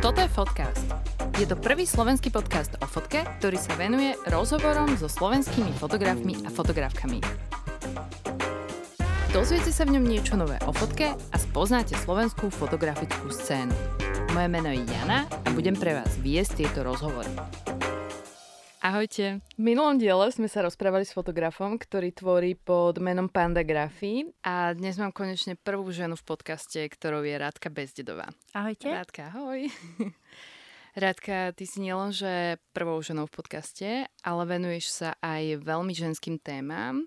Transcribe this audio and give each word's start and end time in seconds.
Toto 0.00 0.24
je 0.24 0.32
Fotcast. 0.32 0.88
Je 1.36 1.44
to 1.44 1.60
prvý 1.60 1.84
slovenský 1.84 2.32
podcast 2.32 2.72
o 2.80 2.88
fotke, 2.88 3.20
ktorý 3.36 3.60
sa 3.60 3.76
venuje 3.76 4.16
rozhovorom 4.32 4.96
so 4.96 5.12
slovenskými 5.12 5.76
fotografmi 5.76 6.40
a 6.40 6.48
fotografkami. 6.48 7.20
Dozviete 9.36 9.68
sa 9.68 9.84
v 9.84 10.00
ňom 10.00 10.04
niečo 10.08 10.40
nové 10.40 10.56
o 10.64 10.72
fotke 10.72 11.12
a 11.12 11.36
spoznáte 11.36 12.00
slovenskú 12.00 12.48
fotografickú 12.48 13.28
scénu. 13.28 13.76
Moje 14.32 14.48
meno 14.48 14.72
je 14.72 14.88
Jana 14.88 15.28
a 15.28 15.48
budem 15.52 15.76
pre 15.76 15.92
vás 15.92 16.16
viesť 16.16 16.64
tieto 16.64 16.80
rozhovory. 16.80 17.36
Ahojte. 18.80 19.44
V 19.44 19.60
minulom 19.60 20.00
diele 20.00 20.32
sme 20.32 20.48
sa 20.48 20.64
rozprávali 20.64 21.04
s 21.04 21.12
fotografom, 21.12 21.76
ktorý 21.76 22.16
tvorí 22.16 22.56
pod 22.56 22.96
menom 22.96 23.28
Panda 23.28 23.60
a 23.60 24.72
dnes 24.72 24.96
mám 24.96 25.12
konečne 25.12 25.52
prvú 25.52 25.92
ženu 25.92 26.16
v 26.16 26.24
podcaste, 26.24 26.80
ktorou 26.88 27.20
je 27.20 27.36
Rádka 27.36 27.68
Bezdedová. 27.68 28.32
Ahojte. 28.56 28.88
Rádka, 28.88 29.36
ahoj. 29.36 29.68
Rádka, 31.04 31.52
ty 31.52 31.68
si 31.68 31.84
nielenže 31.84 32.56
prvou 32.72 33.04
ženou 33.04 33.28
v 33.28 33.36
podcaste, 33.36 34.08
ale 34.24 34.42
venuješ 34.48 34.86
sa 34.88 35.10
aj 35.20 35.60
veľmi 35.60 35.92
ženským 35.92 36.40
témam, 36.40 37.04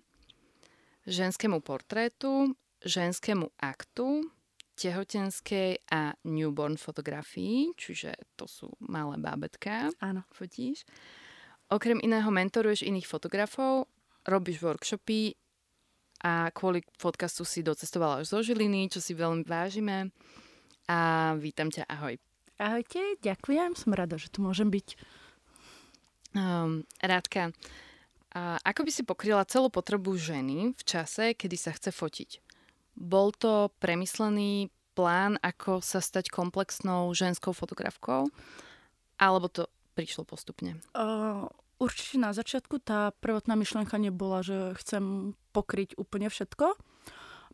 ženskému 1.10 1.58
portrétu, 1.66 2.54
ženskému 2.86 3.50
aktu, 3.58 4.30
tehotenskej 4.78 5.90
a 5.90 6.14
newborn 6.22 6.78
fotografii, 6.78 7.74
čiže 7.74 8.14
to 8.38 8.46
sú 8.46 8.70
malé 8.78 9.18
bábetka. 9.18 9.90
Áno. 10.06 10.22
Fotíš. 10.30 10.86
Okrem 11.74 11.98
iného 12.06 12.30
mentoruješ 12.30 12.86
iných 12.86 13.10
fotografov, 13.10 13.90
robíš 14.30 14.62
workshopy 14.62 15.34
a 16.22 16.54
kvôli 16.54 16.86
podcastu 17.02 17.42
si 17.50 17.66
docestovala 17.66 18.22
až 18.22 18.30
zo 18.30 18.46
Žiliny, 18.46 18.94
čo 18.94 19.02
si 19.02 19.18
veľmi 19.18 19.42
vážime. 19.42 20.14
A 20.86 21.34
vítam 21.34 21.74
ťa, 21.74 21.90
ahoj. 21.90 22.22
Ahojte, 22.62 23.18
ďakujem, 23.26 23.74
som 23.74 23.90
rada, 23.98 24.22
že 24.22 24.30
tu 24.30 24.46
môžem 24.46 24.70
byť. 24.70 24.88
Um, 26.38 26.86
Rádka, 27.02 27.50
a 28.38 28.62
ako 28.62 28.86
by 28.86 28.92
si 28.94 29.02
pokryla 29.02 29.50
celú 29.50 29.74
potrebu 29.74 30.14
ženy 30.14 30.78
v 30.78 30.84
čase, 30.86 31.34
kedy 31.34 31.58
sa 31.58 31.74
chce 31.74 31.90
fotiť? 31.90 32.38
Bol 32.94 33.34
to 33.34 33.74
premyslený 33.82 34.70
plán, 34.94 35.42
ako 35.42 35.82
sa 35.82 36.06
stať 36.06 36.30
komplexnou 36.30 37.10
ženskou 37.18 37.50
fotografkou? 37.50 38.30
Alebo 39.18 39.50
to 39.50 39.66
prišlo 39.98 40.26
postupne? 40.26 40.78
Uh, 40.94 41.50
Určite 41.82 42.22
na 42.22 42.32
začiatku 42.32 42.80
tá 42.80 43.12
prvotná 43.20 43.58
myšlienka 43.58 43.98
nebola, 43.98 44.46
že 44.46 44.78
chcem 44.80 45.36
pokryť 45.52 45.98
úplne 46.00 46.30
všetko. 46.30 46.78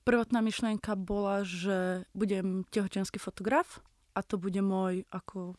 Prvotná 0.03 0.39
myšlienka 0.39 0.95
bola, 0.95 1.43
že 1.43 2.07
budem 2.13 2.63
tehotenský 2.69 3.17
fotograf 3.17 3.83
a 4.13 4.23
to 4.23 4.39
bude 4.39 4.59
môj 4.59 5.07
ako 5.11 5.55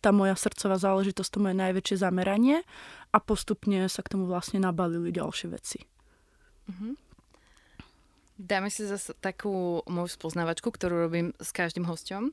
tá 0.00 0.16
moja 0.16 0.32
srdcová 0.32 0.80
záležitosť, 0.80 1.28
to 1.28 1.44
moje 1.44 1.56
najväčšie 1.60 1.96
zameranie 2.00 2.64
a 3.12 3.18
postupne 3.20 3.84
sa 3.86 4.00
k 4.00 4.16
tomu 4.16 4.24
vlastne 4.24 4.56
nabalili 4.56 5.12
ďalšie 5.12 5.46
veci. 5.52 5.84
Uh-huh. 6.72 6.96
Dáme 8.40 8.72
si 8.72 8.88
zase 8.88 9.12
takú 9.20 9.84
moju 9.84 10.08
spoznávačku, 10.08 10.72
ktorú 10.72 11.04
robím 11.04 11.36
s 11.36 11.52
každým 11.52 11.84
hosťom 11.84 12.32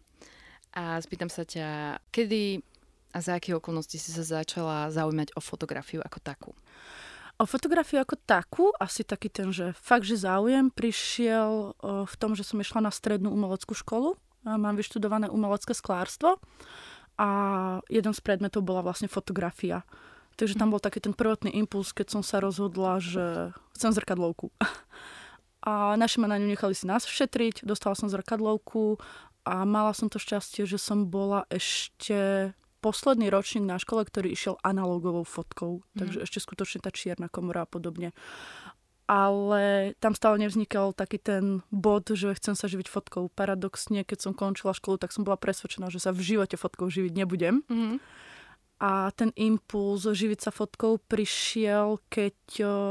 a 0.80 1.04
spýtam 1.04 1.28
sa 1.28 1.44
ťa, 1.44 2.00
kedy 2.16 2.64
a 3.12 3.18
za 3.24 3.40
aké 3.40 3.56
okolnosti 3.56 3.96
si 3.96 4.10
sa 4.12 4.24
začala 4.24 4.92
zaujímať 4.92 5.36
o 5.36 5.42
fotografiu 5.42 6.04
ako 6.04 6.20
takú? 6.20 6.52
O 7.38 7.46
fotografiu 7.46 8.02
ako 8.02 8.18
takú, 8.26 8.74
asi 8.82 9.06
taký 9.06 9.30
ten, 9.30 9.54
že 9.54 9.70
fakt, 9.78 10.10
že 10.10 10.18
záujem 10.18 10.74
prišiel 10.74 11.78
v 11.84 12.16
tom, 12.18 12.34
že 12.34 12.42
som 12.42 12.58
išla 12.58 12.82
na 12.82 12.90
strednú 12.90 13.30
umeleckú 13.30 13.78
školu. 13.78 14.18
Mám 14.42 14.80
vyštudované 14.80 15.30
umelecké 15.30 15.78
sklárstvo 15.78 16.42
a 17.20 17.30
jeden 17.94 18.14
z 18.18 18.20
predmetov 18.26 18.66
bola 18.66 18.82
vlastne 18.82 19.06
fotografia. 19.06 19.86
Takže 20.38 20.58
tam 20.58 20.74
bol 20.74 20.82
taký 20.82 21.02
ten 21.02 21.14
prvotný 21.18 21.54
impuls, 21.54 21.94
keď 21.94 22.18
som 22.18 22.22
sa 22.22 22.42
rozhodla, 22.42 23.02
že 23.02 23.54
chcem 23.78 23.94
zrkadlovku. 23.94 24.54
A 25.62 25.98
naši 25.98 26.22
ma 26.22 26.30
na 26.30 26.38
ňu 26.38 26.50
nechali 26.50 26.74
si 26.78 26.86
nás 26.86 27.06
všetriť, 27.06 27.66
dostala 27.66 27.98
som 27.98 28.10
zrkadlovku 28.10 29.02
a 29.46 29.66
mala 29.66 29.94
som 29.94 30.10
to 30.10 30.22
šťastie, 30.22 30.66
že 30.70 30.82
som 30.82 31.10
bola 31.10 31.46
ešte 31.50 32.54
posledný 32.80 33.28
ročník 33.30 33.66
na 33.66 33.82
škole, 33.82 34.06
ktorý 34.06 34.34
išiel 34.34 34.56
analogovou 34.62 35.26
fotkou, 35.26 35.82
mm. 35.82 35.98
takže 35.98 36.18
ešte 36.24 36.40
skutočne 36.42 36.80
tá 36.86 36.92
čierna 36.94 37.28
komora 37.28 37.66
a 37.66 37.70
podobne. 37.70 38.16
Ale 39.08 39.96
tam 40.04 40.12
stále 40.12 40.36
nevznikal 40.44 40.92
taký 40.92 41.16
ten 41.16 41.64
bod, 41.72 42.12
že 42.12 42.36
chcem 42.36 42.60
sa 42.60 42.68
živiť 42.68 42.92
fotkou. 42.92 43.32
Paradoxne, 43.32 44.04
keď 44.04 44.20
som 44.20 44.34
končila 44.36 44.76
školu, 44.76 45.00
tak 45.00 45.16
som 45.16 45.24
bola 45.24 45.40
presvedčená, 45.40 45.88
že 45.88 46.04
sa 46.04 46.12
v 46.12 46.20
živote 46.20 46.60
fotkou 46.60 46.92
živiť 46.92 47.14
nebudem. 47.16 47.64
Mm. 47.72 48.04
A 48.84 49.10
ten 49.16 49.32
impuls 49.40 50.04
živiť 50.06 50.40
sa 50.44 50.52
fotkou 50.52 51.00
prišiel, 51.02 52.04
keď 52.12 52.36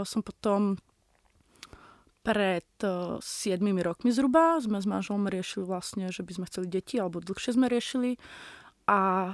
som 0.02 0.24
potom 0.24 0.80
pred 2.26 2.66
uh, 2.82 3.22
7 3.22 3.62
rokmi 3.86 4.10
zhruba 4.10 4.58
sme 4.58 4.82
s 4.82 4.86
manželom 4.90 5.30
riešili 5.30 5.62
vlastne, 5.62 6.10
že 6.10 6.26
by 6.26 6.32
sme 6.34 6.48
chceli 6.50 6.66
deti, 6.66 6.98
alebo 6.98 7.22
dlhšie 7.22 7.54
sme 7.54 7.70
riešili. 7.70 8.18
A 8.90 9.30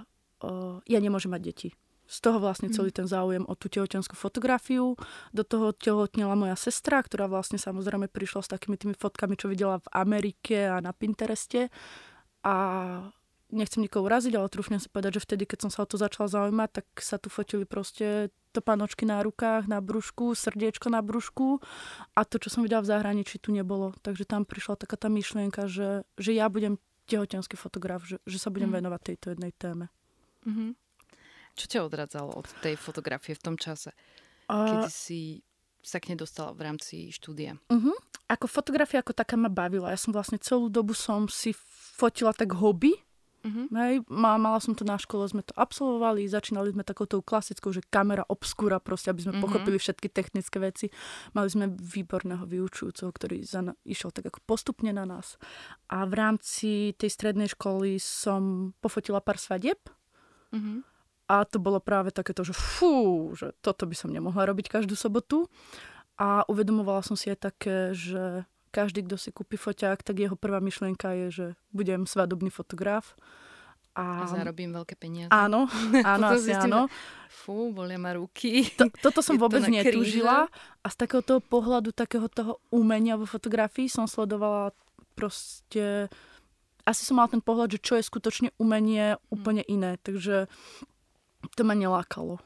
ja 0.87 0.99
nemôžem 0.99 1.31
mať 1.31 1.43
deti. 1.43 1.69
Z 2.13 2.19
toho 2.29 2.43
vlastne 2.43 2.69
celý 2.69 2.93
mhm. 2.93 2.99
ten 2.99 3.07
záujem 3.09 3.45
o 3.49 3.55
tú 3.57 3.73
tehotenskú 3.73 4.19
fotografiu. 4.19 4.99
Do 5.33 5.43
toho 5.47 5.73
tehotnila 5.73 6.37
moja 6.37 6.59
sestra, 6.59 7.01
ktorá 7.01 7.31
vlastne 7.31 7.57
samozrejme 7.57 8.13
prišla 8.13 8.45
s 8.45 8.53
takými 8.53 8.77
tými 8.77 8.95
fotkami, 8.99 9.39
čo 9.39 9.49
videla 9.49 9.81
v 9.81 9.89
Amerike 9.97 10.69
a 10.69 10.83
na 10.85 10.93
Pintereste. 10.93 11.73
A 12.43 12.55
nechcem 13.53 13.85
nikoho 13.85 14.09
uraziť, 14.09 14.35
ale 14.35 14.51
trúfnem 14.51 14.81
si 14.83 14.89
povedať, 14.89 15.21
že 15.21 15.25
vtedy, 15.25 15.45
keď 15.47 15.69
som 15.69 15.71
sa 15.71 15.85
o 15.85 15.89
to 15.89 16.01
začala 16.01 16.27
zaujímať, 16.27 16.71
tak 16.83 16.87
sa 16.99 17.21
tu 17.21 17.29
fotili 17.29 17.69
proste 17.69 18.33
topanočky 18.53 19.09
na 19.09 19.25
rukách, 19.25 19.69
na 19.69 19.81
brúšku, 19.81 20.37
srdiečko 20.37 20.93
na 20.93 21.01
brúšku 21.01 21.61
a 22.13 22.21
to, 22.29 22.37
čo 22.37 22.53
som 22.53 22.61
videla 22.65 22.85
v 22.85 22.91
zahraničí, 22.93 23.41
tu 23.41 23.53
nebolo. 23.53 23.97
Takže 24.05 24.29
tam 24.29 24.45
prišla 24.45 24.77
taká 24.77 25.01
tá 25.01 25.09
myšlienka, 25.09 25.69
že, 25.69 26.05
že 26.21 26.37
ja 26.37 26.53
budem 26.53 26.77
tehotenský 27.09 27.57
fotograf, 27.57 28.05
že, 28.05 28.21
že 28.29 28.37
sa 28.41 28.53
budem 28.53 28.73
mm. 28.73 28.77
venovať 28.81 29.01
tejto 29.05 29.27
jednej 29.37 29.53
téme. 29.57 29.89
Mm-hmm. 30.47 30.71
Čo 31.53 31.65
ťa 31.69 31.81
odradzalo 31.85 32.33
od 32.33 32.49
tej 32.65 32.81
fotografie 32.81 33.37
v 33.37 33.45
tom 33.45 33.57
čase, 33.61 33.93
uh, 34.49 34.65
kedy 34.65 34.89
si 34.89 35.21
sa 35.83 35.99
k 35.99 36.15
nej 36.15 36.19
dostala 36.23 36.55
v 36.55 36.63
rámci 36.63 37.11
štúdia? 37.11 37.59
Uh-huh. 37.67 37.93
Ako 38.31 38.47
fotografia 38.47 39.03
ako 39.03 39.13
taká 39.13 39.35
ma 39.35 39.51
bavila. 39.51 39.91
Ja 39.91 39.99
som 39.99 40.15
vlastne 40.15 40.39
celú 40.39 40.71
dobu 40.71 40.95
som 40.95 41.27
si 41.27 41.51
fotila 41.99 42.31
tak 42.31 42.55
hobby. 42.55 42.95
Uh-huh. 43.43 43.67
Hej, 43.75 44.07
mala 44.07 44.63
som 44.63 44.71
to 44.71 44.87
na 44.87 44.95
škole, 44.95 45.27
sme 45.27 45.43
to 45.43 45.51
absolvovali, 45.59 46.31
začínali 46.31 46.71
sme 46.71 46.87
takouto 46.87 47.19
klasickou, 47.19 47.75
že 47.75 47.83
kamera 47.91 48.23
obskúra 48.31 48.79
proste, 48.79 49.11
aby 49.11 49.27
sme 49.27 49.35
uh-huh. 49.35 49.43
pochopili 49.43 49.83
všetky 49.83 50.07
technické 50.15 50.63
veci. 50.63 50.87
Mali 51.35 51.51
sme 51.51 51.67
výborného 51.75 52.47
vyučujúceho, 52.47 53.11
ktorý 53.11 53.43
za 53.43 53.67
na, 53.67 53.75
išiel 53.83 54.15
tak 54.15 54.31
ako 54.31 54.39
postupne 54.47 54.95
na 54.95 55.03
nás. 55.03 55.43
A 55.91 56.07
v 56.07 56.15
rámci 56.15 56.95
tej 56.95 57.11
strednej 57.11 57.51
školy 57.51 57.99
som 57.99 58.71
pofotila 58.79 59.19
pár 59.19 59.43
svadieb 59.43 59.83
Mm-hmm. 60.53 60.79
A 61.33 61.49
to 61.49 61.57
bolo 61.57 61.81
práve 61.81 62.13
takéto, 62.13 62.45
že 62.45 62.53
fú, 62.53 63.33
že 63.33 63.57
toto 63.65 63.89
by 63.89 63.97
som 63.97 64.13
nemohla 64.13 64.45
robiť 64.53 64.69
každú 64.69 64.93
sobotu. 64.93 65.49
A 66.21 66.45
uvedomovala 66.45 67.01
som 67.01 67.17
si 67.17 67.33
aj 67.33 67.39
také, 67.51 67.97
že 67.97 68.45
každý, 68.73 69.05
kto 69.09 69.17
si 69.17 69.33
kúpi 69.33 69.57
foťák, 69.57 70.05
tak 70.05 70.17
jeho 70.21 70.37
prvá 70.37 70.61
myšlienka 70.61 71.13
je, 71.25 71.27
že 71.33 71.47
budem 71.73 72.05
svadobný 72.05 72.53
fotograf. 72.53 73.17
A, 73.93 74.25
a 74.25 74.29
zarobím 74.29 74.73
veľké 74.73 74.97
peniaze. 74.97 75.29
Áno, 75.29 75.69
áno, 76.17 76.33
asi 76.33 76.53
áno. 76.57 76.89
Fú, 77.29 77.73
bolia 77.73 78.01
ma 78.01 78.17
ruky. 78.17 78.65
To, 78.81 78.89
toto 78.89 79.21
som 79.21 79.37
vôbec 79.43 79.65
netúžila. 79.69 80.49
A 80.81 80.87
z 80.89 80.97
takého 80.97 81.21
toho 81.21 81.41
pohľadu, 81.45 81.93
takého 81.93 82.29
toho 82.33 82.61
umenia 82.73 83.21
vo 83.21 83.29
fotografii 83.29 83.93
som 83.93 84.09
sledovala 84.09 84.73
proste 85.13 86.09
asi 86.83 87.03
som 87.07 87.19
mala 87.19 87.31
ten 87.31 87.43
pohľad, 87.43 87.79
že 87.79 87.85
čo 87.85 87.95
je 87.99 88.05
skutočne 88.07 88.55
umenie 88.59 89.19
úplne 89.31 89.63
iné. 89.67 89.99
Takže 90.03 90.51
to 91.55 91.63
ma 91.63 91.75
nelákalo. 91.75 92.39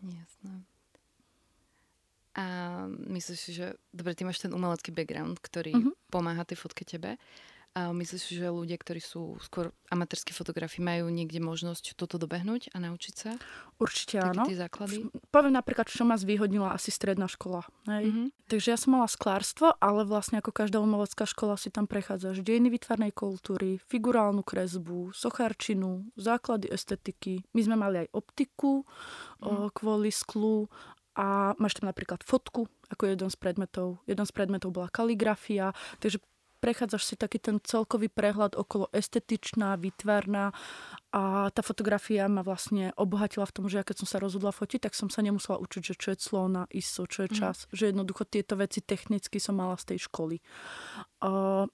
Jasné. 0.00 0.64
A 2.38 2.44
myslíš 2.88 3.38
si, 3.40 3.50
že 3.52 3.76
dobre, 3.92 4.16
ty 4.16 4.24
máš 4.24 4.40
ten 4.40 4.54
umelecký 4.54 4.94
background, 4.94 5.42
ktorý 5.42 5.76
uh-huh. 5.76 5.92
pomáha 6.08 6.46
tej 6.48 6.56
fotke 6.56 6.88
tebe. 6.88 7.20
A 7.70 7.94
myslíš, 7.94 8.34
že 8.34 8.50
ľudia, 8.50 8.74
ktorí 8.74 8.98
sú 8.98 9.38
skôr 9.46 9.70
amatérskí 9.94 10.34
fotografi, 10.34 10.82
majú 10.82 11.06
niekde 11.06 11.38
možnosť 11.38 11.94
toto 11.94 12.18
dobehnúť 12.18 12.74
a 12.74 12.82
naučiť 12.82 13.14
sa? 13.14 13.30
Určite 13.78 14.18
Také 14.18 14.30
áno. 14.34 14.42
Tie 14.42 14.58
základy? 14.58 15.06
Poviem 15.30 15.54
napríklad, 15.54 15.86
čo 15.86 16.02
ma 16.02 16.18
zvýhodnila 16.18 16.74
asi 16.74 16.90
stredná 16.90 17.30
škola. 17.30 17.62
Hej. 17.86 18.10
Mm-hmm. 18.10 18.26
Takže 18.50 18.68
ja 18.74 18.78
som 18.78 18.98
mala 18.98 19.06
sklárstvo, 19.06 19.78
ale 19.78 20.02
vlastne 20.02 20.42
ako 20.42 20.50
každá 20.50 20.82
umelecká 20.82 21.30
škola 21.30 21.54
si 21.54 21.70
tam 21.70 21.86
prechádzaš 21.86 22.42
dejiny 22.42 22.74
vytvarnej 22.74 23.14
kultúry, 23.14 23.78
figurálnu 23.86 24.42
kresbu, 24.42 25.14
sochárčinu, 25.14 26.10
základy 26.18 26.74
estetiky. 26.74 27.46
My 27.54 27.60
sme 27.62 27.76
mali 27.78 28.02
aj 28.02 28.08
optiku 28.10 28.82
mm. 28.82 29.46
o, 29.46 29.50
kvôli 29.70 30.10
sklu 30.10 30.66
a 31.14 31.54
máš 31.54 31.78
tam 31.78 31.86
napríklad 31.86 32.26
fotku 32.26 32.66
ako 32.90 33.06
jeden 33.06 33.30
z 33.30 33.36
predmetov. 33.38 34.02
Jeden 34.10 34.26
z 34.26 34.32
predmetov 34.34 34.74
bola 34.74 34.90
kaligrafia, 34.90 35.70
takže 36.02 36.18
prechádzaš 36.60 37.02
si 37.02 37.14
taký 37.16 37.40
ten 37.40 37.56
celkový 37.64 38.12
prehľad 38.12 38.54
okolo 38.54 38.92
estetičná, 38.92 39.80
vytvarná 39.80 40.52
a 41.10 41.48
tá 41.50 41.64
fotografia 41.64 42.28
ma 42.28 42.44
vlastne 42.44 42.92
obohatila 42.94 43.48
v 43.48 43.54
tom, 43.56 43.64
že 43.66 43.80
ja 43.80 43.84
keď 43.84 44.04
som 44.04 44.08
sa 44.08 44.22
rozhodla 44.22 44.52
fotiť, 44.52 44.86
tak 44.86 44.94
som 44.94 45.08
sa 45.08 45.24
nemusela 45.24 45.58
učiť, 45.58 45.82
že 45.82 45.94
čo 45.96 46.08
je 46.12 46.20
clona, 46.20 46.68
ISO, 46.70 47.08
čo 47.08 47.26
je 47.26 47.30
mhm. 47.32 47.36
čas. 47.40 47.56
Mm. 47.64 47.68
Že 47.74 47.84
jednoducho 47.90 48.22
tieto 48.28 48.54
veci 48.60 48.84
technicky 48.84 49.40
som 49.40 49.56
mala 49.56 49.80
z 49.80 49.96
tej 49.96 50.06
školy. 50.06 50.38
Uh, 51.24 51.64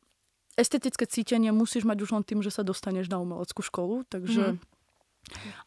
estetické 0.54 1.04
cítenie 1.04 1.50
musíš 1.50 1.84
mať 1.84 1.98
už 2.06 2.10
len 2.16 2.24
tým, 2.24 2.40
že 2.40 2.54
sa 2.54 2.62
dostaneš 2.64 3.10
na 3.10 3.18
umeleckú 3.20 3.60
školu, 3.60 4.06
takže... 4.08 4.56
Mm 4.56 4.75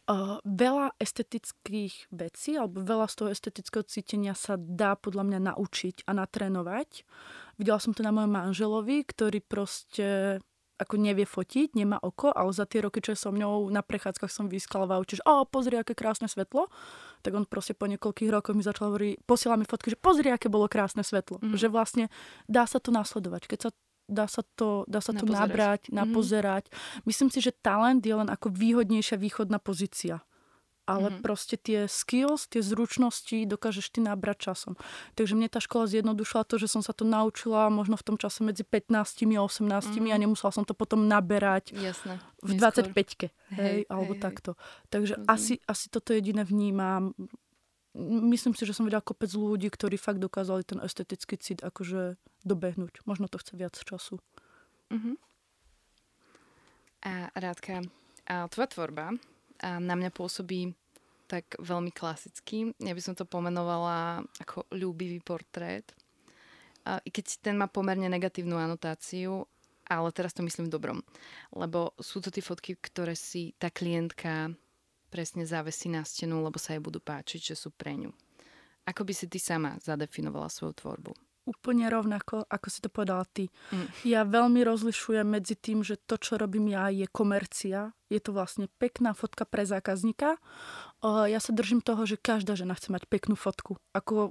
Uh, 0.08 0.40
veľa 0.48 0.96
estetických 0.98 2.08
vecí 2.16 2.56
alebo 2.56 2.80
veľa 2.80 3.12
z 3.12 3.16
toho 3.20 3.30
estetického 3.30 3.84
cítenia 3.84 4.32
sa 4.32 4.56
dá 4.56 4.96
podľa 4.96 5.28
mňa 5.28 5.40
naučiť 5.52 6.08
a 6.08 6.16
natrénovať. 6.16 7.04
Videla 7.60 7.84
som 7.84 7.92
to 7.92 8.00
na 8.00 8.16
mojom 8.16 8.32
manželovi, 8.32 9.04
ktorý 9.04 9.44
proste 9.44 10.40
ako 10.80 10.96
nevie 10.96 11.28
fotiť, 11.28 11.76
nemá 11.76 12.00
oko, 12.00 12.32
ale 12.32 12.56
za 12.56 12.64
tie 12.64 12.80
roky, 12.80 13.04
čo 13.04 13.12
je 13.12 13.20
so 13.20 13.36
mňou 13.36 13.68
na 13.68 13.84
prechádzkach 13.84 14.32
som 14.32 14.48
vyskala 14.48 14.88
v 14.88 14.96
aute, 14.96 15.20
že 15.20 15.24
o, 15.28 15.44
pozri, 15.44 15.76
aké 15.76 15.92
krásne 15.92 16.32
svetlo. 16.32 16.72
Tak 17.20 17.36
on 17.36 17.44
proste 17.44 17.76
po 17.76 17.84
niekoľkých 17.92 18.32
rokoch 18.32 18.56
mi 18.56 18.64
začal 18.64 18.96
hovoriť, 18.96 19.28
posiela 19.28 19.60
mi 19.60 19.68
fotky, 19.68 19.92
že 19.92 20.00
pozri, 20.00 20.32
aké 20.32 20.48
bolo 20.48 20.72
krásne 20.72 21.04
svetlo. 21.04 21.44
Mm. 21.44 21.60
Že 21.60 21.68
vlastne 21.68 22.06
dá 22.48 22.64
sa 22.64 22.80
to 22.80 22.96
nasledovať. 22.96 23.52
Keď 23.52 23.60
sa 23.60 23.70
dá 24.10 24.26
sa 24.26 24.42
to, 24.58 24.84
dá 24.90 25.00
sa 25.00 25.14
to 25.14 25.30
nabrať, 25.30 25.94
napozerať. 25.94 26.68
Mm-hmm. 26.68 27.06
Myslím 27.06 27.30
si, 27.30 27.40
že 27.40 27.54
talent 27.54 28.02
je 28.02 28.18
len 28.18 28.28
ako 28.28 28.50
výhodnejšia 28.50 29.22
východná 29.22 29.62
pozícia. 29.62 30.26
Ale 30.90 31.14
mm-hmm. 31.14 31.22
proste 31.22 31.54
tie 31.54 31.86
skills, 31.86 32.50
tie 32.50 32.66
zručnosti 32.66 33.46
dokážeš 33.46 33.94
ty 33.94 34.02
nabrať 34.02 34.50
časom. 34.50 34.74
Takže 35.14 35.38
mne 35.38 35.46
tá 35.46 35.62
škola 35.62 35.86
zjednodušila 35.86 36.50
to, 36.50 36.58
že 36.58 36.66
som 36.66 36.82
sa 36.82 36.98
to 36.98 37.06
naučila 37.06 37.70
možno 37.70 37.94
v 37.94 38.06
tom 38.10 38.18
čase 38.18 38.42
medzi 38.42 38.66
15 38.66 38.98
a 38.98 39.42
18 39.46 39.70
mm-hmm. 39.70 40.10
a 40.10 40.18
nemusela 40.18 40.50
som 40.50 40.66
to 40.66 40.74
potom 40.74 41.06
naberať 41.06 41.78
Jasné. 41.78 42.18
v 42.42 42.58
25-ke. 42.58 43.30
Hej, 43.54 43.62
hej, 43.62 43.80
alebo 43.86 44.18
hej, 44.18 44.22
takto. 44.26 44.58
Takže 44.90 45.22
mm-hmm. 45.22 45.30
asi, 45.30 45.62
asi 45.70 45.86
toto 45.94 46.10
jediné 46.10 46.42
vnímam 46.42 47.14
myslím 48.34 48.56
si, 48.56 48.64
že 48.64 48.74
som 48.74 48.88
videla 48.88 49.04
kopec 49.04 49.30
ľudí, 49.36 49.68
ktorí 49.68 50.00
fakt 50.00 50.24
dokázali 50.24 50.64
ten 50.64 50.80
estetický 50.80 51.36
cit 51.36 51.60
akože 51.60 52.16
dobehnúť. 52.48 53.04
Možno 53.04 53.28
to 53.28 53.38
chce 53.38 53.54
viac 53.60 53.76
času. 53.76 54.24
Uh-huh. 54.90 55.16
A 57.04 57.32
Rádka, 57.36 57.84
a 58.28 58.48
tvoja 58.52 58.68
tvorba 58.72 59.16
a 59.60 59.80
na 59.80 59.96
mňa 59.96 60.12
pôsobí 60.12 60.72
tak 61.30 61.60
veľmi 61.62 61.94
klasicky. 61.94 62.74
Ja 62.82 62.98
by 62.98 63.02
som 63.04 63.14
to 63.14 63.28
pomenovala 63.28 64.26
ako 64.42 64.66
ľúbivý 64.74 65.22
portrét. 65.22 65.94
A, 66.90 66.98
I 67.06 67.10
keď 67.14 67.38
ten 67.44 67.56
má 67.56 67.70
pomerne 67.70 68.10
negatívnu 68.10 68.58
anotáciu, 68.58 69.46
ale 69.86 70.10
teraz 70.10 70.34
to 70.34 70.42
myslím 70.42 70.70
v 70.70 70.74
dobrom. 70.74 71.00
Lebo 71.54 71.94
sú 72.02 72.22
to 72.22 72.34
tie 72.34 72.42
fotky, 72.42 72.78
ktoré 72.82 73.14
si 73.14 73.54
tá 73.62 73.70
klientka 73.70 74.54
presne 75.10 75.44
závesí 75.44 75.90
na 75.90 76.06
stenu, 76.06 76.46
lebo 76.46 76.62
sa 76.62 76.78
jej 76.78 76.82
budú 76.82 77.02
páčiť, 77.02 77.54
že 77.54 77.56
sú 77.58 77.74
pre 77.74 77.98
ňu. 77.98 78.14
Ako 78.86 79.06
by 79.06 79.14
si 79.14 79.26
ty 79.26 79.42
sama 79.42 79.78
zadefinovala 79.82 80.50
svoju 80.50 80.74
tvorbu? 80.78 81.12
Úplne 81.50 81.90
rovnako, 81.90 82.46
ako 82.46 82.68
si 82.70 82.78
to 82.78 82.94
povedala 82.94 83.26
ty. 83.26 83.50
Mm. 83.74 83.88
Ja 84.06 84.22
veľmi 84.22 84.62
rozlišujem 84.62 85.26
medzi 85.26 85.58
tým, 85.58 85.82
že 85.82 85.98
to, 85.98 86.22
čo 86.22 86.38
robím 86.38 86.70
ja, 86.70 86.94
je 86.94 87.10
komercia. 87.10 87.90
Je 88.14 88.22
to 88.22 88.38
vlastne 88.38 88.70
pekná 88.78 89.18
fotka 89.18 89.50
pre 89.50 89.66
zákazníka. 89.66 90.38
Ja 91.02 91.40
sa 91.42 91.52
držím 91.54 91.82
toho, 91.82 92.06
že 92.06 92.22
každá 92.22 92.54
žena 92.54 92.78
chce 92.78 92.94
mať 92.94 93.10
peknú 93.10 93.34
fotku. 93.34 93.82
Ako 93.98 94.30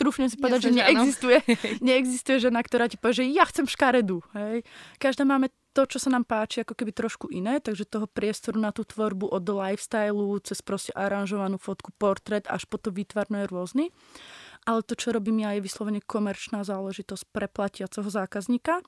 trúfne 0.00 0.30
si 0.32 0.40
povedať, 0.40 0.64
ja 0.64 0.66
že 0.70 0.76
neexistuje, 0.80 1.38
neexistuje 1.84 2.36
žena, 2.40 2.62
ktorá 2.64 2.88
ti 2.88 2.96
povie, 2.96 3.26
že 3.26 3.34
ja 3.34 3.44
chcem 3.44 3.66
škaredu. 3.68 4.22
Hej. 4.32 4.64
Každá 5.02 5.26
máme 5.28 5.52
to, 5.78 5.86
čo 5.86 6.02
sa 6.02 6.10
nám 6.10 6.26
páči, 6.26 6.66
ako 6.66 6.74
keby 6.74 6.90
trošku 6.90 7.30
iné, 7.30 7.62
takže 7.62 7.86
toho 7.86 8.10
priestoru 8.10 8.58
na 8.58 8.74
tú 8.74 8.82
tvorbu 8.82 9.30
od 9.30 9.46
lifestylu, 9.46 10.34
cez 10.42 10.58
proste 10.58 10.90
aranžovanú 10.90 11.54
fotku, 11.54 11.94
portrét, 11.94 12.50
až 12.50 12.66
po 12.66 12.82
to 12.82 12.90
výtvarné 12.90 13.46
rôzny. 13.46 13.94
Ale 14.66 14.82
to, 14.82 14.98
čo 14.98 15.14
robím 15.14 15.46
ja, 15.46 15.54
je 15.54 15.62
vyslovene 15.62 16.02
komerčná 16.02 16.66
záležitosť 16.66 17.30
pre 17.30 17.46
platiaceho 17.46 18.10
zákazníka. 18.10 18.82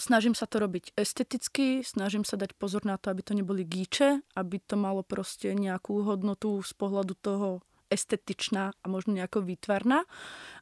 Snažím 0.00 0.32
sa 0.32 0.48
to 0.48 0.56
robiť 0.56 0.96
esteticky, 0.96 1.84
snažím 1.84 2.24
sa 2.24 2.40
dať 2.40 2.56
pozor 2.56 2.88
na 2.88 2.96
to, 2.96 3.12
aby 3.12 3.20
to 3.20 3.36
neboli 3.36 3.60
gíče, 3.68 4.24
aby 4.40 4.56
to 4.64 4.80
malo 4.80 5.04
proste 5.04 5.52
nejakú 5.52 6.00
hodnotu 6.00 6.64
z 6.64 6.72
pohľadu 6.80 7.12
toho 7.20 7.60
estetičná 7.88 8.74
a 8.74 8.86
možno 8.86 9.14
nejako 9.14 9.46
výtvarná, 9.46 10.04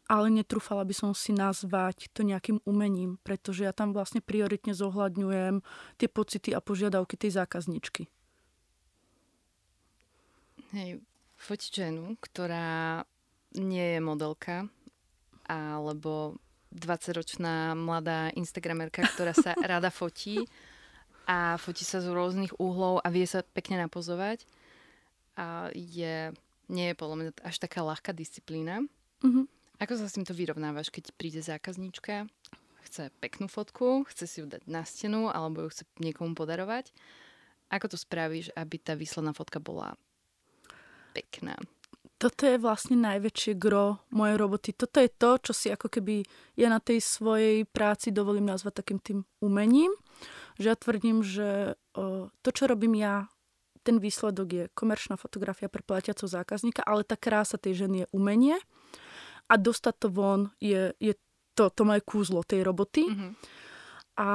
ale 0.09 0.27
netrúfala 0.29 0.85
by 0.85 0.95
som 0.95 1.11
si 1.17 1.33
nazvať 1.33 2.13
to 2.13 2.25
nejakým 2.25 2.61
umením, 2.69 3.17
pretože 3.25 3.65
ja 3.65 3.73
tam 3.73 3.97
vlastne 3.97 4.21
prioritne 4.21 4.77
zohľadňujem 4.77 5.65
tie 5.97 6.09
pocity 6.09 6.51
a 6.53 6.61
požiadavky 6.61 7.17
tej 7.17 7.41
zákazničky. 7.41 8.09
Hej, 10.75 11.01
fotiť 11.39 11.71
ženu, 11.71 12.19
ktorá 12.19 13.07
nie 13.55 13.97
je 13.97 14.01
modelka, 14.03 14.67
alebo 15.47 16.35
20-ročná 16.75 17.79
mladá 17.79 18.35
instagramerka, 18.35 19.07
ktorá 19.15 19.31
sa 19.31 19.55
rada 19.71 19.95
fotí 19.95 20.43
a 21.25 21.57
fotí 21.57 21.87
sa 21.87 22.03
z 22.03 22.11
rôznych 22.11 22.59
úhlov 22.59 23.01
a 23.01 23.09
vie 23.09 23.25
sa 23.25 23.47
pekne 23.47 23.81
napozovať. 23.81 24.45
A 25.39 25.71
je 25.73 26.35
nie 26.69 26.93
je 26.93 26.99
podľa 26.99 27.17
mňa 27.17 27.31
až 27.45 27.57
taká 27.61 27.85
ľahká 27.85 28.13
disciplína. 28.17 28.85
Uh-huh. 29.25 29.45
Ako 29.83 29.99
sa 29.99 30.07
s 30.07 30.17
týmto 30.17 30.33
vyrovnávaš, 30.37 30.89
keď 30.89 31.13
príde 31.17 31.43
zákazníčka, 31.43 32.31
chce 32.87 33.11
peknú 33.19 33.49
fotku, 33.49 34.05
chce 34.13 34.25
si 34.29 34.37
ju 34.41 34.47
dať 34.47 34.69
na 34.69 34.85
stenu 34.85 35.33
alebo 35.33 35.65
ju 35.65 35.69
chce 35.73 35.85
niekomu 35.99 36.37
podarovať? 36.37 36.93
Ako 37.73 37.91
to 37.91 37.97
spravíš, 37.99 38.53
aby 38.55 38.77
tá 38.79 38.95
výsledná 38.95 39.33
fotka 39.33 39.59
bola 39.59 39.97
pekná? 41.17 41.57
Toto 42.15 42.47
je 42.47 42.57
vlastne 42.57 42.97
najväčšie 43.03 43.59
gro 43.59 44.01
mojej 44.15 44.39
roboty. 44.39 44.71
Toto 44.73 45.03
je 45.03 45.11
to, 45.11 45.37
čo 45.51 45.53
si 45.53 45.69
ako 45.69 45.91
keby 45.91 46.23
ja 46.55 46.71
na 46.71 46.79
tej 46.79 47.03
svojej 47.03 47.67
práci 47.67 48.15
dovolím 48.15 48.49
nazvať 48.49 48.81
takým 48.81 49.01
tým 49.03 49.19
umením. 49.43 49.91
Že 50.57 50.67
ja 50.71 50.77
tvrdím, 50.79 51.27
že 51.27 51.75
to, 52.41 52.49
čo 52.55 52.71
robím 52.71 52.95
ja 52.97 53.27
ten 53.85 54.01
výsledok 54.01 54.49
je 54.49 54.65
komerčná 54.73 55.21
fotografia 55.21 55.69
pre 55.69 55.85
platiaceho 55.85 56.27
zákazníka, 56.27 56.81
ale 56.83 57.05
tá 57.05 57.21
krása 57.21 57.61
tej 57.61 57.85
ženy 57.85 57.97
je 58.05 58.11
umenie 58.17 58.57
a 59.47 59.55
dostať 59.61 59.95
to 60.01 60.09
von 60.09 60.41
je, 60.59 60.97
je 60.97 61.13
to, 61.53 61.69
to 61.69 61.83
moje 61.85 62.01
kúzlo 62.03 62.41
tej 62.43 62.65
roboty. 62.65 63.05
Mm-hmm. 63.07 63.31
A 64.19 64.29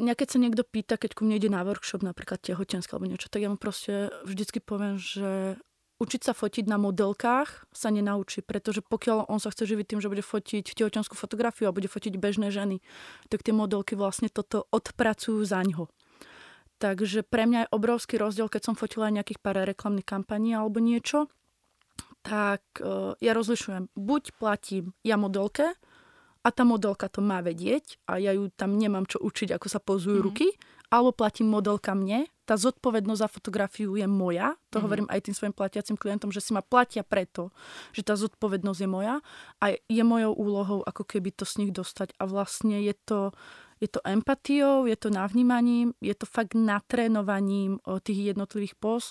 mňa 0.00 0.14
keď 0.16 0.28
sa 0.32 0.38
niekto 0.40 0.62
pýta, 0.64 0.96
keď 0.96 1.12
ku 1.14 1.28
mne 1.28 1.36
ide 1.36 1.52
na 1.52 1.62
workshop, 1.62 2.00
napríklad 2.00 2.40
tehotenská 2.40 2.96
alebo 2.96 3.12
niečo, 3.12 3.28
tak 3.28 3.44
ja 3.44 3.52
mu 3.52 3.60
proste 3.60 4.08
vždycky 4.24 4.58
poviem, 4.58 4.96
že 4.96 5.60
učiť 6.02 6.22
sa 6.26 6.34
fotiť 6.34 6.66
na 6.66 6.82
modelkách 6.82 7.70
sa 7.70 7.88
nenaučí, 7.94 8.42
pretože 8.42 8.82
pokiaľ 8.82 9.30
on 9.30 9.38
sa 9.38 9.54
chce 9.54 9.70
živiť 9.70 9.94
tým, 9.94 10.00
že 10.02 10.10
bude 10.10 10.26
fotiť 10.26 10.74
tehotenskú 10.74 11.14
fotografiu 11.14 11.70
a 11.70 11.76
bude 11.76 11.86
fotiť 11.86 12.18
bežné 12.18 12.50
ženy, 12.50 12.82
tak 13.30 13.46
tie 13.46 13.54
modelky 13.54 13.94
vlastne 13.94 14.26
toto 14.26 14.66
odpracujú 14.74 15.38
za 15.46 15.62
ňo. 15.62 15.86
Takže 16.82 17.22
pre 17.22 17.46
mňa 17.46 17.58
je 17.62 17.74
obrovský 17.78 18.18
rozdiel, 18.18 18.50
keď 18.50 18.62
som 18.66 18.74
fotila 18.74 19.06
nejakých 19.06 19.38
pár 19.38 19.62
reklamných 19.62 20.02
kampaní 20.02 20.50
alebo 20.50 20.82
niečo, 20.82 21.30
tak 22.26 22.62
uh, 22.82 23.14
ja 23.22 23.38
rozlišujem. 23.38 23.94
Buď 23.94 24.34
platím 24.34 24.90
ja 25.06 25.14
modelke 25.14 25.78
a 26.42 26.48
tá 26.50 26.66
modelka 26.66 27.06
to 27.06 27.22
má 27.22 27.38
vedieť 27.38 28.02
a 28.10 28.18
ja 28.18 28.34
ju 28.34 28.50
tam 28.50 28.74
nemám 28.74 29.06
čo 29.06 29.22
učiť, 29.22 29.54
ako 29.54 29.66
sa 29.70 29.78
pozujú 29.78 30.18
mm-hmm. 30.18 30.26
ruky, 30.26 30.50
alebo 30.90 31.14
platím 31.14 31.54
modelka 31.54 31.94
mne. 31.94 32.26
Tá 32.42 32.58
zodpovednosť 32.58 33.22
za 33.22 33.30
fotografiu 33.30 33.94
je 33.94 34.06
moja. 34.10 34.50
To 34.50 34.58
mm-hmm. 34.58 34.82
hovorím 34.82 35.08
aj 35.08 35.20
tým 35.22 35.34
svojim 35.38 35.54
platiacim 35.54 35.94
klientom, 35.94 36.34
že 36.34 36.42
si 36.42 36.50
ma 36.50 36.66
platia 36.66 37.06
preto, 37.06 37.54
že 37.94 38.02
tá 38.02 38.18
zodpovednosť 38.18 38.80
je 38.82 38.88
moja 38.90 39.14
a 39.62 39.70
je 39.70 40.02
mojou 40.02 40.34
úlohou 40.34 40.82
ako 40.82 41.06
keby 41.06 41.30
to 41.30 41.46
z 41.46 41.62
nich 41.62 41.70
dostať. 41.70 42.18
A 42.18 42.26
vlastne 42.26 42.82
je 42.82 42.94
to 43.06 43.30
je 43.82 43.90
to 43.90 43.98
empatiou, 44.06 44.86
je 44.86 44.94
to 44.94 45.10
navnímaním, 45.10 45.90
je 45.98 46.14
to 46.14 46.22
fakt 46.22 46.54
natrénovaním 46.54 47.82
tých 48.06 48.30
jednotlivých 48.30 48.78
pos. 48.78 49.10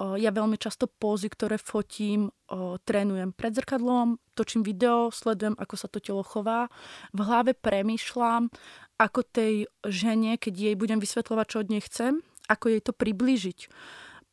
Ja 0.00 0.32
veľmi 0.32 0.56
často 0.56 0.88
pózy, 0.88 1.30
ktoré 1.30 1.60
fotím, 1.60 2.32
trénujem 2.88 3.30
pred 3.36 3.52
zrkadlom, 3.54 4.18
točím 4.32 4.66
video, 4.66 5.12
sledujem, 5.12 5.54
ako 5.54 5.74
sa 5.76 5.86
to 5.92 6.00
telo 6.00 6.24
chová. 6.24 6.72
V 7.12 7.20
hlave 7.22 7.52
premýšľam, 7.54 8.48
ako 8.96 9.20
tej 9.22 9.68
žene, 9.86 10.40
keď 10.40 10.54
jej 10.56 10.74
budem 10.74 10.98
vysvetľovať, 10.98 11.46
čo 11.46 11.60
od 11.60 11.68
nej 11.68 11.84
chcem, 11.84 12.12
ako 12.48 12.64
jej 12.72 12.82
to 12.82 12.96
priblížiť. 12.96 13.58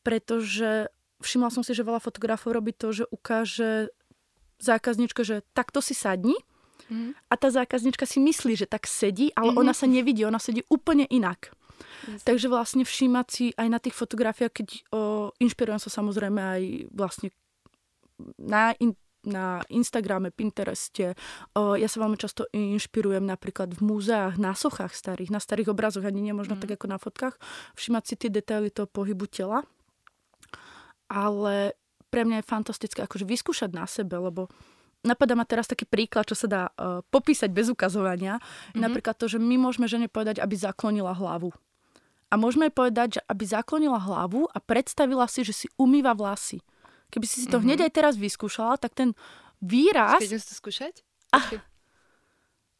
Pretože 0.02 0.88
všimla 1.20 1.52
som 1.52 1.60
si, 1.60 1.76
že 1.76 1.84
veľa 1.84 2.00
fotografov 2.00 2.56
robí 2.56 2.72
to, 2.72 2.90
že 2.90 3.04
ukáže 3.12 3.92
zákazničke, 4.64 5.20
že 5.22 5.44
takto 5.52 5.84
si 5.84 5.92
sadni, 5.92 6.34
Mm. 6.88 7.12
A 7.28 7.34
tá 7.36 7.48
zákaznička 7.52 8.08
si 8.08 8.18
myslí, 8.20 8.56
že 8.56 8.66
tak 8.68 8.88
sedí, 8.88 9.32
ale 9.36 9.52
mm-hmm. 9.52 9.62
ona 9.62 9.72
sa 9.76 9.86
nevidí, 9.88 10.24
ona 10.24 10.40
sedí 10.40 10.64
úplne 10.72 11.04
inak. 11.08 11.52
Yes. 12.08 12.26
Takže 12.26 12.50
vlastne 12.50 12.82
všímať 12.82 13.26
si 13.30 13.44
aj 13.54 13.68
na 13.70 13.78
tých 13.78 13.94
fotografiách, 13.94 14.52
keď 14.52 14.68
o, 14.90 15.30
inšpirujem 15.38 15.78
sa 15.78 15.90
samozrejme 15.92 16.40
aj 16.40 16.62
vlastne 16.90 17.28
na, 18.40 18.74
in, 18.82 18.98
na 19.22 19.62
Instagrame, 19.70 20.34
Pintereste. 20.34 21.14
Ja 21.54 21.88
sa 21.88 21.98
veľmi 22.02 22.18
často 22.18 22.50
inšpirujem 22.50 23.22
napríklad 23.22 23.78
v 23.78 23.82
múzeách, 23.84 24.40
na 24.42 24.58
sochách 24.58 24.90
starých, 24.90 25.30
na 25.30 25.38
starých 25.38 25.70
obrazoch, 25.70 26.02
ani 26.02 26.18
nie 26.18 26.34
možno 26.34 26.58
mm. 26.58 26.62
tak 26.66 26.70
ako 26.80 26.86
na 26.90 26.98
fotkách, 26.98 27.38
všimať 27.78 28.02
si 28.02 28.14
tie 28.18 28.30
detaily 28.32 28.74
toho 28.74 28.90
pohybu 28.90 29.30
tela. 29.30 29.62
Ale 31.06 31.78
pre 32.10 32.24
mňa 32.24 32.42
je 32.42 32.50
fantastické 32.50 33.00
akože 33.04 33.28
vyskúšať 33.28 33.70
na 33.70 33.86
sebe, 33.86 34.18
lebo 34.18 34.50
napadá 35.06 35.38
ma 35.38 35.46
teraz 35.46 35.70
taký 35.70 35.86
príklad, 35.86 36.26
čo 36.26 36.34
sa 36.34 36.46
dá 36.46 36.62
uh, 36.74 37.00
popísať 37.08 37.50
bez 37.50 37.70
ukazovania. 37.70 38.38
Mm-hmm. 38.38 38.80
Napríklad 38.82 39.14
to, 39.18 39.30
že 39.30 39.38
my 39.38 39.56
môžeme 39.58 39.86
žene 39.86 40.10
povedať, 40.10 40.42
aby 40.42 40.54
zaklonila 40.58 41.14
hlavu. 41.14 41.54
A 42.28 42.34
môžeme 42.36 42.68
jej 42.68 42.74
povedať, 42.74 43.08
že 43.18 43.20
aby 43.24 43.44
zaklonila 43.48 43.96
hlavu 43.96 44.50
a 44.52 44.58
predstavila 44.60 45.24
si, 45.30 45.46
že 45.46 45.54
si 45.54 45.66
umýva 45.80 46.12
vlasy. 46.12 46.60
Keby 47.08 47.24
si 47.24 47.40
si 47.40 47.48
to 47.48 47.56
mm-hmm. 47.56 47.64
hneď 47.64 47.78
aj 47.88 47.92
teraz 47.94 48.14
vyskúšala, 48.20 48.76
tak 48.76 48.92
ten 48.92 49.16
výraz... 49.64 50.20
Keď 50.20 50.44
to 50.44 50.54
skúšať? 50.60 50.94
Ah, 51.32 51.44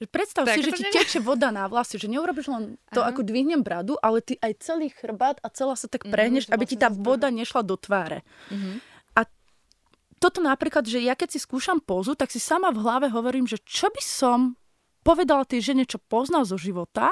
predstav 0.06 0.46
tak, 0.46 0.60
si, 0.60 0.62
že 0.62 0.72
ti 0.78 0.84
teče 0.86 1.18
voda 1.18 1.50
na 1.50 1.66
vlasy, 1.66 1.98
že 1.98 2.06
neurobiš 2.06 2.46
len 2.46 2.64
to, 2.94 3.02
Aha. 3.02 3.10
ako 3.10 3.26
dvihnem 3.26 3.66
bradu, 3.66 3.98
ale 3.98 4.22
ty 4.22 4.38
aj 4.38 4.62
celý 4.62 4.94
chrbát 4.94 5.42
a 5.42 5.50
celá 5.50 5.74
sa 5.74 5.90
tak 5.90 6.06
mhm, 6.06 6.12
prehneš, 6.14 6.44
mm-hmm, 6.46 6.60
aby 6.60 6.64
ti 6.68 6.76
tá 6.78 6.86
voda 6.92 7.32
nešla 7.32 7.66
do 7.66 7.74
tváre. 7.74 8.22
Mm-hmm. 8.52 8.74
Toto 10.18 10.42
napríklad, 10.42 10.86
že 10.86 10.98
ja 11.02 11.14
keď 11.14 11.34
si 11.34 11.38
skúšam 11.38 11.78
pózu, 11.78 12.18
tak 12.18 12.30
si 12.34 12.42
sama 12.42 12.74
v 12.74 12.82
hlave 12.82 13.06
hovorím, 13.10 13.46
že 13.46 13.62
čo 13.62 13.90
by 13.90 14.02
som 14.02 14.38
povedala 15.06 15.46
tej 15.46 15.72
žene, 15.72 15.86
čo 15.86 16.02
poznal 16.02 16.44
zo 16.44 16.58
života, 16.58 17.08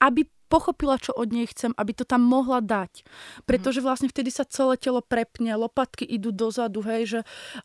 aby 0.00 0.24
pochopila, 0.46 1.00
čo 1.00 1.10
od 1.16 1.32
nej 1.32 1.48
chcem, 1.50 1.72
aby 1.74 1.92
to 1.96 2.04
tam 2.04 2.22
mohla 2.22 2.60
dať. 2.60 3.02
Pretože 3.48 3.80
vlastne 3.80 4.06
vtedy 4.06 4.30
sa 4.30 4.46
celé 4.46 4.78
telo 4.78 5.00
prepne, 5.00 5.56
lopatky 5.56 6.04
idú 6.04 6.30
dozadu, 6.30 6.84
hej, 6.84 7.02
že 7.18 7.20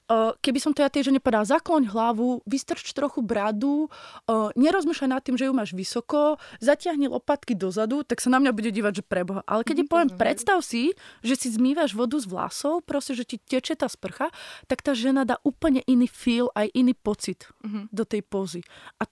uh, 0.10 0.34
keby 0.40 0.60
som 0.64 0.72
to 0.72 0.82
ja 0.82 0.90
tej 0.90 1.12
žene 1.12 1.22
povedala, 1.22 1.46
zakloň 1.46 1.92
hlavu, 1.92 2.42
vystrč 2.48 2.96
trochu 2.96 3.22
bradu, 3.22 3.88
uh, 3.88 4.50
nerozmýšľaj 4.56 5.10
nad 5.10 5.22
tým, 5.22 5.36
že 5.36 5.48
ju 5.48 5.54
máš 5.54 5.72
vysoko, 5.76 6.42
zatiahni 6.64 7.12
lopatky 7.12 7.54
dozadu, 7.54 8.02
tak 8.08 8.24
sa 8.24 8.32
na 8.32 8.40
mňa 8.42 8.52
bude 8.56 8.72
dívať, 8.72 9.02
že 9.02 9.04
preboha. 9.04 9.42
Ale 9.46 9.68
keď 9.68 9.86
mm, 9.86 9.90
poviem, 9.92 10.10
predstav 10.16 10.64
si, 10.64 10.96
že 11.22 11.36
si 11.36 11.52
zmývaš 11.52 11.94
vodu 11.94 12.16
z 12.18 12.26
vlasov, 12.26 12.88
proste, 12.88 13.14
že 13.14 13.28
ti 13.28 13.38
teče 13.38 13.76
tá 13.76 13.92
sprcha, 13.92 14.32
tak 14.66 14.82
tá 14.82 14.96
žena 14.96 15.28
dá 15.28 15.38
úplne 15.44 15.84
iný 15.86 16.08
feel, 16.08 16.50
aj 16.56 16.72
iný 16.74 16.96
pocit 16.96 17.50
mm-hmm. 17.62 17.92
do 17.92 18.04
tej 18.08 18.22
pozy. 18.26 18.62
A 19.02 19.08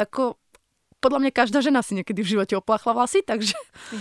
ako 0.00 0.41
podľa 1.02 1.18
mňa 1.26 1.32
každá 1.34 1.58
žena 1.58 1.82
si 1.82 1.98
niekedy 1.98 2.22
v 2.22 2.38
živote 2.38 2.54
opláchla 2.54 2.94
vlasy, 2.94 3.26
takže, 3.26 3.58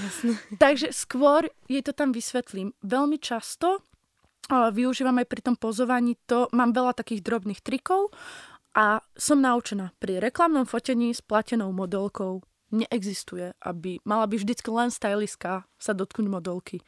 takže 0.63 0.93
skôr 0.93 1.50
jej 1.65 1.81
to 1.81 1.98
tam 1.98 2.13
vysvetlím. 2.13 2.77
Veľmi 2.86 3.17
často 3.17 3.81
využívam 4.51 5.17
aj 5.17 5.27
pri 5.27 5.41
tom 5.41 5.55
pozovaní 5.58 6.20
to, 6.29 6.46
mám 6.53 6.75
veľa 6.75 6.93
takých 6.93 7.25
drobných 7.25 7.63
trikov 7.65 8.13
a 8.77 9.01
som 9.17 9.41
naučená 9.41 9.96
pri 9.98 10.22
reklamnom 10.22 10.70
fotení 10.70 11.12
s 11.12 11.24
platenou 11.24 11.74
modelkou 11.74 12.46
neexistuje, 12.72 13.51
aby 13.67 14.00
mala 14.08 14.27
by 14.27 14.39
vždycky 14.39 14.72
len 14.72 14.88
stylistka 14.88 15.67
sa 15.75 15.91
dotknúť 15.91 16.27
modelky. 16.31 16.79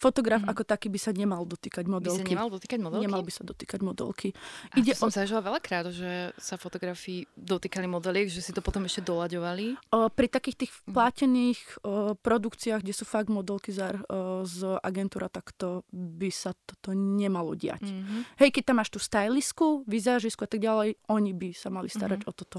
Fotograf 0.00 0.40
mm-hmm. 0.40 0.56
ako 0.56 0.62
taký 0.64 0.88
by 0.88 0.96
sa 0.96 1.12
nemal 1.12 1.44
dotýkať 1.44 1.84
modelky. 1.84 2.24
By 2.24 2.32
sa 2.32 2.32
nemal 2.32 2.48
dotýkať 2.48 2.78
modelky? 2.80 3.04
Nemal 3.04 3.20
by 3.20 3.32
sa 3.36 3.42
dotýkať 3.44 3.80
modelky. 3.84 4.28
A 4.72 4.80
Ide 4.80 4.96
to 4.96 5.04
som 5.04 5.12
o... 5.12 5.14
zažila 5.14 5.44
veľakrát, 5.44 5.92
že 5.92 6.32
sa 6.40 6.56
fotografi 6.56 7.28
dotýkali 7.36 7.84
modeliek, 7.84 8.32
že 8.32 8.40
si 8.40 8.56
to 8.56 8.64
potom 8.64 8.88
ešte 8.88 9.04
doľaďovali. 9.04 9.92
O, 9.92 10.08
pri 10.08 10.32
takých 10.32 10.56
tých 10.64 10.72
mhm. 10.72 10.92
platených 10.96 11.60
o, 11.84 12.16
produkciách, 12.16 12.80
kde 12.80 12.96
sú 12.96 13.04
fakt 13.04 13.28
modelky 13.28 13.76
z, 13.76 14.00
o, 14.08 14.48
z 14.48 14.80
agentúra, 14.80 15.28
tak 15.28 15.52
to 15.52 15.84
by 15.92 16.32
sa 16.32 16.56
toto 16.56 16.96
nemalo 16.96 17.52
diať. 17.52 17.84
Mm-hmm. 17.84 18.40
Hej, 18.40 18.50
keď 18.56 18.62
tam 18.72 18.80
máš 18.80 18.88
tú 18.88 18.96
stylisku, 18.96 19.84
vizážisku 19.84 20.48
a 20.48 20.48
tak 20.48 20.64
ďalej, 20.64 20.96
oni 21.12 21.36
by 21.36 21.52
sa 21.52 21.68
mali 21.68 21.92
starať 21.92 22.24
mm-hmm. 22.24 22.32
o 22.32 22.38
toto. 22.40 22.58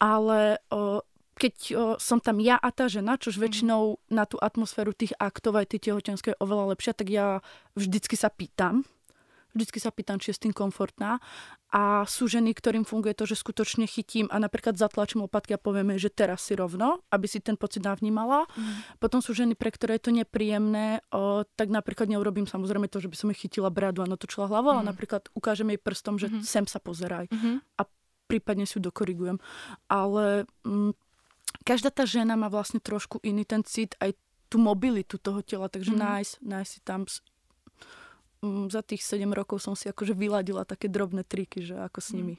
Ale 0.00 0.64
o, 0.72 1.04
keď 1.34 1.54
o, 1.74 1.74
som 1.98 2.22
tam 2.22 2.38
ja 2.38 2.56
a 2.56 2.70
tá 2.70 2.86
žena, 2.86 3.18
čož 3.18 3.36
mhm. 3.38 3.42
väčšinou 3.42 3.82
na 4.10 4.24
tú 4.24 4.38
atmosféru 4.38 4.94
tých 4.94 5.14
aktov 5.18 5.58
aj 5.58 5.74
tie 5.74 5.90
tehotenské 5.90 6.34
je 6.34 6.42
oveľa 6.42 6.74
lepšia, 6.74 6.94
tak 6.94 7.10
ja 7.10 7.42
vždycky 7.74 8.14
sa 8.14 8.30
pýtam. 8.30 8.86
Vždycky 9.54 9.78
sa 9.78 9.94
pýtam, 9.94 10.18
či 10.18 10.34
je 10.34 10.36
s 10.36 10.42
tým 10.42 10.50
komfortná. 10.50 11.22
A 11.70 12.02
sú 12.10 12.26
ženy, 12.26 12.58
ktorým 12.58 12.82
funguje 12.82 13.14
to, 13.14 13.22
že 13.22 13.38
skutočne 13.38 13.86
chytím 13.86 14.26
a 14.34 14.42
napríklad 14.42 14.74
zatlačím 14.74 15.26
lopatky 15.26 15.54
a 15.54 15.62
povieme, 15.62 15.94
že 15.94 16.10
teraz 16.10 16.42
si 16.42 16.58
rovno, 16.58 17.06
aby 17.14 17.26
si 17.30 17.38
ten 17.38 17.54
pocit 17.54 17.86
navnímala. 17.86 18.50
Mm. 18.50 18.98
Potom 18.98 19.22
sú 19.22 19.30
ženy, 19.30 19.54
pre 19.54 19.70
ktoré 19.70 19.98
je 19.98 20.10
to 20.10 20.12
nepríjemné, 20.14 21.06
o, 21.14 21.46
tak 21.54 21.70
napríklad 21.70 22.10
neurobím 22.10 22.50
samozrejme 22.50 22.90
to, 22.90 22.98
že 22.98 23.06
by 23.06 23.16
som 23.18 23.30
jej 23.30 23.46
chytila 23.46 23.70
bradu 23.70 24.02
a 24.02 24.10
natočila 24.10 24.50
hlavu, 24.50 24.70
mm. 24.70 24.74
ale 24.74 24.82
mhm. 24.82 24.90
napríklad 24.90 25.22
ukážem 25.38 25.70
jej 25.70 25.78
prstom, 25.78 26.18
že 26.18 26.34
mm. 26.34 26.42
sem 26.42 26.66
sa 26.66 26.82
pozeraj. 26.82 27.30
Mm. 27.30 27.62
A 27.78 27.82
prípadne 28.26 28.66
si 28.66 28.78
ju 28.78 28.82
dokorigujem. 28.82 29.38
Ale 29.86 30.50
mm, 30.66 31.03
každá 31.64 31.88
tá 31.90 32.04
žena 32.04 32.36
má 32.36 32.52
vlastne 32.52 32.78
trošku 32.78 33.18
iný 33.24 33.48
ten 33.48 33.64
cit, 33.64 33.96
aj 33.98 34.14
tú 34.52 34.60
mobilitu 34.60 35.18
toho 35.18 35.40
tela, 35.42 35.66
takže 35.66 35.96
mm. 35.96 35.98
nájsť, 35.98 36.32
nájsť 36.44 36.70
si 36.70 36.80
tam 36.84 37.00
um, 38.44 38.68
za 38.70 38.84
tých 38.84 39.02
7 39.02 39.26
rokov 39.32 39.64
som 39.64 39.74
si 39.74 39.88
akože 39.90 40.14
vyladila 40.14 40.62
také 40.68 40.86
drobné 40.86 41.24
triky, 41.24 41.64
že 41.64 41.74
ako 41.80 41.98
s 41.98 42.08
mm. 42.12 42.16
nimi. 42.20 42.36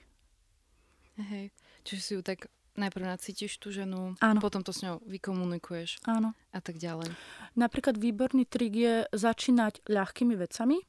Hej, 1.16 1.46
čiže 1.84 2.02
si 2.02 2.12
ju 2.16 2.22
tak 2.22 2.48
najprv 2.76 3.08
nacítiš 3.08 3.56
tú 3.56 3.72
ženu, 3.72 4.20
Áno. 4.20 4.40
potom 4.44 4.60
to 4.60 4.76
s 4.76 4.84
ňou 4.84 5.00
vykomunikuješ 5.08 6.04
Áno. 6.06 6.36
a 6.52 6.60
tak 6.60 6.76
ďalej. 6.76 7.08
Napríklad 7.56 7.96
výborný 7.96 8.44
trik 8.44 8.76
je 8.76 8.96
začínať 9.16 9.88
ľahkými 9.88 10.36
vecami, 10.36 10.84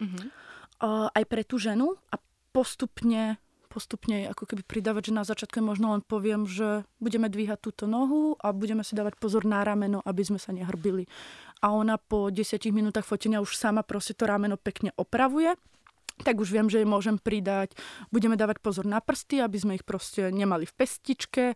uh, 0.00 1.08
aj 1.12 1.24
pre 1.28 1.42
tú 1.44 1.60
ženu 1.60 2.00
a 2.08 2.16
postupne 2.52 3.36
postupne 3.78 4.26
ako 4.26 4.42
keby 4.50 4.66
pridávať, 4.66 5.14
že 5.14 5.18
na 5.22 5.22
začiatku 5.22 5.62
možno 5.62 5.94
len 5.94 6.02
poviem, 6.02 6.50
že 6.50 6.82
budeme 6.98 7.30
dvíhať 7.30 7.62
túto 7.62 7.86
nohu 7.86 8.34
a 8.42 8.50
budeme 8.50 8.82
si 8.82 8.98
dávať 8.98 9.14
pozor 9.22 9.46
na 9.46 9.62
rameno, 9.62 10.02
aby 10.02 10.26
sme 10.26 10.42
sa 10.42 10.50
nehrbili. 10.50 11.06
A 11.62 11.70
ona 11.70 11.94
po 11.94 12.34
10 12.34 12.58
minútach 12.74 13.06
fotenia 13.06 13.38
už 13.38 13.54
sama 13.54 13.86
proste 13.86 14.18
to 14.18 14.26
rameno 14.26 14.58
pekne 14.58 14.90
opravuje 14.98 15.54
tak 16.18 16.42
už 16.42 16.50
viem, 16.50 16.66
že 16.66 16.82
jej 16.82 16.88
môžem 16.88 17.14
pridať. 17.14 17.78
Budeme 18.10 18.34
dávať 18.34 18.58
pozor 18.58 18.82
na 18.90 18.98
prsty, 18.98 19.38
aby 19.38 19.54
sme 19.54 19.72
ich 19.78 19.86
proste 19.86 20.34
nemali 20.34 20.66
v 20.66 20.74
pestičke. 20.74 21.54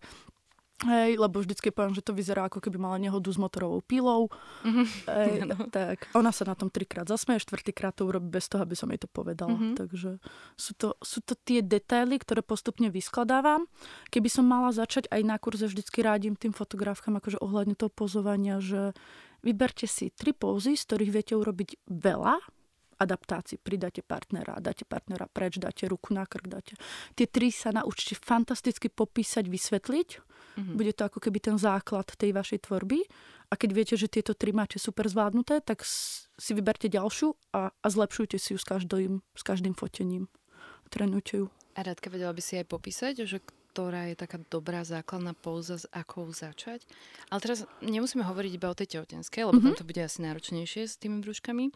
Hej, 0.82 1.14
lebo 1.14 1.38
vždycky 1.38 1.70
poviem, 1.70 1.94
že 1.94 2.02
to 2.02 2.10
vyzerá 2.10 2.50
ako 2.50 2.58
keby 2.58 2.74
mala 2.74 2.98
nehodu 2.98 3.30
s 3.30 3.38
motorovou 3.38 3.78
pílou. 3.86 4.26
Mm-hmm. 4.66 4.86
Hej, 5.06 5.32
no. 5.50 5.56
tak 5.70 6.10
ona 6.10 6.34
sa 6.34 6.42
na 6.42 6.58
tom 6.58 6.74
trikrát 6.74 7.06
zasmeje, 7.06 7.46
štvrtýkrát 7.46 7.94
to 7.94 8.10
urobí 8.10 8.26
bez 8.26 8.50
toho, 8.50 8.66
aby 8.66 8.74
som 8.74 8.90
jej 8.90 8.98
to 8.98 9.06
povedala. 9.06 9.54
Mm-hmm. 9.54 9.78
Takže 9.78 10.18
sú 10.58 10.72
to, 10.74 10.98
sú 10.98 11.22
to 11.22 11.38
tie 11.38 11.62
detaily, 11.62 12.18
ktoré 12.18 12.42
postupne 12.42 12.90
vyskladávam. 12.90 13.70
Keby 14.10 14.26
som 14.26 14.42
mala 14.42 14.74
začať 14.74 15.06
aj 15.14 15.22
na 15.22 15.38
kurze, 15.38 15.70
vždycky 15.70 16.02
rádim 16.02 16.34
tým 16.34 16.50
fotografkám 16.50 17.14
akože 17.22 17.38
ohľadne 17.38 17.78
toho 17.78 17.90
pozovania, 17.94 18.58
že 18.58 18.90
vyberte 19.46 19.86
si 19.86 20.10
tri 20.10 20.34
pózy, 20.34 20.74
z 20.74 20.82
ktorých 20.82 21.14
viete 21.14 21.34
urobiť 21.38 21.78
veľa, 21.86 22.42
adaptácii. 23.02 23.58
Pridáte 23.58 24.06
partnera, 24.06 24.62
dáte 24.62 24.86
partnera 24.86 25.26
preč, 25.26 25.58
dáte 25.58 25.90
ruku 25.90 26.14
na 26.14 26.22
krk, 26.22 26.46
dáte. 26.46 26.78
Tie 27.18 27.26
tri 27.26 27.50
sa 27.50 27.74
naučte 27.74 28.14
fantasticky 28.14 28.86
popísať, 28.86 29.50
vysvetliť 29.50 30.31
Mm-hmm. 30.56 30.76
Bude 30.76 30.92
to 30.92 31.02
ako 31.08 31.18
keby 31.18 31.38
ten 31.40 31.56
základ 31.56 32.08
tej 32.16 32.36
vašej 32.36 32.68
tvorby. 32.68 33.04
A 33.52 33.56
keď 33.56 33.70
viete, 33.76 33.94
že 34.00 34.08
tieto 34.08 34.32
tri 34.32 34.52
máte 34.56 34.80
super 34.80 35.04
zvládnuté, 35.08 35.60
tak 35.60 35.84
si 35.84 36.52
vyberte 36.56 36.88
ďalšiu 36.88 37.36
a, 37.52 37.68
a 37.68 37.86
zlepšujte 37.88 38.40
si 38.40 38.56
ju 38.56 38.58
s 38.60 38.64
každým, 38.64 39.20
s 39.36 39.42
každým 39.44 39.76
fotením. 39.76 40.32
Trénujte 40.88 41.44
ju. 41.44 41.46
A 41.76 41.84
Radka, 41.84 42.12
vedela 42.12 42.32
by 42.36 42.42
si 42.44 42.60
aj 42.60 42.68
popísať, 42.68 43.24
že 43.24 43.40
ktorá 43.72 44.12
je 44.12 44.16
taká 44.20 44.36
dobrá 44.52 44.84
základná 44.84 45.32
pouza, 45.32 45.80
s 45.80 45.88
akou 45.88 46.28
začať. 46.28 46.84
Ale 47.32 47.40
teraz 47.40 47.64
nemusíme 47.80 48.20
hovoriť 48.20 48.52
iba 48.52 48.68
o 48.68 48.76
tej 48.76 48.96
tehotenskej, 48.96 49.48
lebo 49.48 49.56
mm-hmm. 49.56 49.72
tam 49.72 49.80
to 49.80 49.88
bude 49.88 50.00
asi 50.04 50.18
náročnejšie 50.20 50.84
s 50.84 51.00
tými 51.00 51.24
brúškami. 51.24 51.72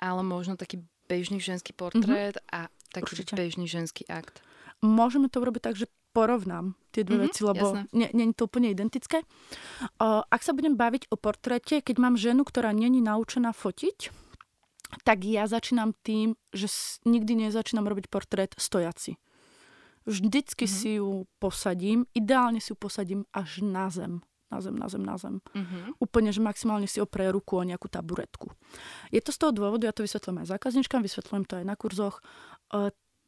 Ale 0.00 0.24
možno 0.24 0.56
taký 0.56 0.80
bežný 1.04 1.36
ženský 1.40 1.76
portrét 1.76 2.40
mm-hmm. 2.40 2.56
a 2.56 2.72
taký 2.92 3.20
Určite. 3.20 3.36
bežný 3.36 3.68
ženský 3.68 4.08
akt. 4.08 4.40
Môžeme 4.80 5.28
to 5.28 5.44
urobiť 5.44 5.60
tak, 5.60 5.76
že 5.76 5.92
porovnám 6.18 6.74
tie 6.90 7.06
dve 7.06 7.22
mm-hmm, 7.22 7.30
veci, 7.30 7.40
lebo 7.46 7.64
nie, 7.94 8.10
nie 8.10 8.24
je 8.30 8.34
to 8.34 8.50
úplne 8.50 8.74
identické. 8.74 9.22
Uh, 10.02 10.26
ak 10.26 10.42
sa 10.42 10.50
budem 10.50 10.74
baviť 10.74 11.14
o 11.14 11.16
portréte, 11.16 11.78
keď 11.78 11.96
mám 12.02 12.18
ženu, 12.18 12.42
ktorá 12.42 12.74
není 12.74 12.98
naučená 12.98 13.54
fotiť, 13.54 14.10
tak 15.06 15.22
ja 15.22 15.46
začínam 15.46 15.94
tým, 16.02 16.34
že 16.50 16.66
nikdy 17.06 17.46
nezačínam 17.46 17.86
robiť 17.86 18.10
portrét 18.10 18.58
stojaci. 18.58 19.14
Vždycky 20.08 20.64
mm-hmm. 20.64 20.80
si 20.82 20.98
ju 20.98 21.28
posadím, 21.38 22.08
ideálne 22.16 22.58
si 22.58 22.72
ju 22.72 22.76
posadím 22.80 23.28
až 23.30 23.62
na 23.62 23.92
zem. 23.92 24.24
Na 24.48 24.64
zem, 24.64 24.80
na 24.80 24.88
zem, 24.88 25.04
na 25.04 25.20
zem. 25.20 25.44
Mm-hmm. 25.52 26.00
Úplne, 26.00 26.32
že 26.32 26.40
maximálne 26.40 26.88
si 26.88 27.04
oprie 27.04 27.28
ruku 27.28 27.60
o 27.60 27.68
nejakú 27.68 27.84
taburetku. 27.92 28.48
Je 29.12 29.20
to 29.20 29.28
z 29.28 29.44
toho 29.44 29.52
dôvodu, 29.52 29.84
ja 29.84 29.92
to 29.92 30.00
vysvetľujem 30.00 30.40
aj 30.40 30.48
zákazničkám, 30.56 31.04
vysvetľujem 31.04 31.44
to 31.44 31.60
aj 31.60 31.64
na 31.68 31.76
kurzoch. 31.76 32.24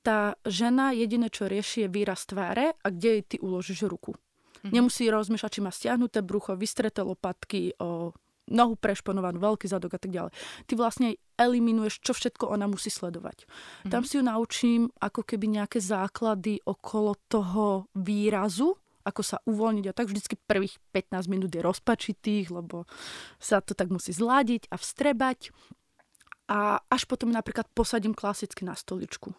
Tá 0.00 0.34
žena 0.48 0.96
jediné, 0.96 1.28
čo 1.28 1.44
rieši, 1.44 1.84
je 1.84 1.92
výraz 1.92 2.24
tváre 2.24 2.72
a 2.72 2.86
kde 2.88 3.20
jej 3.20 3.24
ty 3.24 3.36
uložíš 3.36 3.84
ruku. 3.84 4.16
Mm-hmm. 4.16 4.72
Nemusí 4.72 5.08
rozmýšľať, 5.08 5.50
či 5.52 5.60
má 5.60 5.72
stiahnuté 5.72 6.20
brucho, 6.24 6.56
vystreté 6.56 7.00
lopatky, 7.00 7.76
o, 7.80 8.12
nohu 8.48 8.74
prešponovanú, 8.76 9.40
veľký 9.40 9.68
zadok 9.68 9.96
a 9.96 10.00
tak 10.00 10.12
ďalej. 10.12 10.32
Ty 10.68 10.72
vlastne 10.76 11.08
eliminuješ, 11.36 12.00
čo 12.04 12.12
všetko 12.12 12.48
ona 12.48 12.68
musí 12.68 12.92
sledovať. 12.92 13.44
Mm-hmm. 13.44 13.90
Tam 13.92 14.02
si 14.04 14.20
ju 14.20 14.22
naučím 14.24 14.92
ako 15.00 15.24
keby 15.24 15.60
nejaké 15.60 15.80
základy 15.80 16.60
okolo 16.64 17.16
toho 17.28 17.88
výrazu, 17.96 18.76
ako 19.00 19.22
sa 19.24 19.40
uvoľniť 19.48 19.86
a 19.88 19.96
tak 19.96 20.12
vždycky 20.12 20.36
prvých 20.36 20.76
15 20.92 21.32
minút 21.32 21.50
je 21.52 21.64
rozpačitých, 21.64 22.52
lebo 22.52 22.84
sa 23.40 23.64
to 23.64 23.72
tak 23.72 23.88
musí 23.88 24.12
zladiť 24.12 24.68
a 24.68 24.76
vstrebať. 24.76 25.56
A 26.50 26.82
až 26.90 27.06
potom 27.06 27.30
napríklad 27.30 27.70
posadím 27.72 28.12
klasicky 28.12 28.66
na 28.66 28.74
stoličku. 28.74 29.32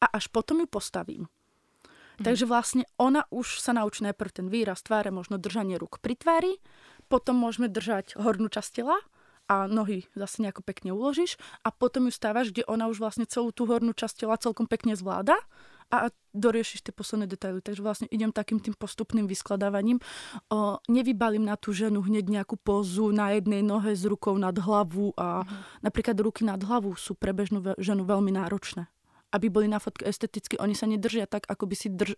A 0.00 0.06
až 0.12 0.28
potom 0.28 0.60
ju 0.60 0.68
postavím. 0.68 1.22
Mm. 2.16 2.24
Takže 2.24 2.44
vlastne 2.48 2.84
ona 2.96 3.28
už 3.28 3.60
sa 3.60 3.76
naučí 3.76 4.04
najprv 4.04 4.30
ten 4.32 4.46
výraz 4.48 4.80
tváre, 4.80 5.12
možno 5.12 5.36
držanie 5.36 5.76
rúk 5.76 6.00
pri 6.00 6.16
tvári, 6.16 6.60
potom 7.12 7.36
môžeme 7.36 7.68
držať 7.68 8.16
hornú 8.16 8.48
časť 8.48 8.82
tela 8.82 8.96
a 9.46 9.70
nohy 9.70 10.10
zase 10.18 10.42
nejako 10.42 10.66
pekne 10.66 10.90
uložíš 10.90 11.38
a 11.62 11.70
potom 11.70 12.10
ju 12.10 12.12
stávaš, 12.12 12.50
kde 12.50 12.66
ona 12.66 12.90
už 12.90 12.98
vlastne 12.98 13.30
celú 13.30 13.54
tú 13.54 13.68
hornú 13.70 13.94
časť 13.94 14.26
tela 14.26 14.34
celkom 14.40 14.66
pekne 14.66 14.98
zvláda 14.98 15.38
a 15.86 16.10
doriešiš 16.34 16.82
tie 16.82 16.90
posledné 16.90 17.30
detaily. 17.30 17.62
Takže 17.62 17.78
vlastne 17.78 18.10
idem 18.10 18.34
takým 18.34 18.58
tým 18.58 18.74
postupným 18.74 19.30
vyskladávaním. 19.30 20.02
O, 20.50 20.82
nevybalím 20.90 21.46
na 21.46 21.54
tú 21.54 21.70
ženu 21.70 22.02
hneď 22.02 22.26
nejakú 22.26 22.58
pozu 22.58 23.14
na 23.14 23.38
jednej 23.38 23.62
nohe 23.62 23.94
s 23.94 24.02
rukou 24.02 24.34
nad 24.34 24.58
hlavu 24.58 25.14
a 25.14 25.46
mm. 25.46 25.86
napríklad 25.86 26.18
ruky 26.18 26.42
nad 26.42 26.58
hlavu 26.58 26.98
sú 26.98 27.14
pre 27.14 27.30
bežnú 27.30 27.62
ženu 27.78 28.02
veľmi 28.02 28.34
náročné. 28.34 28.90
Aby 29.36 29.52
boli 29.52 29.68
na 29.68 29.76
fotke 29.76 30.08
esteticky, 30.08 30.56
oni 30.56 30.72
sa 30.72 30.88
nedržia 30.88 31.28
tak, 31.28 31.44
ako 31.44 31.68
by 31.68 31.76
si 31.76 31.92
drž... 31.92 32.16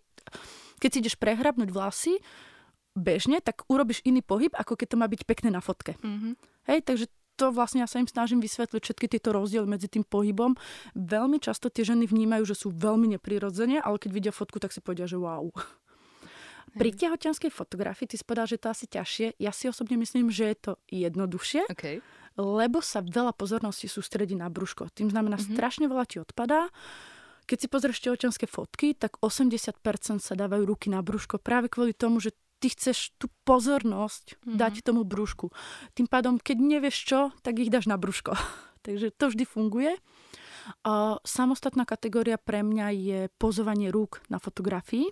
Keď 0.79 0.89
si 0.89 0.97
ideš 1.03 1.19
prehrabnúť 1.19 1.67
vlasy, 1.75 2.23
bežne, 2.95 3.43
tak 3.43 3.67
urobíš 3.67 3.99
iný 4.07 4.23
pohyb, 4.23 4.55
ako 4.55 4.79
keď 4.79 4.95
to 4.95 4.99
má 5.03 5.11
byť 5.11 5.21
pekné 5.27 5.51
na 5.51 5.59
fotke. 5.59 5.99
Mm-hmm. 5.99 6.33
Hej, 6.71 6.79
takže 6.87 7.05
to 7.39 7.55
vlastne 7.55 7.79
ja 7.79 7.87
sa 7.87 8.03
im 8.03 8.07
snažím 8.07 8.43
vysvetliť 8.43 8.81
všetky 8.83 9.07
tieto 9.07 9.31
rozdiely 9.31 9.63
medzi 9.63 9.87
tým 9.87 10.03
pohybom. 10.03 10.59
Veľmi 10.91 11.39
často 11.39 11.71
tie 11.71 11.87
ženy 11.87 12.03
vnímajú, 12.07 12.43
že 12.43 12.55
sú 12.55 12.71
veľmi 12.71 13.15
neprirodzene, 13.15 13.79
ale 13.79 13.95
keď 13.95 14.11
vidia 14.11 14.33
fotku, 14.35 14.59
tak 14.59 14.75
si 14.75 14.83
povedia, 14.83 15.07
že 15.07 15.15
wow. 15.15 15.47
Pri 16.75 16.89
tehotenskej 16.93 17.49
fotografii 17.49 18.09
ty 18.09 18.15
si 18.19 18.25
povedal, 18.25 18.49
že 18.49 18.61
to 18.61 18.67
asi 18.69 18.85
ťažšie. 18.85 19.39
Ja 19.41 19.49
si 19.53 19.69
osobne 19.69 19.97
myslím, 19.97 20.29
že 20.29 20.53
je 20.53 20.57
to 20.57 20.71
jednoduchšie, 20.89 21.69
okay. 21.69 22.03
lebo 22.37 22.83
sa 22.83 23.01
veľa 23.01 23.33
pozornosti 23.33 23.89
sústredí 23.89 24.37
na 24.37 24.51
brúško. 24.51 24.91
Tým 24.93 25.09
znamená, 25.09 25.39
mm-hmm. 25.39 25.55
strašne 25.55 25.85
veľa 25.89 26.05
ti 26.05 26.17
odpadá. 26.21 26.69
Keď 27.49 27.57
si 27.57 27.67
pozrieš 27.71 28.05
tehotenské 28.05 28.45
fotky, 28.45 28.93
tak 28.93 29.17
80% 29.25 29.81
sa 30.21 30.33
dávajú 30.37 30.69
ruky 30.69 30.93
na 30.93 31.01
brúško 31.01 31.41
práve 31.41 31.65
kvôli 31.71 31.97
tomu, 31.97 32.21
že 32.21 32.35
ty 32.61 32.69
chceš 32.69 33.15
tú 33.17 33.31
pozornosť 33.47 34.37
mm-hmm. 34.37 34.57
dať 34.59 34.73
tomu 34.85 35.07
brúšku. 35.07 35.49
Tým 35.95 36.05
pádom, 36.05 36.37
keď 36.37 36.57
nevieš 36.59 36.97
čo, 37.07 37.19
tak 37.41 37.57
ich 37.57 37.73
dáš 37.73 37.89
na 37.89 37.97
brúško. 37.97 38.35
Takže 38.85 39.15
to 39.15 39.33
vždy 39.33 39.43
funguje. 39.47 39.97
Uh, 40.85 41.17
samostatná 41.25 41.81
kategória 41.81 42.37
pre 42.37 42.61
mňa 42.61 42.87
je 42.93 43.19
pozovanie 43.41 43.89
rúk 43.89 44.21
na 44.29 44.37
fotografii. 44.37 45.09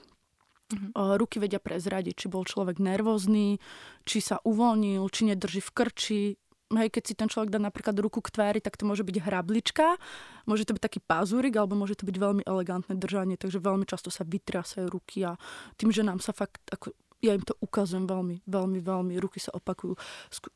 Mm-hmm. 0.68 0.92
Uh, 1.00 1.16
ruky 1.16 1.40
vedia 1.40 1.64
prezradiť, 1.64 2.14
či 2.14 2.28
bol 2.28 2.44
človek 2.44 2.84
nervózny, 2.84 3.56
či 4.04 4.20
sa 4.20 4.44
uvoľnil, 4.44 5.00
či 5.08 5.32
nedrží 5.32 5.64
v 5.64 5.72
krči. 5.72 6.24
Hej, 6.68 6.92
keď 6.92 7.04
si 7.08 7.14
ten 7.16 7.32
človek 7.32 7.48
dá 7.48 7.64
napríklad 7.64 7.96
ruku 8.04 8.20
k 8.20 8.28
tvári, 8.28 8.60
tak 8.60 8.76
to 8.76 8.84
môže 8.84 9.08
byť 9.08 9.24
hrablička, 9.24 9.96
môže 10.44 10.68
to 10.68 10.76
byť 10.76 10.84
taký 10.84 11.00
pazúrik, 11.00 11.56
alebo 11.56 11.80
môže 11.80 11.96
to 11.96 12.04
byť 12.04 12.20
veľmi 12.20 12.44
elegantné 12.44 13.00
držanie, 13.00 13.40
takže 13.40 13.64
veľmi 13.64 13.88
často 13.88 14.12
sa 14.12 14.28
vytrasajú 14.28 14.92
ruky 14.92 15.24
a 15.24 15.40
tým, 15.80 15.96
že 15.96 16.04
nám 16.04 16.20
sa 16.20 16.36
fakt 16.36 16.60
ako 16.68 16.92
ja 17.18 17.34
im 17.34 17.42
to 17.42 17.58
ukazujem 17.58 18.06
veľmi, 18.06 18.46
veľmi, 18.46 18.80
veľmi. 18.82 19.14
Ruky 19.18 19.42
sa 19.42 19.50
opakujú. 19.58 19.98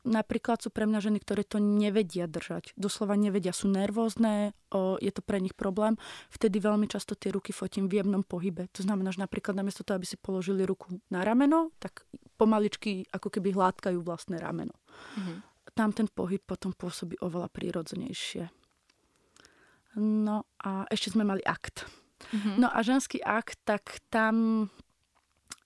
Napríklad 0.06 0.62
sú 0.62 0.70
pre 0.70 0.86
mňa 0.86 1.00
ženy, 1.02 1.18
ktoré 1.18 1.42
to 1.42 1.58
nevedia 1.58 2.30
držať. 2.30 2.78
Doslova 2.78 3.18
nevedia, 3.18 3.50
sú 3.50 3.66
nervózne, 3.66 4.54
o, 4.70 4.94
je 5.02 5.10
to 5.10 5.26
pre 5.26 5.42
nich 5.42 5.58
problém. 5.58 5.98
Vtedy 6.30 6.62
veľmi 6.62 6.86
často 6.86 7.18
tie 7.18 7.34
ruky 7.34 7.50
fotím 7.50 7.90
v 7.90 7.98
jemnom 7.98 8.22
pohybe. 8.22 8.70
To 8.78 8.86
znamená, 8.86 9.10
že 9.10 9.18
napríklad 9.18 9.58
namiesto 9.58 9.82
toho, 9.82 9.98
aby 9.98 10.06
si 10.06 10.14
položili 10.14 10.62
ruku 10.62 11.02
na 11.10 11.26
rameno, 11.26 11.74
tak 11.82 12.06
pomaličky 12.38 13.10
ako 13.10 13.26
keby 13.26 13.58
hladkajú 13.58 13.98
vlastné 13.98 14.38
rameno. 14.38 14.74
Mm-hmm. 15.18 15.36
Tam 15.74 15.90
ten 15.90 16.06
pohyb 16.06 16.42
potom 16.46 16.70
pôsobí 16.70 17.18
oveľa 17.18 17.50
prírodzenejšie. 17.50 18.46
No 19.98 20.46
a 20.62 20.86
ešte 20.88 21.12
sme 21.18 21.26
mali 21.26 21.42
akt. 21.42 21.90
Mm-hmm. 22.30 22.54
No 22.62 22.70
a 22.70 22.78
ženský 22.86 23.18
akt, 23.18 23.58
tak 23.66 23.98
tam 24.14 24.70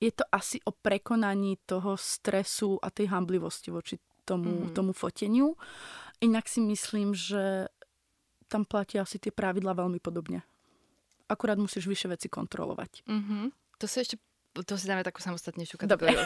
je 0.01 0.13
to 0.13 0.25
asi 0.33 0.61
o 0.65 0.73
prekonaní 0.73 1.59
toho 1.67 1.97
stresu 1.97 2.77
a 2.83 2.93
tej 2.93 3.09
hamblivosti 3.09 3.73
voči 3.73 3.97
tomu, 4.27 4.51
mm-hmm. 4.51 4.75
tomu 4.75 4.93
foteniu. 4.93 5.57
Inak 6.21 6.49
si 6.49 6.61
myslím, 6.61 7.15
že 7.15 7.71
tam 8.49 8.65
platia 8.65 9.03
asi 9.03 9.19
tie 9.19 9.33
pravidla 9.33 9.75
veľmi 9.75 9.99
podobne. 9.99 10.43
Akurát 11.27 11.59
musíš 11.59 11.91
vyššie 11.91 12.09
veci 12.13 12.29
kontrolovať. 12.31 13.03
Mm-hmm. 13.07 13.45
To 13.83 13.85
si 13.91 13.97
ešte, 14.03 14.17
to 14.55 14.75
si 14.79 14.87
dáme 14.87 15.03
takú 15.03 15.19
samostatnejšiu 15.19 15.77
kategóriu. 15.77 16.23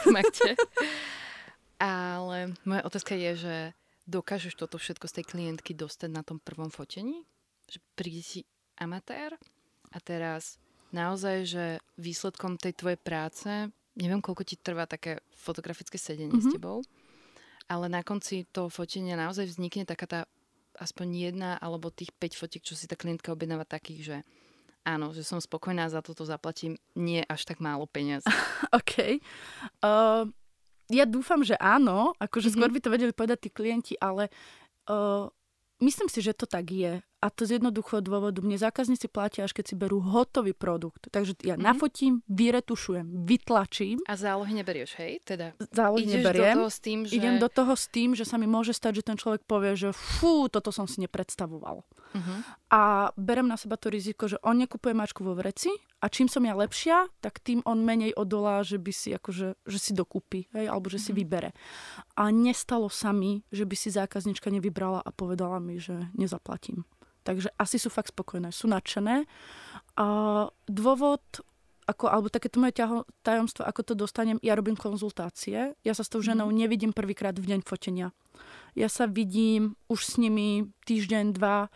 Ale 1.81 2.53
moja 2.69 2.83
otázka 2.85 3.17
je, 3.17 3.33
že 3.41 3.57
dokážeš 4.05 4.53
toto 4.61 4.77
všetko 4.77 5.09
z 5.09 5.15
tej 5.21 5.25
klientky 5.25 5.73
dostať 5.73 6.11
na 6.13 6.21
tom 6.21 6.37
prvom 6.37 6.69
fotení? 6.69 7.25
Že 7.73 7.79
príde 7.97 8.21
si 8.21 8.41
amatér 8.77 9.41
a 9.89 9.99
teraz 10.05 10.61
naozaj, 10.93 11.37
že 11.47 11.65
výsledkom 11.99 12.57
tej 12.61 12.77
tvojej 12.77 13.01
práce, 13.01 13.49
neviem, 13.99 14.23
koľko 14.23 14.43
ti 14.47 14.57
trvá 14.59 14.87
také 14.87 15.23
fotografické 15.35 15.99
sedenie 15.99 16.31
mm-hmm. 16.31 16.45
s 16.45 16.51
mhm. 16.51 16.55
tebou, 16.57 16.79
ale 17.71 17.87
na 17.87 18.03
konci 18.03 18.47
toho 18.51 18.67
fotenia 18.67 19.15
naozaj 19.15 19.47
vznikne 19.47 19.87
taká 19.87 20.07
tá 20.07 20.21
aspoň 20.81 21.31
jedna 21.31 21.51
alebo 21.61 21.93
tých 21.93 22.11
5 22.17 22.41
fotiek, 22.41 22.63
čo 22.65 22.75
si 22.75 22.89
tá 22.89 22.97
klientka 22.97 23.35
objednáva 23.35 23.69
takých, 23.69 24.01
že 24.01 24.17
áno, 24.87 25.13
že 25.13 25.21
som 25.27 25.39
spokojná, 25.39 25.93
za 25.93 26.01
toto 26.01 26.25
zaplatím 26.25 26.81
nie 26.97 27.21
až 27.29 27.45
tak 27.45 27.61
málo 27.61 27.85
peniaz. 27.85 28.25
OK. 28.79 29.21
Uh, 29.85 30.25
ja 30.91 31.05
dúfam, 31.07 31.45
že 31.45 31.55
áno, 31.61 32.17
akože 32.19 32.51
mm-hmm. 32.51 32.59
skôr 32.59 32.71
by 32.73 32.81
to 32.81 32.93
vedeli 32.93 33.13
povedať 33.13 33.39
tí 33.47 33.51
klienti, 33.53 33.95
ale 34.01 34.33
uh, 34.89 35.29
myslím 35.85 36.09
si, 36.09 36.25
že 36.25 36.35
to 36.35 36.49
tak 36.49 36.67
je. 36.73 36.99
A 37.21 37.29
to 37.29 37.45
z 37.45 37.61
jednoduchého 37.61 38.01
dôvodu. 38.01 38.41
Mne 38.41 38.57
zákazníci 38.57 39.13
platia, 39.13 39.45
až 39.45 39.53
keď 39.53 39.65
si 39.69 39.75
berú 39.77 40.01
hotový 40.01 40.57
produkt. 40.57 41.13
Takže 41.13 41.37
ja 41.45 41.55
mm-hmm. 41.55 41.69
nafotím, 41.69 42.25
vyretušujem, 42.33 43.29
vytlačím. 43.29 44.01
A 44.09 44.17
zálohy 44.17 44.57
neberieš, 44.57 44.97
hej? 44.97 45.21
Teda 45.29 45.53
zálohy 45.69 46.09
ideš 46.09 46.17
neberiem. 46.17 46.57
do 46.57 46.65
toho 46.65 46.69
s 46.73 46.79
tým, 46.81 46.99
že... 47.05 47.13
Idem 47.13 47.35
do 47.37 47.49
toho 47.53 47.73
s 47.77 47.87
tým, 47.93 48.11
že 48.17 48.25
sa 48.25 48.41
mi 48.41 48.49
môže 48.49 48.73
stať, 48.73 49.05
že 49.05 49.07
ten 49.13 49.21
človek 49.21 49.45
povie, 49.45 49.77
že 49.77 49.93
fú, 49.93 50.49
toto 50.49 50.73
som 50.73 50.89
si 50.89 51.05
nepredstavoval. 51.05 51.85
Mm-hmm. 52.11 52.39
A 52.73 53.13
berem 53.15 53.47
na 53.47 53.61
seba 53.61 53.77
to 53.77 53.93
riziko, 53.93 54.25
že 54.25 54.41
on 54.41 54.57
nekupuje 54.57 54.97
mačku 54.97 55.21
vo 55.21 55.37
vreci 55.37 55.71
a 56.01 56.09
čím 56.09 56.27
som 56.27 56.43
ja 56.43 56.57
lepšia, 56.57 57.13
tak 57.21 57.39
tým 57.45 57.61
on 57.69 57.85
menej 57.85 58.17
odolá, 58.17 58.65
že 58.65 58.81
by 58.81 58.93
si 58.97 59.13
akože, 59.13 59.61
že 59.69 59.79
si 59.79 59.93
dokúpi, 59.93 60.49
hej? 60.57 60.73
alebo 60.73 60.89
že 60.89 60.97
mm-hmm. 60.97 61.07
si 61.07 61.13
mhm. 61.13 61.19
vybere. 61.21 61.51
A 62.17 62.33
nestalo 62.33 62.89
sa 62.89 63.13
mi, 63.13 63.45
že 63.53 63.69
by 63.69 63.77
si 63.77 63.93
zákaznička 63.93 64.49
nevybrala 64.49 65.05
a 65.05 65.11
povedala 65.13 65.61
mi, 65.61 65.77
že 65.77 66.09
nezaplatím. 66.17 66.89
Takže 67.25 67.53
asi 67.61 67.77
sú 67.77 67.93
fakt 67.93 68.13
spokojné, 68.13 68.51
sú 68.51 68.67
nadšené. 68.71 69.29
A 70.01 70.07
dôvod, 70.65 71.23
ako, 71.85 72.09
alebo 72.09 72.33
takéto 72.33 72.63
moje 72.63 72.81
ťaho, 72.81 73.05
tajomstvo, 73.21 73.67
ako 73.67 73.81
to 73.85 73.95
dostanem, 73.99 74.41
ja 74.41 74.57
robím 74.57 74.79
konzultácie. 74.79 75.77
Ja 75.85 75.93
sa 75.93 76.03
s 76.07 76.13
tou 76.13 76.25
ženou 76.25 76.49
mm. 76.49 76.57
nevidím 76.57 76.93
prvýkrát 76.97 77.37
v 77.37 77.57
deň 77.57 77.61
fotenia. 77.67 78.17
Ja 78.73 78.89
sa 78.89 79.05
vidím 79.11 79.77
už 79.91 80.01
s 80.07 80.15
nimi 80.17 80.71
týždeň, 80.87 81.37
dva, 81.37 81.69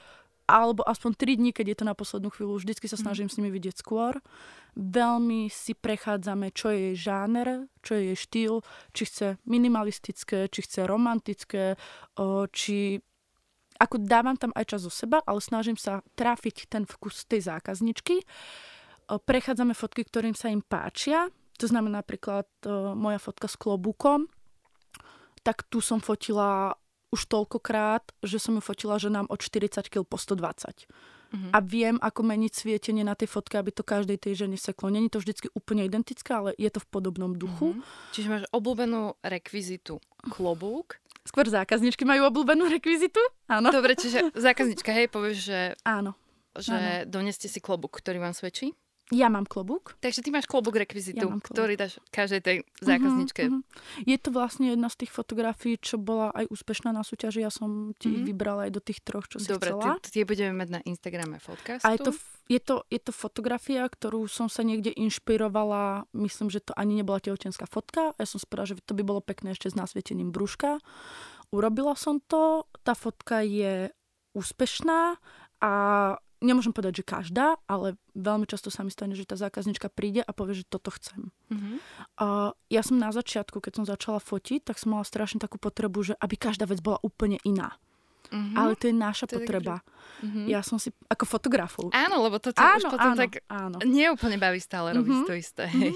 alebo 0.45 0.85
aspoň 0.85 1.13
tri 1.17 1.33
dní, 1.41 1.57
keď 1.57 1.67
je 1.73 1.77
to 1.81 1.89
na 1.89 1.97
poslednú 1.97 2.29
chvíľu. 2.29 2.61
Vždycky 2.61 2.87
sa 2.89 3.01
mhm. 3.01 3.03
snažím 3.03 3.29
s 3.33 3.37
nimi 3.41 3.51
vidieť 3.53 3.81
skôr. 3.81 4.21
Veľmi 4.75 5.49
si 5.49 5.73
prechádzame, 5.73 6.51
čo 6.51 6.69
je 6.75 6.93
jej 6.93 6.97
žáner, 7.11 7.71
čo 7.81 7.95
je 7.95 8.13
jej 8.13 8.19
štýl, 8.19 8.55
či 8.91 9.03
chce 9.07 9.29
minimalistické, 9.47 10.51
či 10.51 10.61
chce 10.67 10.85
romantické, 10.85 11.79
či 12.51 12.99
ako 13.81 14.03
dávam 14.03 14.39
tam 14.39 14.55
aj 14.55 14.75
čas 14.75 14.81
zo 14.87 14.93
seba, 14.93 15.19
ale 15.27 15.43
snažím 15.43 15.75
sa 15.75 16.01
trafiť 16.15 16.71
ten 16.71 16.87
vkus 16.87 17.27
tej 17.27 17.47
zákazničky. 17.51 18.23
Prechádzame 19.09 19.77
fotky, 19.77 20.07
ktorým 20.07 20.33
sa 20.33 20.49
im 20.49 20.65
páčia. 20.65 21.29
To 21.61 21.67
znamená 21.69 22.03
napríklad 22.03 22.49
moja 22.97 23.21
fotka 23.23 23.47
s 23.47 23.55
klobúkom. 23.59 24.27
Tak 25.45 25.69
tu 25.69 25.85
som 25.85 26.01
fotila 26.01 26.73
už 27.15 27.31
toľkokrát, 27.31 28.11
že 28.27 28.43
som 28.43 28.59
ju 28.59 28.63
fotila, 28.65 28.99
že 28.99 29.07
nám 29.07 29.31
od 29.31 29.39
40 29.39 29.87
kg 29.87 30.03
po 30.03 30.19
120. 30.19 30.89
Mm-hmm. 31.35 31.51
A 31.51 31.59
viem, 31.63 31.99
ako 31.99 32.27
meniť 32.27 32.53
svietenie 32.55 33.03
na 33.03 33.19
tej 33.19 33.27
fotke, 33.27 33.59
aby 33.59 33.71
to 33.75 33.83
každej 33.87 34.19
tej 34.23 34.47
žene 34.47 34.59
seklo. 34.59 34.91
Není 34.91 35.11
to 35.11 35.19
vždycky 35.19 35.51
úplne 35.55 35.83
identické, 35.87 36.31
ale 36.31 36.51
je 36.59 36.71
to 36.71 36.83
v 36.83 36.91
podobnom 36.91 37.35
duchu. 37.35 37.75
Mm-hmm. 37.75 38.11
Čiže 38.15 38.29
máš 38.31 38.45
obľúbenú 38.55 39.19
rekvizitu 39.23 39.99
klobúk, 40.31 41.03
Skôr 41.25 41.49
zákazničky 41.49 42.05
majú 42.05 42.29
obľúbenú 42.29 42.69
rekvizitu? 42.69 43.21
Áno. 43.49 43.73
Dobre, 43.73 43.97
čiže 43.97 44.29
zákaznička, 44.37 44.93
hej, 44.93 45.09
povieš, 45.09 45.39
že... 45.49 45.61
Áno. 45.81 46.13
Že 46.53 46.77
áno. 46.77 47.09
doneste 47.09 47.49
si 47.49 47.65
klobúk, 47.65 47.97
ktorý 47.97 48.21
vám 48.21 48.37
svedčí? 48.37 48.77
Ja 49.11 49.29
mám 49.29 49.45
klobúk. 49.45 50.01
Takže 50.01 50.21
ty 50.21 50.29
máš 50.29 50.45
klobúk 50.45 50.75
rekvizitu, 50.75 51.21
Ja 51.21 51.29
klobúk. 51.29 51.45
ktorý 51.47 51.77
dáš 51.77 52.01
každej 52.09 52.41
tej 52.41 52.57
zákazničke. 52.79 53.43
Mhm, 53.45 53.53
mhm. 53.53 53.63
Je 54.03 54.17
to 54.17 54.29
vlastne 54.31 54.67
jedna 54.71 54.89
z 54.89 55.05
tých 55.05 55.13
fotografií, 55.13 55.77
čo 55.77 55.97
bola 55.97 56.33
aj 56.33 56.49
úspešná 56.49 56.89
na 56.89 57.03
súťaži. 57.03 57.41
Ja 57.41 57.53
som 57.53 57.93
ti 57.95 58.09
Mhm. 58.11 58.25
vybrala 58.25 58.61
aj 58.65 58.73
do 58.73 58.81
tých 58.81 59.01
troch, 59.01 59.27
čo 59.27 59.37
si 59.37 59.47
Dobre, 59.47 59.71
chcela. 59.71 60.01
ty, 60.01 60.09
tie 60.11 60.25
budeme 60.25 60.57
mať 60.57 60.69
na 60.71 60.81
Instagrame 60.83 61.37
podcastu. 61.37 61.85
A 61.85 61.93
je 61.93 62.01
to, 62.01 62.11
je, 62.47 62.57
to, 62.59 62.75
je 62.89 62.97
to 62.99 63.13
fotografia, 63.13 63.85
ktorú 63.85 64.25
som 64.25 64.49
sa 64.49 64.63
niekde 64.63 64.89
inšpirovala. 64.91 66.09
Myslím, 66.11 66.49
že 66.49 66.61
to 66.61 66.73
ani 66.73 66.97
nebola 66.97 67.21
tehotenská 67.21 67.67
fotka. 67.67 68.13
Ja 68.15 68.25
som 68.25 68.41
povedala, 68.41 68.73
že 68.73 68.81
to 68.81 68.93
by 68.93 69.03
bolo 69.03 69.21
pekné 69.21 69.53
ešte 69.53 69.69
s 69.69 69.77
nasvietením 69.77 70.31
brúška. 70.31 70.81
Urobila 71.51 71.93
som 71.93 72.21
to. 72.21 72.65
Tá 72.81 72.93
fotka 72.93 73.41
je 73.41 73.93
úspešná 74.35 75.17
a 75.61 75.73
nemôžem 76.45 76.77
povedať, 76.77 77.01
že 77.01 77.09
každá, 77.09 77.57
ale 77.65 77.97
veľmi 78.13 78.45
často 78.45 78.69
sa 78.69 78.85
mi 78.85 78.93
stane, 78.93 79.17
že 79.17 79.25
tá 79.25 79.35
zákaznička 79.35 79.89
príde 79.89 80.21
a 80.21 80.31
povie, 80.37 80.61
že 80.61 80.69
toto 80.69 80.93
chcem. 80.93 81.33
Mhm. 81.49 81.81
A 82.21 82.53
ja 82.69 82.83
som 82.85 83.01
na 83.01 83.11
začiatku, 83.11 83.65
keď 83.65 83.73
som 83.81 83.85
začala 83.89 84.21
fotiť, 84.21 84.69
tak 84.69 84.77
som 84.77 84.95
mala 84.95 85.09
strašne 85.09 85.41
takú 85.41 85.57
potrebu, 85.57 86.05
že 86.05 86.15
aby 86.21 86.37
každá 86.37 86.69
vec 86.69 86.85
bola 86.85 87.01
úplne 87.01 87.41
iná. 87.43 87.81
Mhm. 88.29 88.55
Ale 88.55 88.73
to 88.75 88.85
je 88.85 88.95
naša 88.95 89.27
To 89.27 89.33
je 89.33 89.37
potreba. 89.41 89.83
Mhm. 90.21 90.47
Ja 90.47 90.61
som 90.61 90.77
si, 90.77 90.89
ako 91.05 91.25
fotografov, 91.27 91.91
Áno, 91.91 92.21
lebo 92.21 92.39
to 92.39 92.49
ťa 92.49 92.79
už 92.79 92.85
potom 92.89 93.13
áno, 93.13 93.19
tak 93.19 93.45
áno. 93.45 93.77
neúplne 93.83 94.37
baví 94.37 94.57
stále 94.59 94.93
robiť 94.93 95.13
Mhm. 95.15 95.27
to 95.27 95.35
isté. 95.35 95.65
Hej. 95.67 95.93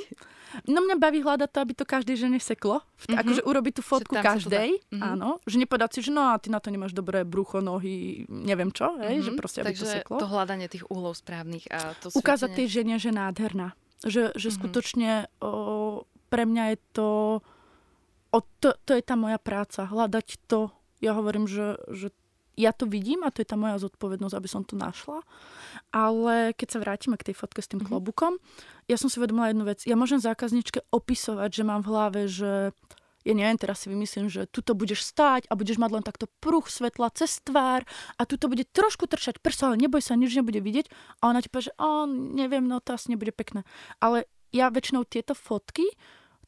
No 0.64 0.80
mňa 0.80 0.96
baví 0.96 1.20
hľadať 1.20 1.44
to, 1.46 1.58
aby 1.58 1.72
to 1.74 1.84
každej 1.84 2.16
žene 2.18 2.36
seklo. 2.38 2.80
Mhm. 2.80 2.88
Mm-hmm. 3.06 3.20
Akože 3.20 3.42
urobiť 3.42 3.72
tú 3.74 3.82
fotku 3.82 4.14
každej. 4.14 4.80
Mhm. 4.90 5.00
Áno. 5.02 5.28
Že 5.44 5.56
nepovedať 5.62 5.90
si, 5.92 6.00
že 6.02 6.10
no 6.10 6.24
a 6.24 6.36
ty 6.36 6.48
na 6.48 6.56
to 6.56 6.68
nemáš 6.68 6.92
dobré 6.92 7.20
brucho, 7.22 7.60
nohy, 7.60 8.24
neviem 8.26 8.68
čo. 8.70 8.96
Hej, 8.98 9.22
že 9.22 9.30
Mhm. 9.30 9.38
proste, 9.38 9.58
aby 9.60 9.68
Takže 9.70 9.82
to 9.82 9.92
seklo. 9.94 10.16
to 10.18 10.26
hľadanie 10.26 10.66
tých 10.66 10.84
úhlov 10.86 11.14
správnych 11.14 11.68
a 11.68 11.92
to 11.94 12.08
Ukázať 12.10 12.50
tej 12.54 12.66
žene, 12.70 12.96
že 12.96 13.08
nádherná. 13.10 13.76
Že, 14.00 14.32
že 14.34 14.48
Mhm. 14.48 14.54
skutočne 14.54 15.10
o, 15.38 15.50
pre 16.28 16.44
mňa 16.44 16.64
je 16.66 16.78
to, 16.92 17.08
o, 18.30 18.38
to... 18.58 18.72
To 18.78 18.92
je 18.92 19.00
tá 19.00 19.14
moja 19.14 19.36
práca. 19.36 19.84
Hľadať 19.84 20.26
to. 20.46 20.68
Ja 20.98 21.12
hovorím, 21.12 21.44
že, 21.44 21.78
že 21.88 22.08
ja 22.59 22.75
to 22.75 22.90
vidím 22.90 23.23
a 23.23 23.31
to 23.31 23.38
je 23.38 23.47
tá 23.47 23.55
moja 23.55 23.79
zodpovednosť, 23.79 24.35
aby 24.35 24.49
som 24.51 24.66
to 24.66 24.75
našla. 24.75 25.23
Ale 25.94 26.51
keď 26.59 26.68
sa 26.75 26.83
vrátime 26.83 27.14
k 27.14 27.31
tej 27.31 27.38
fotke 27.38 27.62
s 27.62 27.71
tým 27.71 27.79
Mhm. 27.79 27.87
klobukom, 27.87 28.42
ja 28.90 28.99
som 28.99 29.07
si 29.07 29.23
uvedomila 29.23 29.55
jednu 29.55 29.62
vec. 29.62 29.87
Ja 29.87 29.94
môžem 29.94 30.18
zákazničke 30.18 30.83
opisovať, 30.90 31.51
že 31.55 31.62
mám 31.62 31.87
v 31.87 31.90
hlave, 31.94 32.21
že 32.27 32.75
ja 33.27 33.35
neviem, 33.37 33.61
teraz 33.61 33.85
si 33.85 33.92
vymyslím, 33.92 34.33
že 34.33 34.49
tuto 34.49 34.73
budeš 34.73 35.05
stáť 35.05 35.51
a 35.51 35.59
budeš 35.59 35.77
mať 35.77 35.90
len 36.01 36.05
takto 36.07 36.31
pruh 36.40 36.64
svetla 36.64 37.12
cez 37.12 37.44
tvár 37.44 37.85
a 38.16 38.23
tuto 38.25 38.49
bude 38.49 38.64
trošku 38.64 39.05
trčať 39.05 39.42
prso, 39.44 39.68
ale 39.68 39.77
neboj 39.77 40.01
sa, 40.01 40.16
nič 40.16 40.33
nebude 40.33 40.64
vidieť. 40.64 40.88
A 41.21 41.29
ona 41.29 41.44
ti 41.44 41.53
povie, 41.53 41.68
že 41.68 41.77
o, 41.77 42.09
neviem, 42.09 42.64
no 42.64 42.81
to 42.81 42.97
asi 42.97 43.12
nebude 43.12 43.37
pekné. 43.37 43.68
Ale 44.01 44.25
ja 44.49 44.73
väčšinou 44.73 45.05
tieto 45.05 45.37
fotky 45.37 45.85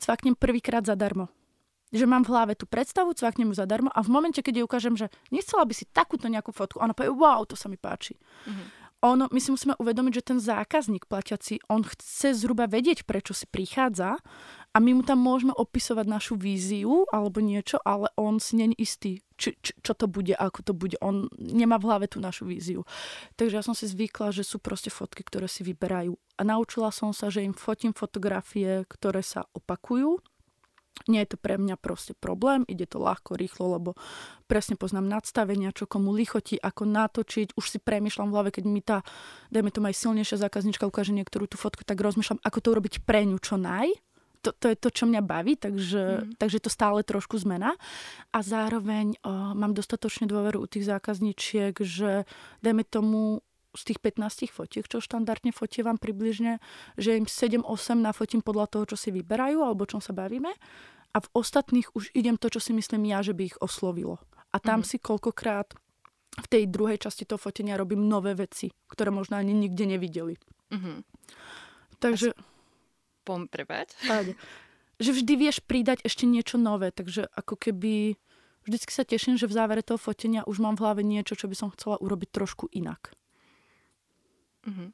cvaknem 0.00 0.32
prvýkrát 0.32 0.86
zadarmo. 0.88 1.28
Že 1.90 2.06
mám 2.06 2.22
v 2.22 2.30
hlave 2.30 2.52
tú 2.54 2.70
predstavu, 2.70 3.14
cvaknem 3.14 3.50
ju 3.50 3.58
zadarmo 3.58 3.90
a 3.90 4.00
v 4.02 4.12
momente, 4.14 4.38
keď 4.40 4.62
jej 4.62 4.66
ukážem, 4.66 4.94
že 4.94 5.10
nechcela 5.34 5.66
by 5.66 5.74
si 5.74 5.90
takúto 5.90 6.30
nejakú 6.30 6.54
fotku, 6.54 6.78
ona 6.78 6.94
povie, 6.94 7.10
wow, 7.10 7.42
to 7.42 7.58
sa 7.58 7.66
mi 7.66 7.76
páči. 7.76 8.14
Mhm. 8.46 8.80
Ono, 9.00 9.32
my 9.32 9.40
si 9.40 9.48
musíme 9.48 9.72
uvedomiť, 9.80 10.12
že 10.12 10.28
ten 10.28 10.36
zákazník 10.36 11.08
platiaci, 11.08 11.64
on 11.72 11.80
chce 11.88 12.36
zhruba 12.36 12.68
vedieť, 12.68 13.08
prečo 13.08 13.32
si 13.32 13.48
prichádza 13.48 14.20
a 14.70 14.76
my 14.76 14.92
mu 14.92 15.00
tam 15.00 15.24
môžeme 15.24 15.56
opisovať 15.56 16.04
našu 16.04 16.36
víziu 16.36 17.08
alebo 17.08 17.40
niečo, 17.40 17.80
ale 17.80 18.12
on 18.20 18.36
si 18.44 18.60
není 18.60 18.76
istý, 18.76 19.24
či, 19.40 19.56
či, 19.64 19.72
čo 19.80 19.96
to 19.96 20.04
bude, 20.04 20.36
ako 20.36 20.60
to 20.60 20.72
bude. 20.76 21.00
On 21.00 21.32
nemá 21.40 21.80
v 21.80 21.88
hlave 21.88 22.12
tú 22.12 22.20
našu 22.20 22.44
víziu. 22.44 22.84
Takže 23.40 23.56
ja 23.56 23.64
som 23.64 23.72
si 23.72 23.88
zvykla, 23.88 24.36
že 24.36 24.44
sú 24.44 24.60
proste 24.60 24.92
fotky, 24.92 25.24
ktoré 25.24 25.48
si 25.48 25.64
vyberajú. 25.64 26.12
A 26.36 26.44
naučila 26.44 26.92
som 26.92 27.16
sa, 27.16 27.32
že 27.32 27.40
im 27.40 27.56
fotím 27.56 27.96
fotografie, 27.96 28.84
ktoré 28.84 29.24
sa 29.24 29.48
opakujú. 29.56 30.20
Nie 31.06 31.24
je 31.24 31.32
to 31.32 31.38
pre 31.40 31.56
mňa 31.56 31.80
proste 31.80 32.12
problém, 32.18 32.66
ide 32.68 32.84
to 32.84 33.00
ľahko, 33.00 33.38
rýchlo, 33.38 33.78
lebo 33.78 33.90
presne 34.50 34.74
poznám 34.74 35.08
nadstavenia, 35.08 35.72
čo 35.72 35.86
komu 35.86 36.10
lichotí, 36.12 36.58
ako 36.58 36.84
natočiť. 36.84 37.54
Už 37.54 37.64
si 37.64 37.78
premyšľam 37.78 38.28
v 38.28 38.34
hlave, 38.34 38.50
keď 38.50 38.64
mi 38.66 38.82
tá, 38.82 39.06
dajme 39.54 39.70
tomu 39.72 39.88
aj 39.88 39.96
silnejšia 39.96 40.42
zákaznička 40.42 40.84
ukáže 40.84 41.14
niektorú 41.14 41.46
tú 41.46 41.56
fotku, 41.56 41.86
tak 41.86 42.02
rozmýšľam, 42.02 42.42
ako 42.42 42.58
to 42.60 42.68
urobiť 42.74 42.94
pre 43.06 43.24
ňu 43.24 43.38
čo 43.40 43.56
naj. 43.56 43.88
To, 44.40 44.56
to 44.56 44.72
je 44.72 44.76
to, 44.80 44.88
čo 44.88 45.04
mňa 45.04 45.20
baví, 45.20 45.52
takže, 45.60 46.24
mm. 46.24 46.40
takže 46.40 46.64
to 46.64 46.72
stále 46.72 47.04
trošku 47.04 47.36
zmena. 47.36 47.76
A 48.32 48.40
zároveň 48.40 49.20
o, 49.20 49.52
mám 49.52 49.76
dostatočne 49.76 50.24
dôveru 50.24 50.64
u 50.64 50.66
tých 50.66 50.88
zákazničiek, 50.88 51.76
že 51.76 52.24
dajme 52.64 52.80
tomu 52.88 53.44
z 53.70 53.82
tých 53.86 53.98
15 54.02 54.50
fotiek, 54.50 54.84
čo 54.84 54.98
štandardne 54.98 55.50
fotievam 55.50 55.94
približne, 55.94 56.58
že 56.96 57.14
im 57.14 57.24
7-8 57.24 57.62
nafotím 57.96 58.42
podľa 58.42 58.66
toho, 58.66 58.84
čo 58.84 58.96
si 58.96 59.10
vyberajú 59.10 59.62
alebo 59.62 59.86
čom 59.86 60.02
sa 60.02 60.10
bavíme. 60.10 60.50
A 61.10 61.18
v 61.18 61.28
ostatných 61.34 61.90
už 61.94 62.10
idem 62.12 62.34
to, 62.34 62.46
čo 62.46 62.58
si 62.58 62.70
myslím 62.70 63.06
ja, 63.06 63.22
že 63.22 63.34
by 63.34 63.42
ich 63.46 63.58
oslovilo. 63.58 64.18
A 64.50 64.58
tam 64.58 64.82
Mhm. 64.82 64.86
si 64.86 64.96
koľkokrát 64.98 65.74
v 66.30 66.46
tej 66.46 66.66
druhej 66.66 66.98
časti 66.98 67.26
toho 67.26 67.38
fotenia 67.38 67.74
robím 67.74 68.06
nové 68.06 68.34
veci, 68.34 68.70
ktoré 68.86 69.10
možno 69.10 69.34
ani 69.38 69.50
nikde 69.50 69.86
nevideli. 69.86 70.34
Mhm. 70.70 71.02
Takže, 71.98 72.32
Pom, 73.22 73.46
prepáč. 73.46 73.92
že 74.98 75.10
vždy 75.12 75.32
vieš 75.36 75.60
pridať 75.60 76.00
ešte 76.02 76.24
niečo 76.26 76.56
nové, 76.56 76.90
takže 76.90 77.28
ako 77.34 77.54
keby 77.58 78.16
vždycky 78.64 78.90
sa 78.92 79.04
teším, 79.04 79.36
že 79.36 79.46
v 79.46 79.56
závere 79.56 79.82
toho 79.82 79.98
fotenia 79.98 80.42
už 80.46 80.58
mám 80.58 80.76
v 80.78 80.82
hlave 80.86 81.02
niečo, 81.02 81.36
čo 81.36 81.46
by 81.46 81.56
som 81.56 81.68
chcela 81.70 82.00
urobiť 82.00 82.30
trošku 82.30 82.70
inak. 82.72 83.12
Mhm. 84.70 84.86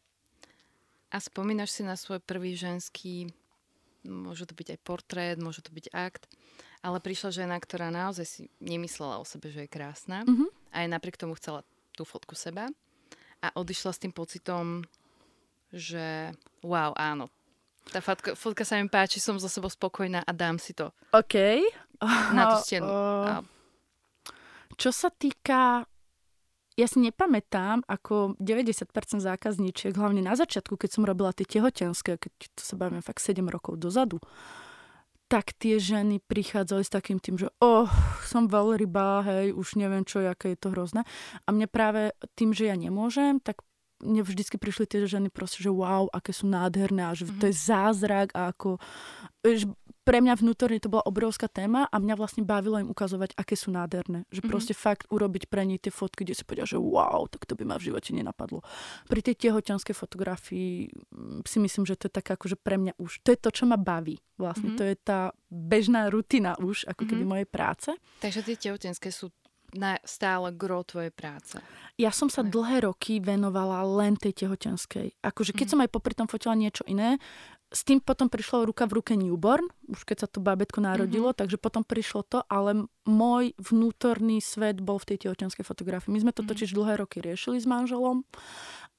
A 1.07 1.23
spomínaš 1.23 1.71
si 1.71 1.83
na 1.83 1.95
svoj 1.95 2.19
prvý 2.19 2.59
ženský, 2.59 3.31
môže 4.03 4.43
to 4.45 4.53
byť 4.53 4.75
aj 4.75 4.81
portrét, 4.83 5.37
môže 5.39 5.63
to 5.63 5.71
byť 5.71 5.95
akt, 5.95 6.27
ale 6.83 6.99
prišla 6.99 7.31
žena, 7.33 7.57
ktorá 7.57 7.89
naozaj 7.89 8.27
si 8.27 8.41
nemyslela 8.59 9.19
o 9.19 9.25
sebe, 9.25 9.49
že 9.49 9.65
je 9.65 9.71
krásna 9.71 10.27
Mhm. 10.27 10.47
a 10.73 10.77
aj 10.83 10.89
napriek 10.89 11.17
tomu 11.17 11.35
chcela 11.35 11.63
tú 11.95 12.03
fotku 12.03 12.35
seba 12.35 12.67
a 13.41 13.49
odišla 13.55 13.93
s 13.93 14.03
tým 14.03 14.11
pocitom, 14.11 14.83
že 15.71 16.35
wow, 16.61 16.93
áno, 16.95 17.31
tá 17.87 18.03
fotka, 18.03 18.35
fotka 18.35 18.67
sa 18.67 18.77
mi 18.77 18.91
páči, 18.91 19.23
som 19.23 19.39
so 19.39 19.47
sebou 19.47 19.71
spokojná 19.71 20.27
a 20.27 20.33
dám 20.35 20.59
si 20.59 20.75
to 20.75 20.91
OK. 21.15 21.63
na 22.35 22.51
tú 22.51 22.57
stenu. 22.67 22.87
O, 22.87 23.25
A, 23.25 23.41
Čo 24.77 24.91
sa 24.91 25.09
týka... 25.09 25.87
Ja 26.77 26.85
si 26.85 27.01
nepamätám, 27.01 27.89
ako 27.89 28.37
90% 28.37 28.93
zákazníčiek, 29.25 29.97
hlavne 29.97 30.21
na 30.21 30.37
začiatku, 30.37 30.77
keď 30.77 30.91
som 30.93 31.09
robila 31.09 31.33
tie 31.33 31.49
tehotenské, 31.49 32.21
keď 32.21 32.33
to 32.53 32.63
sa 32.63 32.77
bavíme 32.77 33.01
fakt 33.01 33.25
7 33.25 33.41
rokov 33.49 33.81
dozadu, 33.81 34.21
tak 35.27 35.57
tie 35.59 35.81
ženy 35.81 36.23
prichádzali 36.23 36.85
s 36.87 36.93
takým 36.93 37.19
tým, 37.19 37.41
že 37.41 37.49
oh, 37.59 37.91
som 38.23 38.47
veľryba, 38.47 39.27
hej, 39.27 39.47
už 39.57 39.75
neviem 39.81 40.07
čo, 40.07 40.23
aké 40.23 40.55
je 40.55 40.59
to 40.61 40.71
hrozné. 40.71 41.03
A 41.45 41.49
mne 41.51 41.67
práve 41.67 42.15
tým, 42.39 42.55
že 42.55 42.71
ja 42.71 42.77
nemôžem, 42.79 43.43
tak 43.43 43.65
mne 44.05 44.23
vždycky 44.23 44.61
prišli 44.61 44.85
tie 44.85 45.09
ženy 45.09 45.33
proste, 45.33 45.65
že 45.65 45.73
wow, 45.73 46.07
aké 46.13 46.31
sú 46.31 46.47
nádherné 46.47 47.09
a 47.09 47.17
že 47.17 47.25
mm-hmm. 47.27 47.41
to 47.41 47.45
je 47.49 47.55
zázrak 47.57 48.29
a 48.37 48.53
ako... 48.53 48.77
Že 49.43 49.73
pre 50.07 50.23
mňa 50.23 50.39
vnútorne 50.39 50.79
to 50.79 50.87
bola 50.87 51.03
obrovská 51.03 51.51
téma 51.51 51.91
a 51.91 51.99
mňa 51.99 52.15
vlastne 52.15 52.47
bavilo 52.47 52.79
im 52.79 52.87
ukazovať, 52.87 53.35
aké 53.35 53.59
sú 53.59 53.75
nádherné. 53.75 54.23
Že 54.31 54.39
mm-hmm. 54.39 54.53
proste 54.55 54.71
fakt 54.73 55.11
urobiť 55.11 55.51
pre 55.51 55.67
nich 55.67 55.83
tie 55.83 55.91
fotky, 55.91 56.23
kde 56.23 56.39
si 56.39 56.47
povedia, 56.47 56.63
že 56.63 56.79
wow, 56.79 57.27
tak 57.27 57.43
to 57.43 57.59
by 57.59 57.67
ma 57.67 57.75
v 57.75 57.91
živote 57.91 58.15
nenapadlo. 58.15 58.63
Pri 59.11 59.21
tej 59.21 59.35
tehotenskej 59.35 59.99
fotografii 59.99 60.87
mm, 61.11 61.43
si 61.43 61.59
myslím, 61.59 61.83
že 61.85 61.99
to 61.99 62.07
je 62.07 62.15
taká 62.15 62.39
akože 62.39 62.55
pre 62.55 62.79
mňa 62.79 62.95
už, 62.97 63.27
to 63.27 63.35
je 63.35 63.39
to, 63.43 63.51
čo 63.51 63.67
ma 63.67 63.75
baví. 63.75 64.23
Vlastne 64.39 64.71
Mhm. 64.71 64.79
mm-hmm. 64.79 64.79
to 64.79 64.83
je 64.87 64.97
tá 65.03 65.21
bežná 65.51 66.07
rutina 66.07 66.55
už, 66.57 66.87
ako 66.87 67.03
keby 67.03 67.27
Mhm. 67.27 67.31
mojej 67.35 67.49
práce. 67.51 67.91
takže 68.23 68.47
tie 68.47 68.55
tehotenské 68.57 69.11
sú 69.11 69.35
na 69.75 69.99
stále 70.07 70.55
gro 70.55 70.87
tvojej 70.87 71.11
práce. 71.11 71.59
Ja 71.99 72.15
som 72.15 72.31
sa 72.31 72.47
Tak. 72.47 72.55
dlhé 72.55 72.87
roky 72.87 73.19
venovala 73.19 73.83
len 73.83 74.15
tej 74.15 74.47
tehotenskej. 74.47 75.19
Akože 75.21 75.53
keď 75.53 75.67
Mhm. 75.67 75.73
som 75.75 75.83
aj 75.83 75.91
popri 75.91 76.15
tom 76.15 76.31
fotila 76.31 76.55
niečo 76.55 76.87
iné, 76.87 77.19
s 77.67 77.83
tým 77.83 77.99
potom 77.99 78.31
prišlo 78.31 78.63
ruka 78.63 78.87
v 78.87 79.03
ruke 79.03 79.13
newborn, 79.19 79.67
už 79.91 80.07
keď 80.07 80.17
sa 80.23 80.29
to 80.31 80.39
bábetko 80.39 80.79
narodilo, 80.79 81.35
Mhm. 81.35 81.37
takže 81.43 81.59
potom 81.59 81.83
prišlo 81.83 82.23
to, 82.23 82.39
ale 82.47 82.87
môj 83.05 83.53
vnútorný 83.59 84.39
svet 84.39 84.79
bol 84.79 85.03
v 85.03 85.15
tej 85.15 85.27
tehotenskej 85.27 85.67
fotografii. 85.67 86.15
My 86.15 86.23
sme 86.23 86.33
to 86.33 86.47
Mhm. 86.47 86.49
totiž 86.55 86.71
dlhé 86.73 87.03
roky 87.03 87.19
riešili 87.19 87.59
s 87.59 87.67
manželom 87.67 88.23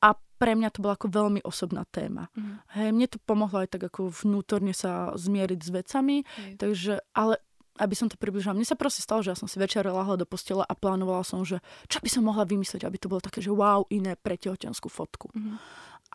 a 0.04 0.14
pre 0.38 0.54
mňa 0.54 0.70
to 0.70 0.84
bola 0.84 0.94
ako 0.94 1.08
veľmi 1.10 1.42
osobná 1.42 1.88
téma. 1.90 2.28
Mhm. 2.36 2.54
Hej, 2.76 2.90
mne 2.92 3.08
to 3.08 3.18
pomohlo 3.24 3.64
aj 3.64 3.72
tak 3.72 3.88
ako 3.88 4.12
vnútorne 4.12 4.76
sa 4.76 5.16
zmieriť 5.16 5.60
s 5.64 5.70
vecami, 5.72 6.18
Hej. 6.28 6.60
takže, 6.60 6.94
ale 7.16 7.40
aby 7.78 7.94
som 7.94 8.10
to 8.10 8.18
približila. 8.18 8.58
Mne 8.58 8.66
sa 8.66 8.74
proste 8.74 9.06
stalo, 9.06 9.22
že 9.22 9.32
ja 9.32 9.38
som 9.38 9.46
si 9.46 9.62
večer 9.62 9.86
lahla 9.86 10.18
do 10.18 10.26
postela 10.26 10.66
a 10.66 10.74
plánovala 10.74 11.22
som, 11.22 11.46
že 11.46 11.62
čo 11.86 12.02
by 12.02 12.10
som 12.10 12.26
mohla 12.26 12.42
vymyslieť, 12.42 12.82
aby 12.84 12.98
to 12.98 13.06
bolo 13.06 13.22
také, 13.22 13.38
že 13.38 13.54
wow, 13.54 13.86
iné 13.94 14.18
pre 14.18 14.34
tehotenskú 14.36 14.90
fotku. 14.90 15.30
Mhm. 15.32 15.56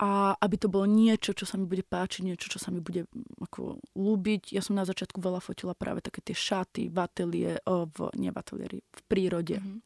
A 0.01 0.33
aby 0.41 0.57
to 0.57 0.73
bolo 0.73 0.89
niečo, 0.89 1.37
čo 1.37 1.45
sa 1.45 1.53
mi 1.53 1.69
bude 1.69 1.85
páčiť, 1.85 2.25
niečo, 2.25 2.49
čo 2.49 2.57
sa 2.57 2.73
mi 2.73 2.81
bude 2.81 3.05
mm, 3.05 3.45
ako 3.45 3.77
ľúbiť. 3.93 4.57
Ja 4.57 4.65
som 4.65 4.73
na 4.73 4.89
začiatku 4.89 5.21
veľa 5.21 5.37
fotila 5.37 5.77
práve 5.77 6.01
také 6.01 6.25
tie 6.25 6.33
šaty 6.33 6.89
v 6.89 6.97
ateliéri, 6.97 7.61
v, 7.65 7.97
nie 8.17 8.33
v 8.33 8.37
ateliéri, 8.37 8.77
v 8.81 9.01
prírode. 9.05 9.61
Mhm. 9.61 9.85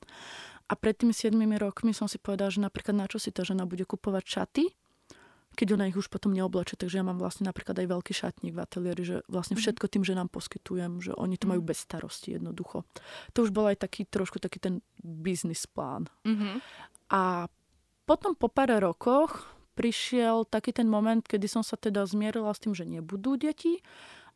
A 0.68 0.74
pred 0.76 0.96
tými 1.00 1.16
7 1.16 1.36
rokmi 1.60 1.96
som 1.96 2.12
si 2.12 2.20
povedala, 2.20 2.52
že 2.52 2.60
napríklad 2.60 2.96
na 2.96 3.08
čo 3.08 3.20
si 3.20 3.32
tá 3.32 3.44
žena 3.44 3.64
bude 3.64 3.88
kupovať 3.88 4.24
šaty, 4.28 4.64
keď 5.56 5.80
ona 5.80 5.88
ich 5.88 5.96
už 5.96 6.12
potom 6.12 6.36
neobleče. 6.36 6.76
Takže 6.76 7.00
ja 7.00 7.04
mám 7.08 7.20
vlastne 7.20 7.48
napríklad 7.48 7.76
aj 7.76 7.88
veľký 7.88 8.14
šatník 8.14 8.54
v 8.56 8.64
ateliéri, 8.64 9.04
že 9.04 9.16
vlastne 9.28 9.60
mhm. 9.60 9.64
všetko 9.64 9.86
tým, 9.92 10.04
že 10.08 10.16
nám 10.16 10.32
poskytujem, 10.32 11.04
že 11.04 11.12
oni 11.20 11.36
to 11.36 11.52
majú 11.52 11.64
mhm. 11.64 11.68
bez 11.68 11.84
starosti 11.84 12.40
jednoducho. 12.40 12.88
To 13.36 13.44
už 13.44 13.52
bol 13.52 13.68
aj 13.68 13.84
taký 13.84 14.08
trošku 14.08 14.40
taký 14.40 14.64
ten 14.64 14.80
biznis 15.04 15.68
plán. 15.68 16.08
Mm-hmm. 16.28 16.56
A 17.12 17.48
potom 18.04 18.36
po 18.36 18.48
pár 18.52 18.72
rokoch 18.80 19.57
prišiel 19.78 20.50
taký 20.50 20.74
ten 20.74 20.90
moment, 20.90 21.22
kedy 21.22 21.46
som 21.46 21.62
sa 21.62 21.78
teda 21.78 22.10
zmierila 22.10 22.50
s 22.50 22.60
tým, 22.66 22.74
že 22.74 22.90
nebudú 22.90 23.38
deti 23.38 23.86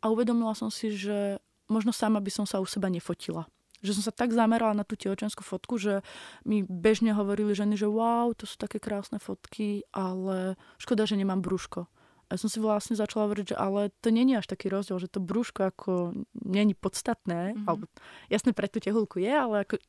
a 0.06 0.14
uvedomila 0.14 0.54
som 0.54 0.70
si, 0.70 0.94
že 0.94 1.42
možno 1.66 1.90
sama 1.90 2.22
by 2.22 2.30
som 2.30 2.46
sa 2.46 2.62
u 2.62 2.68
seba 2.70 2.94
nefotila 2.94 3.50
že 3.82 3.98
som 3.98 4.06
sa 4.06 4.14
tak 4.14 4.30
zamerala 4.30 4.78
na 4.78 4.86
tú 4.86 4.94
tehotenskú 4.94 5.42
fotku, 5.42 5.82
že 5.82 6.06
mi 6.46 6.62
bežne 6.62 7.18
hovorili 7.18 7.58
ženy, 7.58 7.76
že 7.76 7.90
wow, 7.90 8.30
to 8.38 8.46
sú 8.46 8.56
také 8.62 8.78
krásne 8.78 9.18
fotky, 9.18 9.82
ale 9.90 10.56
škoda, 10.78 11.10
že 11.10 11.18
nemám 11.18 11.42
brúško. 11.42 11.90
A 12.32 12.40
som 12.40 12.48
si 12.48 12.64
vlastne 12.64 12.96
začala 12.96 13.28
hovoriť, 13.28 13.52
že 13.52 13.58
ale 13.60 13.92
to 14.00 14.08
není 14.08 14.40
až 14.40 14.48
taký 14.48 14.72
rozdiel, 14.72 15.04
že 15.04 15.12
to 15.12 15.20
brúško 15.20 15.68
ako 15.68 16.16
není 16.32 16.72
podstatné, 16.72 17.52
mm-hmm. 17.52 17.68
alebo 17.68 17.92
jasne 18.32 18.56
pre 18.56 18.72
tú 18.72 18.80
tehulku 18.80 19.20
je, 19.20 19.34
ale 19.34 19.68
ako 19.68 19.82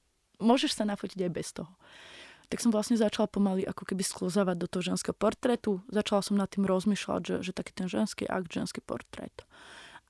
môžeš 0.42 0.74
sa 0.74 0.88
nafotiť 0.88 1.22
aj 1.22 1.30
bez 1.30 1.54
toho. 1.54 1.70
Tak 2.52 2.60
som 2.60 2.68
vlastne 2.68 3.00
začala 3.00 3.32
pomaly 3.32 3.64
ako 3.64 3.88
keby 3.88 4.04
sklozávať 4.04 4.60
do 4.60 4.68
toho 4.68 4.92
ženského 4.92 5.16
portrétu. 5.16 5.80
Začala 5.88 6.20
som 6.20 6.36
nad 6.36 6.52
tým 6.52 6.68
rozmýšľať, 6.68 7.20
že, 7.24 7.36
že 7.48 7.52
taký 7.56 7.72
ten 7.72 7.88
ženský 7.88 8.28
akt, 8.28 8.52
ženský 8.52 8.84
portrét. 8.84 9.32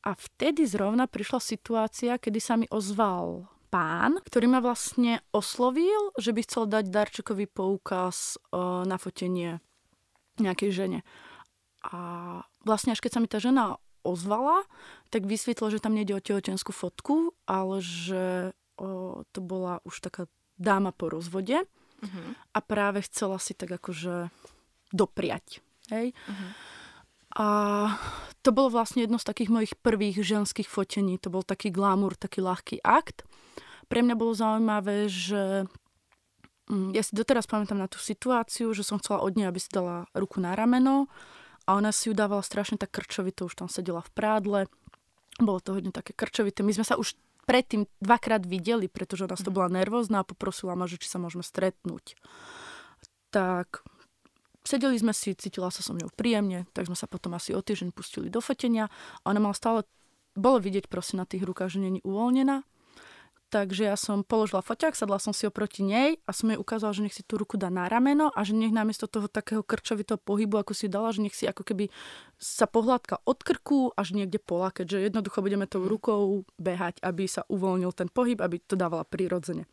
A 0.03 0.19
vtedy 0.19 0.67
zrovna 0.67 1.07
prišla 1.07 1.39
situácia, 1.39 2.19
kedy 2.19 2.43
sa 2.43 2.59
mi 2.59 2.67
ozval 2.67 3.47
pán, 3.71 4.19
ktorý 4.27 4.51
ma 4.51 4.59
vlastne 4.59 5.23
oslovil, 5.31 6.11
že 6.19 6.35
by 6.35 6.41
chcel 6.43 6.67
dať 6.67 6.91
darčekový 6.91 7.47
poukaz 7.47 8.35
uh, 8.51 8.83
na 8.83 8.99
fotenie 8.99 9.63
nejakej 10.43 10.75
žene. 10.75 11.01
A 11.87 12.43
vlastne 12.67 12.91
až 12.91 12.99
keď 12.99 13.11
sa 13.15 13.23
mi 13.23 13.31
tá 13.31 13.39
žena 13.39 13.79
ozvala, 14.03 14.67
tak 15.15 15.31
vysvetlil, 15.31 15.79
že 15.79 15.83
tam 15.83 15.95
nejde 15.95 16.19
o 16.19 16.25
tehotenskú 16.25 16.75
fotku, 16.75 17.39
ale 17.47 17.79
že 17.79 18.51
o, 18.79 19.23
to 19.31 19.39
bola 19.39 19.79
už 19.87 20.03
taká 20.03 20.27
dáma 20.59 20.91
po 20.91 21.11
rozvode 21.11 21.63
uh-huh. 22.03 22.29
a 22.53 22.59
práve 22.61 23.07
chcela 23.07 23.39
si 23.39 23.55
tak 23.55 23.73
akože 23.79 24.29
dopriať. 24.91 25.63
Hej? 25.89 26.13
Uh-huh. 26.13 26.51
A 27.33 27.47
to 28.45 28.53
bolo 28.53 28.69
vlastne 28.69 29.07
jedno 29.07 29.17
z 29.17 29.25
takých 29.25 29.49
mojich 29.49 29.75
prvých 29.81 30.21
ženských 30.21 30.69
fotení. 30.69 31.17
To 31.23 31.33
bol 31.33 31.47
taký 31.47 31.73
glamour, 31.73 32.19
taký 32.19 32.45
ľahký 32.45 32.85
akt 32.85 33.25
pre 33.93 34.01
mňa 34.01 34.17
bolo 34.17 34.33
zaujímavé, 34.33 35.05
že 35.13 35.69
mm, 36.73 36.97
ja 36.97 37.05
si 37.05 37.13
doteraz 37.13 37.45
pamätám 37.45 37.77
na 37.77 37.93
tú 37.93 38.01
situáciu, 38.01 38.73
že 38.73 38.81
som 38.81 38.97
chcela 38.97 39.21
od 39.21 39.37
nej, 39.37 39.45
aby 39.45 39.61
si 39.61 39.69
dala 39.69 40.09
ruku 40.17 40.41
na 40.41 40.57
rameno 40.57 41.13
a 41.69 41.77
ona 41.77 41.93
si 41.93 42.09
ju 42.09 42.17
dávala 42.17 42.41
strašne 42.41 42.81
tak 42.81 42.89
krčovito, 42.89 43.45
už 43.45 43.61
tam 43.61 43.69
sedela 43.69 44.01
v 44.01 44.11
prádle. 44.17 44.61
Bolo 45.37 45.61
to 45.61 45.77
hodne 45.77 45.93
také 45.93 46.17
krčovité. 46.17 46.65
My 46.65 46.73
sme 46.73 46.89
sa 46.89 46.97
už 46.97 47.21
predtým 47.45 47.91
dvakrát 47.99 48.47
videli, 48.47 48.87
pretože 48.87 49.27
ona 49.27 49.37
to 49.39 49.51
mhm. 49.51 49.57
bola 49.57 49.69
nervózna 49.71 50.23
a 50.23 50.29
poprosila 50.29 50.79
ma, 50.79 50.87
že 50.87 50.99
či 50.99 51.11
sa 51.11 51.19
môžeme 51.19 51.43
stretnúť. 51.43 52.17
Tak 53.33 53.83
sedeli 54.63 54.97
sme 54.99 55.17
si, 55.17 55.35
cítila 55.35 55.73
sa 55.73 55.83
som 55.83 55.99
ňou 55.99 56.13
príjemne, 56.15 56.69
tak 56.77 56.87
sme 56.87 56.97
sa 56.99 57.11
potom 57.11 57.35
asi 57.35 57.57
o 57.57 57.61
týždeň 57.61 57.91
pustili 57.91 58.29
do 58.31 58.39
fotenia 58.39 58.93
a 59.25 59.35
ona 59.35 59.41
mala 59.43 59.57
stále, 59.57 59.83
bolo 60.33 60.63
vidieť 60.63 60.89
proste 60.89 61.21
na 61.21 61.29
tých 61.29 61.45
rukách, 61.45 61.77
že 61.77 61.85
není 61.85 62.01
uvoľnená 62.05 62.65
Takže 63.53 63.85
ja 63.85 64.01
som 64.01 64.25
položila 64.25 64.65
foťák, 64.65 64.97
sadla 64.97 65.21
som 65.21 65.37
si 65.37 65.45
oproti 65.45 65.85
nej 65.85 66.17
a 66.25 66.33
som 66.33 66.49
jej 66.49 66.57
ukázala, 66.57 66.97
že 66.97 67.05
nech 67.05 67.13
si 67.13 67.21
tú 67.21 67.37
ruku 67.37 67.61
dá 67.61 67.69
na 67.69 67.85
rameno 67.85 68.33
a 68.33 68.41
že 68.49 68.57
nech 68.57 68.73
namiesto 68.73 69.05
toho 69.05 69.29
takého 69.29 69.61
krčovitého 69.61 70.17
pohybu, 70.17 70.57
ako 70.65 70.73
si 70.73 70.89
dala, 70.89 71.13
že 71.13 71.21
nech 71.21 71.37
si 71.37 71.45
ako 71.45 71.61
keby 71.61 71.93
sa 72.41 72.65
pohľadka 72.65 73.21
od 73.29 73.45
krku 73.45 73.93
až 73.93 74.17
niekde 74.17 74.41
pola, 74.41 74.73
keďže 74.73 75.13
jednoducho 75.13 75.45
budeme 75.45 75.69
tou 75.69 75.85
rukou 75.85 76.49
behať, 76.57 77.05
aby 77.05 77.29
sa 77.29 77.45
uvoľnil 77.45 77.93
ten 77.93 78.09
pohyb, 78.09 78.41
aby 78.41 78.57
to 78.57 78.73
dávala 78.73 79.05
prirodzene. 79.05 79.69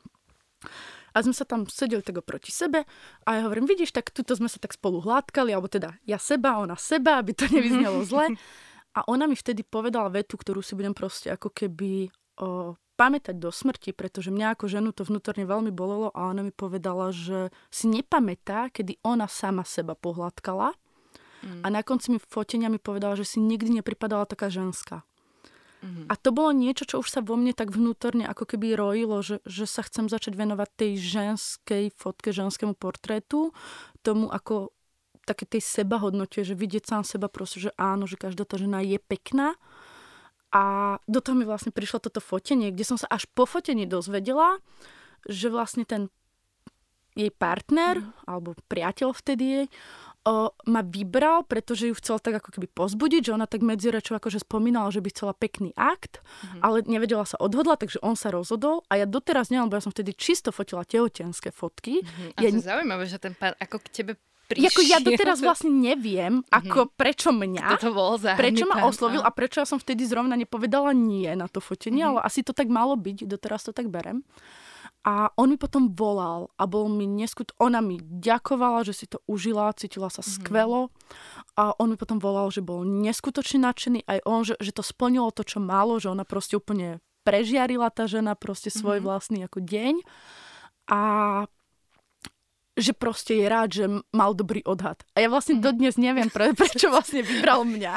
A 1.15 1.23
sme 1.23 1.31
sa 1.31 1.47
tam 1.47 1.63
sedeli 1.63 2.03
tak 2.03 2.19
oproti 2.19 2.51
sebe 2.51 2.83
a 3.23 3.29
ja 3.31 3.47
hovorím, 3.47 3.63
vidíš, 3.63 3.95
tak 3.95 4.11
tuto 4.11 4.35
sme 4.35 4.51
sa 4.51 4.59
tak 4.59 4.75
spolu 4.75 4.99
hladkali, 4.99 5.55
alebo 5.55 5.71
teda 5.71 5.95
ja 6.03 6.19
seba, 6.19 6.59
ona 6.59 6.75
seba, 6.75 7.23
aby 7.23 7.31
to 7.31 7.47
nevyznelo 7.47 8.03
zle. 8.03 8.27
A 8.97 9.05
ona 9.05 9.29
mi 9.29 9.37
vtedy 9.37 9.61
povedala 9.61 10.09
vetu, 10.09 10.33
ktorú 10.33 10.65
si 10.65 10.73
budem 10.73 10.97
proste 10.97 11.29
ako 11.29 11.53
keby 11.53 12.09
o, 12.41 12.73
pamätať 12.99 13.39
do 13.39 13.47
smrti, 13.47 13.95
pretože 13.95 14.27
mňa 14.27 14.59
ako 14.59 14.67
ženu 14.67 14.91
to 14.91 15.07
vnútorne 15.07 15.47
veľmi 15.47 15.71
bolelo 15.71 16.11
a 16.11 16.27
ona 16.27 16.43
mi 16.43 16.51
povedala, 16.51 17.15
že 17.15 17.47
si 17.71 17.87
nepamätá, 17.87 18.67
kedy 18.67 18.99
ona 19.07 19.31
sama 19.31 19.63
seba 19.63 19.95
pohľadkala 19.95 20.75
mm. 20.75 21.63
a 21.63 21.67
na 21.71 21.79
konci 21.79 22.11
mi 22.11 22.19
fotenia 22.19 22.67
mi 22.67 22.75
povedala, 22.75 23.15
že 23.15 23.23
si 23.23 23.39
nikdy 23.39 23.79
nepripadala 23.79 24.27
taká 24.27 24.51
ženská. 24.51 25.07
Mm-hmm. 25.79 26.11
A 26.11 26.13
to 26.19 26.35
bolo 26.35 26.51
niečo, 26.51 26.83
čo 26.83 26.99
už 26.99 27.07
sa 27.07 27.23
vo 27.23 27.39
mne 27.39 27.55
tak 27.55 27.71
vnútorne 27.71 28.27
ako 28.27 28.43
keby 28.43 28.75
rojilo, 28.75 29.23
že, 29.23 29.39
že 29.47 29.63
sa 29.63 29.79
chcem 29.87 30.11
začať 30.11 30.35
venovať 30.35 30.67
tej 30.75 30.91
ženskej 30.99 31.95
fotke, 31.95 32.35
ženskému 32.35 32.75
portrétu, 32.75 33.55
tomu 34.03 34.27
ako 34.27 34.75
také 35.23 35.47
tej 35.47 35.63
sebahodnote, 35.63 36.43
že 36.43 36.51
vidieť 36.51 36.83
sám 36.83 37.03
seba 37.07 37.31
proste, 37.31 37.63
že 37.63 37.71
áno, 37.79 38.09
že 38.09 38.19
každá 38.19 38.43
tá 38.43 38.59
žena 38.59 38.83
je 38.83 38.99
pekná 38.99 39.55
a 40.49 40.97
do 41.05 41.19
toho 41.21 41.37
mi 41.37 41.45
vlastne 41.45 41.69
prišlo 41.69 42.01
toto 42.01 42.21
fotenie, 42.21 42.73
kde 42.73 42.85
som 42.85 42.97
sa 42.97 43.05
až 43.09 43.29
po 43.37 43.45
fotení 43.45 43.85
dozvedela, 43.85 44.57
že 45.29 45.53
vlastne 45.53 45.85
ten 45.85 46.09
jej 47.13 47.29
partner, 47.33 47.99
mm. 47.99 48.29
alebo 48.29 48.55
priateľ 48.71 49.11
vtedy 49.11 49.43
jej, 49.43 49.65
o, 50.23 50.53
ma 50.69 50.81
vybral, 50.85 51.43
pretože 51.43 51.89
ju 51.89 51.95
chcel 51.97 52.21
tak 52.21 52.39
ako 52.39 52.55
keby 52.55 52.67
pozbudiť, 52.71 53.21
že 53.29 53.35
ona 53.35 53.49
tak 53.49 53.65
medzi 53.65 53.91
rečou 53.91 54.15
akože 54.15 54.41
spomínala, 54.41 54.93
že 54.93 55.03
by 55.03 55.09
chcela 55.11 55.33
pekný 55.35 55.75
akt, 55.75 56.23
mm. 56.23 56.61
ale 56.63 56.85
nevedela 56.87 57.27
sa 57.27 57.35
odhodla, 57.41 57.75
takže 57.75 57.99
on 58.01 58.15
sa 58.15 58.31
rozhodol 58.31 58.87
a 58.87 58.97
ja 58.97 59.05
doteraz 59.09 59.51
neviem, 59.51 59.67
lebo 59.67 59.77
ja 59.77 59.85
som 59.85 59.93
vtedy 59.93 60.15
čisto 60.15 60.53
fotila 60.55 60.87
tehotenské 60.87 61.51
fotky. 61.51 62.01
Mm. 62.01 62.31
A 62.33 62.39
ja... 62.41 62.49
to 62.53 62.57
je 62.57 62.65
zaujímavé, 62.65 63.03
že 63.05 63.17
ten 63.19 63.33
pár 63.35 63.53
ako 63.59 63.77
k 63.83 63.87
tebe 63.91 64.13
prišiel. 64.49 64.65
Jako 64.73 64.81
ja 64.81 64.97
doteraz 64.97 65.37
vlastne 65.45 65.69
neviem, 65.69 66.41
ako, 66.49 66.89
mm-hmm. 66.89 66.97
prečo 66.97 67.29
mňa, 67.29 67.65
to 67.77 67.93
bol 67.93 68.17
prečo 68.17 68.65
ma 68.65 68.89
oslovil 68.89 69.21
a 69.21 69.29
prečo 69.29 69.61
ja 69.61 69.67
som 69.69 69.77
vtedy 69.77 70.09
zrovna 70.09 70.33
nepovedala 70.33 70.89
nie 70.97 71.29
na 71.37 71.45
to 71.45 71.61
fotenie, 71.61 72.01
mm-hmm. 72.01 72.17
ale 72.17 72.25
asi 72.25 72.41
to 72.41 72.57
tak 72.57 72.65
malo 72.73 72.97
byť, 72.97 73.29
doteraz 73.29 73.69
to 73.69 73.71
tak 73.71 73.93
berem. 73.93 74.25
A 75.07 75.31
on 75.39 75.47
mi 75.47 75.55
potom 75.55 75.95
volal 75.95 76.51
a 76.59 76.67
bol 76.67 76.91
mi 76.91 77.07
neskut... 77.07 77.55
Ona 77.63 77.79
mi 77.79 78.03
ďakovala, 78.03 78.83
že 78.83 78.91
si 78.91 79.05
to 79.07 79.23
užila, 79.31 79.71
cítila 79.71 80.11
sa 80.11 80.19
mm-hmm. 80.19 80.43
skvelo. 80.43 80.91
A 81.55 81.71
on 81.79 81.95
mi 81.95 81.95
potom 81.95 82.19
volal, 82.19 82.51
že 82.51 82.59
bol 82.59 82.83
neskutočne 82.83 83.63
nadšený. 83.63 84.03
Aj 84.03 84.19
on, 84.27 84.43
že, 84.43 84.59
že 84.59 84.75
to 84.75 84.83
splnilo 84.83 85.31
to, 85.31 85.47
čo 85.47 85.63
malo, 85.63 86.03
že 86.03 86.11
ona 86.11 86.27
proste 86.27 86.59
úplne 86.59 86.99
prežiarila 87.23 87.87
tá 87.95 88.11
žena 88.11 88.35
proste 88.35 88.67
svoj 88.67 88.99
mm-hmm. 88.99 89.07
vlastný 89.07 89.39
ako 89.47 89.59
deň. 89.63 89.95
A 90.91 91.01
že 92.79 92.95
proste 92.95 93.35
je 93.35 93.45
rád, 93.45 93.69
že 93.75 93.85
mal 94.15 94.31
dobrý 94.31 94.63
odhad. 94.63 95.03
A 95.13 95.21
ja 95.21 95.27
vlastne 95.27 95.59
mm. 95.59 95.63
dodnes 95.63 95.95
neviem, 95.99 96.31
pre, 96.31 96.51
prečo 96.59 96.87
vlastne 96.89 97.21
vybral 97.21 97.67
mňa. 97.67 97.93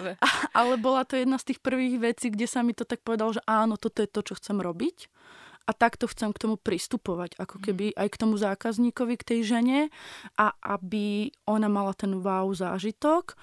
Ale 0.58 0.74
bola 0.76 1.08
to 1.08 1.16
jedna 1.16 1.40
z 1.40 1.52
tých 1.52 1.60
prvých 1.64 1.96
vecí, 1.98 2.28
kde 2.28 2.46
sa 2.46 2.60
mi 2.60 2.76
to 2.76 2.84
tak 2.84 3.00
povedal, 3.00 3.32
že 3.32 3.42
áno, 3.48 3.80
toto 3.80 4.04
je 4.04 4.08
to, 4.08 4.20
čo 4.20 4.36
chcem 4.36 4.60
robiť. 4.60 5.08
A 5.68 5.76
takto 5.76 6.10
chcem 6.10 6.34
k 6.34 6.40
tomu 6.40 6.56
pristupovať, 6.58 7.38
ako 7.40 7.60
mhm. 7.60 7.62
keby 7.64 7.84
aj 7.96 8.08
k 8.12 8.20
tomu 8.20 8.34
zákazníkovi, 8.36 9.14
k 9.18 9.26
tej 9.26 9.40
žene 9.56 9.80
a 10.36 10.52
aby 10.62 11.32
ona 11.48 11.68
mala 11.72 11.96
ten 11.96 12.20
wow 12.20 12.50
zážitok. 12.52 13.34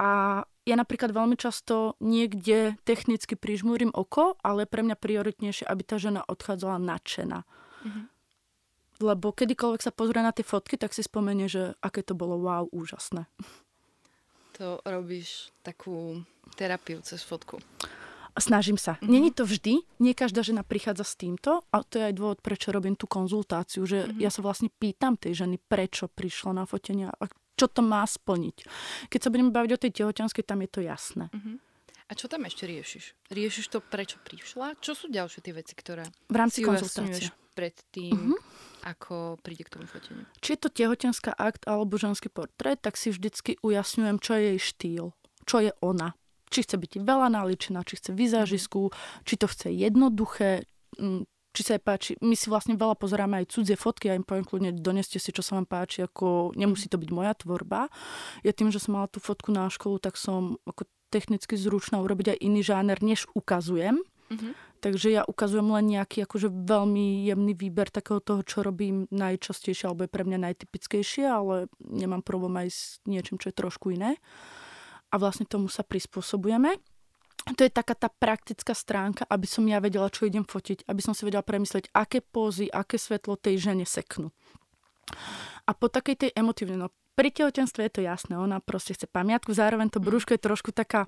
A 0.00 0.42
ja 0.68 0.76
napríklad 0.76 1.10
veľmi 1.10 1.34
často 1.34 1.98
niekde 1.98 2.78
technicky 2.86 3.34
prižmúrim 3.34 3.90
oko, 3.90 4.38
ale 4.44 4.68
pre 4.68 4.86
mňa 4.86 4.96
prioritnejšie, 4.96 5.66
aby 5.66 5.82
tá 5.82 5.96
žena 5.98 6.22
odchádzala 6.24 6.78
nadšená. 6.78 7.42
Mm-hmm 7.84 8.19
lebo 9.00 9.32
kedykoľvek 9.32 9.82
sa 9.82 9.92
pozrie 9.92 10.20
na 10.20 10.30
tie 10.30 10.44
fotky, 10.44 10.76
tak 10.76 10.92
si 10.92 11.00
spomenie, 11.02 11.48
že 11.48 11.74
aké 11.80 12.04
to 12.04 12.12
bolo 12.12 12.36
wow, 12.38 12.68
úžasné. 12.70 13.26
To 14.60 14.84
robíš 14.84 15.48
takú 15.64 16.20
terapiu 16.54 17.00
cez 17.00 17.24
fotku. 17.24 17.58
Snažím 18.38 18.78
sa. 18.78 18.96
Mm-hmm. 18.96 19.10
Není 19.10 19.30
to 19.34 19.42
vždy, 19.44 19.74
nie 20.00 20.14
každá 20.14 20.40
žena 20.40 20.62
prichádza 20.62 21.04
s 21.04 21.18
týmto 21.18 21.66
a 21.68 21.82
to 21.82 21.98
je 22.00 22.08
aj 22.08 22.14
dôvod, 22.14 22.38
prečo 22.40 22.70
robím 22.70 22.94
tú 22.94 23.04
konzultáciu, 23.10 23.84
že 23.84 24.06
mm-hmm. 24.06 24.22
ja 24.22 24.30
sa 24.30 24.40
vlastne 24.40 24.70
pýtam 24.70 25.18
tej 25.18 25.44
ženy, 25.44 25.58
prečo 25.58 26.06
prišla 26.06 26.62
na 26.62 26.64
fotenia 26.64 27.10
a 27.10 27.26
čo 27.58 27.66
to 27.68 27.84
má 27.84 28.00
splniť. 28.06 28.64
Keď 29.12 29.20
sa 29.20 29.28
budeme 29.28 29.52
baviť 29.52 29.70
o 29.76 29.82
tej 29.82 29.92
tehotenskej, 29.92 30.46
tam 30.46 30.64
je 30.64 30.70
to 30.72 30.80
jasné. 30.80 31.28
Mm-hmm. 31.28 31.56
A 32.10 32.12
čo 32.18 32.26
tam 32.26 32.42
ešte 32.42 32.64
riešiš? 32.66 33.30
Riešiš 33.30 33.66
to, 33.70 33.78
prečo 33.78 34.18
prišla? 34.24 34.80
Čo 34.82 34.98
sú 34.98 35.06
ďalšie 35.12 35.40
tie 35.44 35.54
veci, 35.54 35.74
ktoré 35.78 36.08
v 36.26 36.36
rámci 36.36 36.64
konzultácie 36.64 37.30
pred 37.54 37.76
tým, 37.92 38.14
mm-hmm. 38.14 38.38
Ako 38.82 39.36
príde 39.44 39.66
k 39.66 39.72
tomu 39.76 39.86
foteniu? 39.86 40.24
Či 40.40 40.56
je 40.56 40.60
to 40.60 40.70
tehotenská 40.72 41.32
akt 41.36 41.68
alebo 41.68 42.00
ženský 42.00 42.32
portrét, 42.32 42.80
tak 42.80 42.96
si 42.96 43.12
vždycky 43.12 43.60
ujasňujem, 43.60 44.16
čo 44.20 44.32
je 44.36 44.42
jej 44.42 44.60
štýl, 44.60 45.04
čo 45.44 45.56
je 45.60 45.72
ona. 45.84 46.16
Či 46.50 46.66
chce 46.66 46.76
byť 46.80 46.92
veľa 47.04 47.30
naličená, 47.30 47.86
či 47.86 48.00
chce 48.00 48.10
vizážisku, 48.10 48.90
mm-hmm. 48.90 49.24
či 49.28 49.34
to 49.38 49.46
chce 49.46 49.68
jednoduché, 49.70 50.66
mm, 50.98 51.22
či 51.50 51.60
sa 51.66 51.78
jej 51.78 51.82
páči. 51.82 52.10
My 52.22 52.34
si 52.34 52.50
vlastne 52.50 52.74
veľa 52.74 52.98
pozeráme 52.98 53.42
aj 53.42 53.54
cudzie 53.54 53.78
fotky, 53.78 54.10
ja 54.10 54.18
im 54.18 54.26
poviem 54.26 54.46
kľudne, 54.46 54.70
doneste 54.74 55.18
si, 55.22 55.30
čo 55.30 55.42
sa 55.42 55.58
vám 55.58 55.66
páči, 55.66 56.06
ako 56.06 56.54
nemusí 56.54 56.86
to 56.90 56.98
byť 56.98 57.10
moja 57.14 57.34
tvorba. 57.38 57.90
Ja 58.42 58.52
tým, 58.54 58.70
že 58.74 58.82
som 58.82 58.98
mala 58.98 59.10
tú 59.10 59.22
fotku 59.22 59.54
na 59.54 59.70
školu, 59.70 60.02
tak 60.02 60.18
som 60.18 60.58
ako 60.66 60.86
technicky 61.10 61.58
zručná 61.58 61.98
urobiť 61.98 62.34
aj 62.34 62.38
iný 62.38 62.62
žáner, 62.62 62.98
než 63.02 63.26
ukazujem. 63.34 63.98
Mm-hmm. 64.30 64.69
Takže 64.80 65.12
ja 65.12 65.22
ukazujem 65.28 65.68
len 65.76 66.00
nejaký 66.00 66.24
akože 66.24 66.48
veľmi 66.48 67.28
jemný 67.28 67.52
výber 67.52 67.92
takého 67.92 68.24
toho, 68.24 68.40
čo 68.40 68.64
robím 68.64 69.04
najčastejšie, 69.12 69.92
alebo 69.92 70.08
je 70.08 70.14
pre 70.16 70.24
mňa 70.24 70.38
najtypickejšie, 70.50 71.28
ale 71.28 71.68
nemám 71.84 72.24
problém 72.24 72.64
aj 72.64 72.68
s 72.72 72.80
niečím, 73.04 73.36
čo 73.36 73.52
je 73.52 73.60
trošku 73.60 73.92
iné. 73.92 74.16
A 75.12 75.20
vlastne 75.20 75.44
tomu 75.44 75.68
sa 75.68 75.84
prispôsobujeme. 75.84 76.80
To 77.56 77.60
je 77.60 77.72
taká 77.72 77.92
tá 77.92 78.08
praktická 78.08 78.72
stránka, 78.72 79.28
aby 79.28 79.44
som 79.44 79.68
ja 79.68 79.80
vedela, 79.80 80.12
čo 80.12 80.24
idem 80.24 80.44
fotiť, 80.44 80.88
aby 80.88 81.00
som 81.00 81.12
si 81.12 81.28
vedela 81.28 81.44
premyslieť, 81.44 81.92
aké 81.92 82.24
pózy, 82.24 82.68
aké 82.68 82.96
svetlo 82.96 83.36
tej 83.36 83.60
žene 83.60 83.84
seknú. 83.84 84.32
A 85.68 85.76
po 85.76 85.92
takej 85.92 86.16
tej 86.16 86.30
emotívnej, 86.36 86.80
no 86.80 86.88
pri 87.16 87.28
tehotenstve 87.28 87.84
je 87.84 87.92
to 88.00 88.02
jasné, 88.04 88.32
ona 88.36 88.64
proste 88.64 88.96
chce 88.96 89.04
pamiatku, 89.04 89.52
zároveň 89.52 89.92
to 89.92 90.00
brúško 90.00 90.36
je 90.36 90.40
trošku 90.40 90.72
taká 90.72 91.04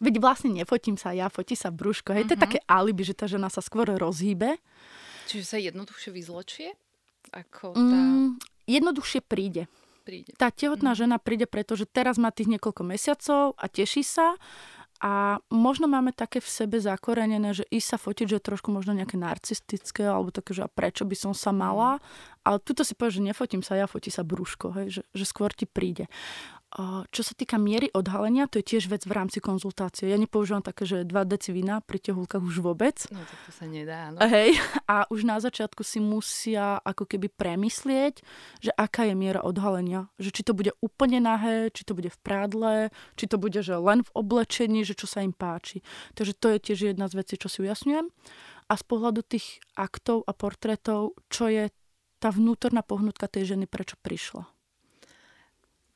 Veď 0.00 0.14
vlastne 0.20 0.50
nefotím 0.52 1.00
sa 1.00 1.12
ja, 1.16 1.32
fotí 1.32 1.56
sa 1.56 1.72
brúško. 1.72 2.12
Hej, 2.12 2.26
uh-huh. 2.26 2.28
to 2.28 2.34
je 2.34 2.40
mhm. 2.40 2.46
také 2.46 2.58
alibi, 2.68 3.02
že 3.02 3.14
tá 3.16 3.26
žena 3.28 3.48
sa 3.48 3.60
skôr 3.64 3.88
rozhýbe. 3.88 4.60
Čiže 5.26 5.44
sa 5.44 5.58
jednoduchšie 5.58 6.10
vyzločie? 6.14 6.68
Ako 7.34 7.74
tá... 7.74 7.98
Mm, 7.98 8.38
jednoduchšie 8.70 9.26
príde. 9.26 9.66
príde. 10.06 10.30
Tá 10.38 10.54
tehotná 10.54 10.94
uh-huh. 10.94 11.02
žena 11.06 11.16
príde, 11.18 11.50
pretože 11.50 11.84
teraz 11.90 12.16
má 12.16 12.30
tých 12.30 12.46
niekoľko 12.54 12.82
mesiacov 12.86 13.58
a 13.58 13.66
teší 13.66 14.06
sa 14.06 14.38
a 14.96 15.44
možno 15.52 15.84
máme 15.92 16.16
také 16.16 16.40
v 16.40 16.48
sebe 16.48 16.80
zakorenené, 16.80 17.52
že 17.52 17.68
ísť 17.68 17.88
sa 17.88 17.98
fotiť, 18.00 18.26
že 18.32 18.36
je 18.40 18.48
trošku 18.48 18.72
možno 18.72 18.96
nejaké 18.96 19.20
narcistické, 19.20 20.08
alebo 20.08 20.32
také, 20.32 20.56
že 20.56 20.64
a 20.64 20.72
prečo 20.72 21.04
by 21.04 21.16
som 21.16 21.32
sa 21.36 21.52
mala. 21.52 22.00
Mhm. 22.00 22.02
Ale 22.48 22.56
tuto 22.64 22.82
si 22.86 22.96
povie, 22.96 23.20
že 23.20 23.26
nefotím 23.26 23.60
sa 23.60 23.76
ja, 23.76 23.84
fotí 23.84 24.08
sa 24.08 24.24
brúško, 24.24 24.72
hej, 24.80 24.88
že, 25.00 25.02
že 25.12 25.24
skôr 25.28 25.52
ti 25.52 25.68
príde. 25.68 26.08
Čo 27.08 27.22
sa 27.24 27.32
týka 27.32 27.56
miery 27.56 27.88
odhalenia, 27.88 28.44
to 28.52 28.60
je 28.60 28.76
tiež 28.76 28.92
vec 28.92 29.08
v 29.08 29.16
rámci 29.16 29.40
konzultácie. 29.40 30.12
Ja 30.12 30.20
nepoužívam 30.20 30.60
také, 30.60 30.84
že 30.84 31.08
2 31.08 31.24
deci 31.24 31.48
vína 31.48 31.80
pri 31.80 31.96
tehulkách 31.96 32.44
už 32.44 32.60
vôbec. 32.60 33.00
No 33.08 33.24
tak 33.24 33.40
to 33.48 33.52
sa 33.56 33.64
nedá, 33.64 34.12
no. 34.12 34.20
Hej, 34.20 34.60
a 34.84 35.08
už 35.08 35.24
na 35.24 35.40
začiatku 35.40 35.80
si 35.80 36.04
musia 36.04 36.76
ako 36.84 37.08
keby 37.08 37.32
premyslieť, 37.32 38.20
že 38.60 38.76
aká 38.76 39.08
je 39.08 39.16
miera 39.16 39.40
odhalenia. 39.40 40.12
Že 40.20 40.30
či 40.36 40.42
to 40.44 40.52
bude 40.52 40.76
úplne 40.84 41.16
nahé, 41.24 41.72
či 41.72 41.80
to 41.88 41.96
bude 41.96 42.12
v 42.12 42.18
prádle, 42.20 42.92
či 43.16 43.24
to 43.24 43.40
bude 43.40 43.56
že 43.64 43.72
len 43.80 44.04
v 44.04 44.10
oblečení, 44.12 44.84
že 44.84 44.92
čo 44.92 45.08
sa 45.08 45.24
im 45.24 45.32
páči. 45.32 45.80
Takže 46.12 46.36
to 46.36 46.52
je 46.52 46.58
tiež 46.60 46.92
jedna 46.92 47.08
z 47.08 47.24
vecí, 47.24 47.40
čo 47.40 47.48
si 47.48 47.64
ujasňujem. 47.64 48.04
A 48.68 48.72
z 48.76 48.84
pohľadu 48.84 49.24
tých 49.24 49.64
aktov 49.80 50.28
a 50.28 50.36
portrétov, 50.36 51.16
čo 51.32 51.48
je 51.48 51.72
tá 52.20 52.28
vnútorná 52.28 52.84
pohnutka 52.84 53.32
tej 53.32 53.56
ženy, 53.56 53.64
prečo 53.64 53.96
prišla. 54.04 54.55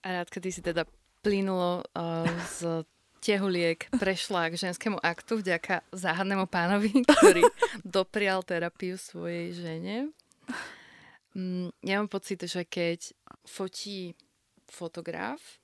A 0.01 0.07
rád, 0.21 0.29
kedy 0.33 0.49
si 0.49 0.63
teda 0.65 0.89
plynulo 1.21 1.85
uh, 1.93 2.25
z 2.49 2.89
tehuliek 3.21 3.85
prešla 4.01 4.49
k 4.49 4.57
ženskému 4.57 4.97
aktu 4.97 5.45
vďaka 5.45 5.85
záhadnému 5.93 6.49
pánovi, 6.49 7.05
ktorý 7.05 7.45
doprial 7.85 8.41
terapiu 8.41 8.97
svojej 8.97 9.53
žene. 9.53 10.09
Mm, 11.37 11.69
ja 11.85 12.01
mám 12.01 12.09
pocit, 12.09 12.41
že 12.41 12.65
keď 12.65 13.13
fotí 13.45 14.17
fotograf, 14.67 15.61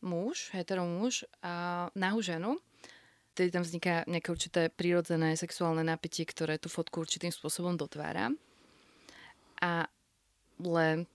muž, 0.00 0.52
hetero 0.56 0.84
muž 0.88 1.28
a 1.44 1.86
nahú 1.92 2.24
ženu, 2.24 2.56
tedy 3.36 3.52
tam 3.52 3.66
vzniká 3.66 4.08
nejaké 4.08 4.28
určité 4.30 4.60
prírodzené 4.72 5.36
sexuálne 5.36 5.84
napätie, 5.84 6.24
ktoré 6.24 6.56
tú 6.56 6.72
fotku 6.72 7.04
určitým 7.04 7.32
spôsobom 7.32 7.76
dotvára. 7.76 8.32
A 9.60 9.88
len 10.60 11.08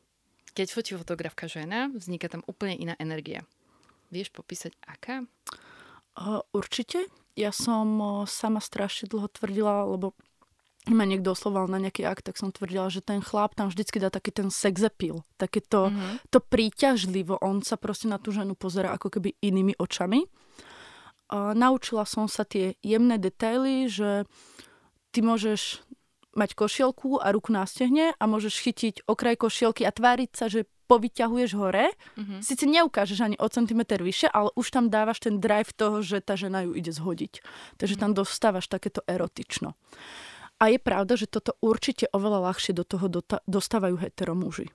keď 0.53 0.67
fotí 0.73 0.91
fotografka 0.97 1.45
žena, 1.45 1.89
vzniká 1.91 2.29
tam 2.29 2.45
úplne 2.49 2.75
iná 2.75 2.93
energia. 2.99 3.45
Vieš 4.09 4.33
popísať, 4.33 4.73
aká? 4.85 5.25
Uh, 6.17 6.41
určite. 6.51 7.05
Ja 7.37 7.53
som 7.53 7.87
uh, 8.01 8.11
sama 8.25 8.59
strašne 8.59 9.07
dlho 9.07 9.29
tvrdila, 9.29 9.85
lebo 9.85 10.17
ma 10.89 11.05
niekto 11.05 11.37
osloval 11.37 11.69
na 11.69 11.77
nejaký 11.77 12.07
akt, 12.07 12.25
tak 12.25 12.39
som 12.39 12.49
tvrdila, 12.49 12.89
že 12.89 13.05
ten 13.05 13.21
chlap 13.21 13.53
tam 13.53 13.69
vždycky 13.69 14.01
dá 14.01 14.09
taký 14.09 14.33
ten 14.33 14.49
sex 14.49 14.81
appeal, 14.81 15.21
také 15.37 15.61
to, 15.61 15.93
mm-hmm. 15.93 16.25
to 16.33 16.39
príťažlivo. 16.41 17.37
On 17.43 17.61
sa 17.61 17.77
proste 17.77 18.09
na 18.09 18.17
tú 18.17 18.33
ženu 18.33 18.57
pozera 18.57 18.95
ako 18.95 19.19
keby 19.19 19.37
inými 19.43 19.77
očami. 19.77 20.25
Uh, 21.29 21.53
naučila 21.53 22.09
som 22.09 22.25
sa 22.25 22.41
tie 22.41 22.73
jemné 22.81 23.21
detaily, 23.21 23.85
že 23.85 24.25
ty 25.13 25.21
môžeš 25.21 25.85
mať 26.37 26.53
košielku 26.53 27.17
a 27.21 27.33
ruku 27.33 27.49
na 27.49 27.65
stehne 27.65 28.13
a 28.17 28.23
môžeš 28.29 28.61
chytiť 28.61 28.95
okraj 29.09 29.35
košielky 29.39 29.85
a 29.85 29.91
tváriť 29.93 30.31
sa, 30.33 30.45
že 30.45 30.69
povyťahuješ 30.89 31.51
hore. 31.53 31.93
Mm-hmm. 32.17 32.39
Sice 32.41 32.65
neukážeš 32.65 33.19
ani 33.21 33.37
o 33.37 33.45
centimetr 33.45 34.01
vyššie, 34.01 34.33
ale 34.33 34.49
už 34.57 34.73
tam 34.73 34.89
dávaš 34.89 35.21
ten 35.21 35.37
drive 35.37 35.69
toho, 35.77 36.01
že 36.01 36.17
tá 36.21 36.33
žena 36.33 36.65
ju 36.65 36.73
ide 36.73 36.89
zhodiť. 36.89 37.45
Takže 37.77 37.93
mm-hmm. 37.93 38.13
tam 38.13 38.17
dostávaš 38.17 38.65
takéto 38.65 39.05
erotično. 39.05 39.77
A 40.59 40.73
je 40.73 40.81
pravda, 40.81 41.13
že 41.13 41.29
toto 41.29 41.55
určite 41.61 42.09
oveľa 42.09 42.51
ľahšie 42.51 42.73
do 42.73 42.83
toho 42.83 43.05
dostávajú 43.45 44.01
heteromuži. 44.01 44.73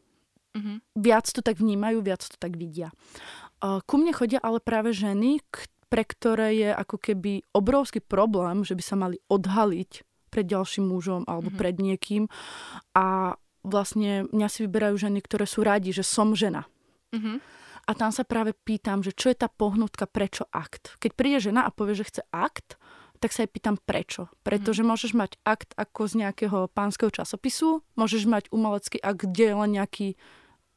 Mm-hmm. 0.54 0.76
Viac 1.02 1.26
to 1.34 1.42
tak 1.42 1.58
vnímajú, 1.58 1.98
viac 1.98 2.22
to 2.22 2.38
tak 2.38 2.54
vidia. 2.54 2.94
Ku 3.58 3.94
mne 3.98 4.14
chodia 4.14 4.38
ale 4.38 4.62
práve 4.62 4.94
ženy, 4.94 5.42
pre 5.90 6.06
ktoré 6.06 6.54
je 6.54 6.70
ako 6.70 6.96
keby 6.98 7.42
obrovský 7.50 7.98
problém, 7.98 8.62
že 8.62 8.78
by 8.78 8.82
sa 8.86 8.94
mali 8.94 9.18
odhaliť 9.26 10.13
pred 10.34 10.42
ďalším 10.50 10.90
mužom 10.90 11.22
alebo 11.30 11.54
mm-hmm. 11.54 11.62
pred 11.62 11.76
niekým. 11.78 12.22
A 12.98 13.38
vlastne 13.62 14.26
mňa 14.34 14.48
si 14.50 14.66
vyberajú 14.66 14.98
ženy, 14.98 15.22
ktoré 15.22 15.46
sú 15.46 15.62
radi, 15.62 15.94
že 15.94 16.02
som 16.02 16.34
žena. 16.34 16.66
Mm-hmm. 17.14 17.36
A 17.84 17.92
tam 17.92 18.10
sa 18.10 18.24
práve 18.24 18.56
pýtam, 18.56 19.04
že 19.04 19.12
čo 19.12 19.30
je 19.30 19.36
tá 19.38 19.46
pohnutka, 19.46 20.08
prečo 20.08 20.48
akt. 20.50 20.96
Keď 20.98 21.10
príde 21.14 21.38
žena 21.38 21.68
a 21.68 21.70
povie, 21.70 21.94
že 21.94 22.08
chce 22.08 22.22
akt, 22.32 22.80
tak 23.20 23.32
sa 23.32 23.44
aj 23.44 23.50
pýtam 23.52 23.76
prečo. 23.76 24.32
Pretože 24.44 24.84
mm. 24.84 24.88
môžeš 24.88 25.12
mať 25.16 25.40
akt 25.48 25.72
ako 25.76 26.08
z 26.08 26.14
nejakého 26.24 26.68
pánskeho 26.72 27.08
časopisu, 27.08 27.80
môžeš 27.96 28.28
mať 28.28 28.44
umelecký 28.52 29.00
akt, 29.00 29.24
kde 29.24 29.44
je 29.48 29.54
len 29.56 29.70
nejaký 29.76 30.08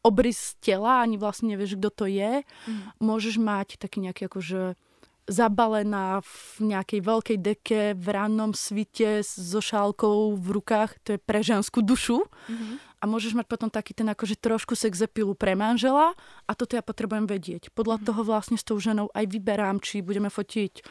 obrys 0.04 0.56
tela, 0.64 1.04
ani 1.04 1.20
vlastne 1.20 1.52
nevieš, 1.52 1.76
kto 1.76 1.90
to 1.92 2.06
je. 2.08 2.44
Mm. 2.44 2.82
Môžeš 3.04 3.36
mať 3.40 3.76
taký 3.76 4.00
nejaký 4.00 4.32
akože 4.32 4.80
zabalená 5.28 6.24
v 6.24 6.72
nejakej 6.72 7.00
veľkej 7.04 7.38
deke 7.38 7.82
v 7.94 8.08
rannom 8.08 8.56
svite 8.56 9.22
so 9.28 9.60
šálkou 9.60 10.40
v 10.40 10.48
rukách, 10.56 10.96
to 11.04 11.10
je 11.16 11.20
pre 11.20 11.44
ženskú 11.44 11.84
dušu. 11.84 12.24
Mm-hmm. 12.24 12.76
A 12.98 13.04
môžeš 13.06 13.38
mať 13.38 13.46
potom 13.46 13.70
taký 13.70 13.94
ten 13.94 14.10
akože 14.10 14.40
trošku 14.42 14.74
sexepilu 14.74 15.38
pre 15.38 15.54
manžela 15.54 16.18
a 16.50 16.52
toto 16.58 16.74
ja 16.74 16.82
potrebujem 16.82 17.30
vedieť. 17.30 17.70
Podľa 17.76 18.02
mm-hmm. 18.02 18.08
toho 18.10 18.22
vlastne 18.26 18.58
s 18.58 18.66
tou 18.66 18.80
ženou 18.80 19.12
aj 19.14 19.28
vyberám, 19.30 19.78
či 19.84 20.02
budeme 20.02 20.34
fotiť 20.34 20.82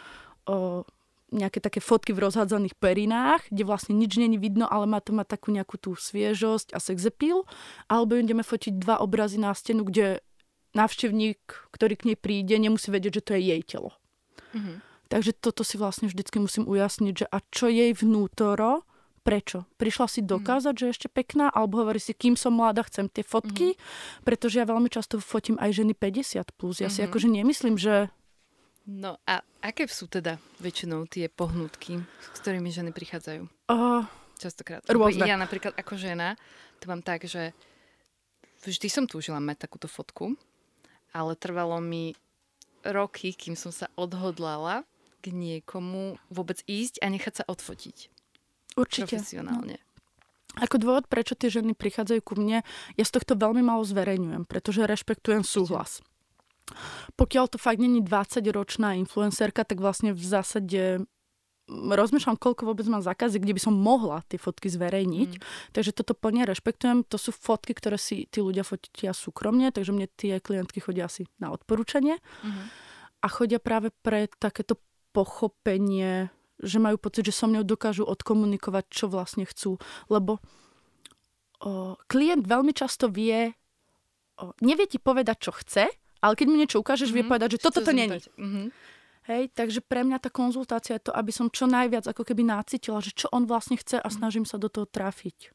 o, 0.46 0.86
nejaké 1.34 1.58
také 1.58 1.82
fotky 1.82 2.14
v 2.14 2.22
rozhádzaných 2.30 2.78
perinách, 2.78 3.50
kde 3.50 3.66
vlastne 3.66 3.98
nič 3.98 4.20
není 4.20 4.38
vidno, 4.38 4.70
ale 4.70 4.86
má 4.86 5.02
to 5.02 5.10
mať 5.10 5.34
takú 5.34 5.50
nejakú 5.50 5.80
tú 5.80 5.98
sviežosť 5.98 6.76
a 6.76 6.78
sexepil, 6.78 7.42
alebo 7.90 8.14
ideme 8.14 8.46
fotiť 8.46 8.78
dva 8.78 9.02
obrazy 9.02 9.42
na 9.42 9.50
stenu, 9.50 9.82
kde 9.82 10.22
návštevník, 10.78 11.40
ktorý 11.72 11.94
k 11.98 12.06
nej 12.12 12.18
príde, 12.20 12.54
nemusí 12.60 12.92
vedieť, 12.92 13.12
že 13.18 13.24
to 13.24 13.32
je 13.34 13.42
jej 13.42 13.62
telo. 13.64 13.90
Mm-hmm. 14.56 14.76
Takže 15.06 15.32
toto 15.38 15.62
si 15.62 15.78
vlastne 15.78 16.10
vždycky 16.10 16.42
musím 16.42 16.66
ujasniť, 16.66 17.14
že 17.14 17.26
a 17.30 17.38
čo 17.52 17.70
jej 17.70 17.94
vnútoro, 17.94 18.82
prečo? 19.22 19.68
Prišla 19.78 20.06
si 20.10 20.20
dokázať, 20.24 20.74
mm. 20.74 20.80
že 20.82 20.86
ešte 20.90 21.06
pekná, 21.06 21.46
alebo 21.46 21.78
hovorí 21.78 22.02
si, 22.02 22.10
kým 22.10 22.34
som 22.34 22.58
mladá, 22.58 22.82
chcem 22.90 23.06
tie 23.06 23.22
fotky, 23.22 23.78
mm. 23.78 23.78
pretože 24.26 24.58
ja 24.58 24.66
veľmi 24.66 24.90
často 24.90 25.22
fotím 25.22 25.54
aj 25.62 25.78
ženy 25.78 25.94
50+. 25.94 26.50
Plus. 26.58 26.82
Ja 26.82 26.90
mm-hmm. 26.90 26.94
si 26.94 27.00
mhm. 27.02 27.06
akože 27.06 27.28
nemyslím, 27.30 27.76
že... 27.78 28.10
No 28.86 29.18
a 29.26 29.42
aké 29.62 29.86
sú 29.90 30.06
teda 30.06 30.38
väčšinou 30.62 31.10
tie 31.10 31.26
pohnutky, 31.30 32.02
s 32.34 32.38
ktorými 32.42 32.70
ženy 32.70 32.94
prichádzajú? 32.94 33.46
Uh, 33.66 34.06
Častokrát. 34.38 34.86
Rôzne. 34.86 35.26
Ja 35.26 35.34
napríklad 35.34 35.74
ako 35.74 35.98
žena 35.98 36.38
to 36.80 36.92
mám 36.92 37.02
tak, 37.02 37.24
že 37.24 37.56
vždy 38.64 38.88
som 38.92 39.04
túžila 39.08 39.40
mať 39.40 39.68
takúto 39.68 39.88
fotku, 39.88 40.36
ale 41.12 41.32
trvalo 41.38 41.80
mi 41.80 42.12
roky, 42.92 43.34
kým 43.34 43.58
som 43.58 43.70
sa 43.74 43.90
odhodlala 43.98 44.86
k 45.24 45.34
niekomu 45.34 46.20
vôbec 46.30 46.62
ísť 46.70 47.02
a 47.02 47.10
nechať 47.10 47.42
sa 47.42 47.44
odfotiť. 47.48 47.96
Určite. 48.76 49.16
Profesionálne. 49.16 49.80
No. 49.80 49.84
Ako 50.56 50.80
dôvod, 50.80 51.04
prečo 51.10 51.36
tie 51.36 51.52
ženy 51.52 51.76
prichádzajú 51.76 52.20
ku 52.24 52.32
mne, 52.40 52.64
ja 52.96 53.04
z 53.04 53.12
tohto 53.12 53.36
veľmi 53.36 53.60
malo 53.60 53.84
zverejňujem, 53.84 54.48
pretože 54.48 54.88
rešpektujem 54.88 55.44
súhlas. 55.44 56.00
Pokiaľ 57.14 57.44
to 57.52 57.58
fakt 57.60 57.78
není 57.78 58.00
20-ročná 58.00 58.96
influencerka, 58.96 59.68
tak 59.68 59.78
vlastne 59.78 60.16
v 60.16 60.24
zásade 60.24 61.04
rozmýšľam, 61.68 62.38
koľko 62.38 62.62
vôbec 62.70 62.86
mám 62.86 63.02
zákazy, 63.02 63.42
kde 63.42 63.58
by 63.58 63.60
som 63.62 63.74
mohla 63.74 64.22
tie 64.30 64.38
fotky 64.38 64.70
zverejniť. 64.70 65.30
Mm. 65.34 65.42
Takže 65.74 65.90
toto 65.90 66.14
plne 66.14 66.46
rešpektujem. 66.46 67.02
To 67.10 67.18
sú 67.18 67.34
fotky, 67.34 67.74
ktoré 67.74 67.98
si 67.98 68.30
tí 68.30 68.38
ľudia 68.38 68.62
fotia 68.62 69.10
súkromne, 69.10 69.74
takže 69.74 69.90
mne 69.90 70.06
tie 70.14 70.38
klientky 70.38 70.78
chodia 70.78 71.10
asi 71.10 71.26
na 71.42 71.50
odporúčanie. 71.50 72.22
Mm. 72.46 72.70
A 73.18 73.26
chodia 73.26 73.58
práve 73.58 73.90
pre 73.90 74.30
takéto 74.38 74.78
pochopenie, 75.10 76.30
že 76.62 76.78
majú 76.78 77.02
pocit, 77.02 77.26
že 77.26 77.34
so 77.34 77.50
mnou 77.50 77.66
dokážu 77.66 78.06
odkomunikovať, 78.06 78.84
čo 78.86 79.10
vlastne 79.10 79.42
chcú. 79.42 79.82
Lebo 80.06 80.38
o, 81.64 81.98
klient 82.06 82.46
veľmi 82.46 82.70
často 82.70 83.10
vie, 83.10 83.50
o, 84.38 84.54
nevie 84.62 84.86
ti 84.86 85.02
povedať, 85.02 85.50
čo 85.50 85.52
chce, 85.56 85.90
ale 86.22 86.32
keď 86.38 86.46
mu 86.46 86.56
niečo 86.56 86.78
ukážeš, 86.78 87.10
mm-hmm. 87.10 87.16
vie 87.16 87.24
mhm. 87.26 87.30
povedať, 87.30 87.48
že 87.58 87.62
toto 87.64 87.80
to 87.82 87.90
není. 87.90 88.22
Mm-hmm. 88.22 88.66
Hej, 89.26 89.50
takže 89.58 89.82
pre 89.82 90.06
mňa 90.06 90.22
tá 90.22 90.30
konzultácia 90.30 91.02
je 91.02 91.10
to, 91.10 91.12
aby 91.12 91.34
som 91.34 91.50
čo 91.50 91.66
najviac 91.66 92.06
ako 92.06 92.22
keby 92.22 92.46
nácitila, 92.46 93.02
že 93.02 93.10
čo 93.10 93.26
on 93.34 93.42
vlastne 93.46 93.74
chce 93.74 93.98
a 93.98 94.06
mhm. 94.06 94.14
snažím 94.14 94.46
sa 94.46 94.56
do 94.58 94.70
toho 94.70 94.86
trafiť. 94.86 95.50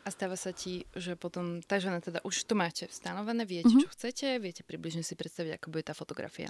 A 0.00 0.08
stáva 0.08 0.36
sa 0.36 0.52
ti, 0.56 0.88
že 0.96 1.12
potom 1.12 1.60
tá 1.60 1.76
žena 1.76 2.00
teda 2.00 2.24
už 2.24 2.48
to 2.48 2.56
máte 2.56 2.88
stanovené, 2.88 3.44
viete, 3.44 3.68
mm-hmm. 3.68 3.84
čo 3.84 3.92
chcete, 3.92 4.26
viete 4.40 4.64
približne 4.64 5.04
si 5.04 5.12
predstaviť, 5.12 5.60
ako 5.60 5.66
bude 5.68 5.84
tá 5.84 5.92
fotografia. 5.92 6.48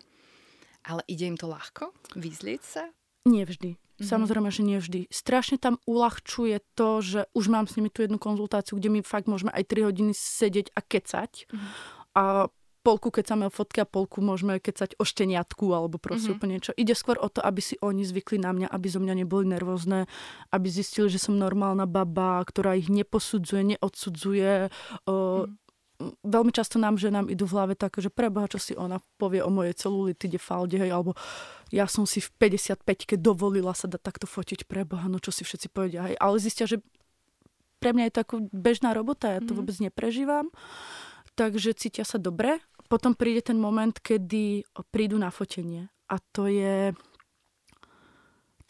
Ale 0.87 1.03
ide 1.11 1.27
im 1.27 1.35
to 1.35 1.51
ľahko? 1.51 1.91
Vyzlieť 2.15 2.63
sa? 2.63 2.83
Nie 3.27 3.43
vždy. 3.43 3.75
Mm-hmm. 3.75 4.07
Samozrejme, 4.07 4.49
že 4.55 4.63
nie 4.63 4.79
vždy. 4.79 5.01
Strašne 5.11 5.59
tam 5.59 5.83
uľahčuje 5.83 6.63
to, 6.79 7.03
že 7.03 7.21
už 7.35 7.51
mám 7.51 7.67
s 7.67 7.75
nimi 7.75 7.91
tú 7.91 8.07
jednu 8.07 8.23
konzultáciu, 8.23 8.79
kde 8.79 8.89
my 8.95 9.01
fakt 9.03 9.27
môžeme 9.27 9.51
aj 9.51 9.67
3 9.67 9.89
hodiny 9.93 10.13
sedieť 10.15 10.71
a 10.73 10.81
kecať. 10.87 11.33
Mm-hmm. 11.51 11.71
A 12.23 12.23
polku 12.81 13.13
kecame 13.13 13.47
o 13.49 13.53
fotke 13.53 13.85
a 13.85 13.89
polku 13.89 14.25
môžeme 14.25 14.57
kecať 14.57 14.97
o 14.97 15.05
šteniatku 15.05 15.69
alebo 15.69 16.01
proste 16.01 16.33
mm-hmm. 16.33 16.37
úplne 16.41 16.53
niečo. 16.57 16.73
Ide 16.77 16.97
skôr 16.97 17.21
o 17.21 17.29
to, 17.29 17.45
aby 17.45 17.61
si 17.61 17.77
oni 17.85 18.03
zvykli 18.05 18.41
na 18.41 18.57
mňa, 18.57 18.69
aby 18.73 18.87
zo 18.89 19.01
mňa 19.05 19.15
neboli 19.21 19.45
nervózne, 19.49 20.09
aby 20.49 20.67
zistili, 20.73 21.13
že 21.13 21.21
som 21.21 21.37
normálna 21.37 21.85
baba, 21.85 22.41
ktorá 22.43 22.75
ich 22.75 22.89
neposudzuje, 22.89 23.77
neodsudzuje. 23.77 24.73
Uh, 25.05 25.45
mm-hmm 25.47 25.61
veľmi 26.25 26.53
často 26.53 26.81
nám, 26.81 26.97
že 26.97 27.13
nám 27.13 27.29
idú 27.29 27.45
v 27.45 27.55
hlave 27.61 27.75
tak, 27.77 28.01
že 28.01 28.09
preboha, 28.09 28.49
čo 28.49 28.57
si 28.57 28.73
ona 28.73 29.05
povie 29.21 29.45
o 29.45 29.53
mojej 29.53 29.77
celulitide, 29.77 30.41
falde, 30.41 30.81
hej, 30.81 30.91
alebo 30.91 31.13
ja 31.69 31.85
som 31.87 32.09
si 32.09 32.25
v 32.25 32.33
55-ke 32.41 33.21
dovolila 33.21 33.77
sa 33.77 33.87
dať 33.87 34.01
takto 34.01 34.27
fotiť, 34.27 34.65
preboha, 34.65 35.07
no 35.07 35.21
čo 35.21 35.31
si 35.31 35.45
všetci 35.45 35.69
povedia, 35.71 36.09
hej. 36.09 36.17
Ale 36.17 36.41
zistia, 36.41 36.65
že 36.65 36.81
pre 37.81 37.93
mňa 37.93 38.05
je 38.09 38.15
to 38.17 38.21
ako 38.25 38.35
bežná 38.53 38.97
robota, 38.97 39.29
ja 39.29 39.41
to 39.41 39.53
mm-hmm. 39.53 39.59
vôbec 39.61 39.77
neprežívam, 39.81 40.47
takže 41.37 41.77
cítia 41.77 42.05
sa 42.05 42.21
dobre 42.21 42.61
potom 42.91 43.15
príde 43.15 43.47
ten 43.47 43.55
moment, 43.55 43.95
kedy 43.95 44.67
prídu 44.91 45.15
na 45.15 45.31
fotenie. 45.31 45.87
A 46.11 46.19
to 46.35 46.51
je 46.51 46.91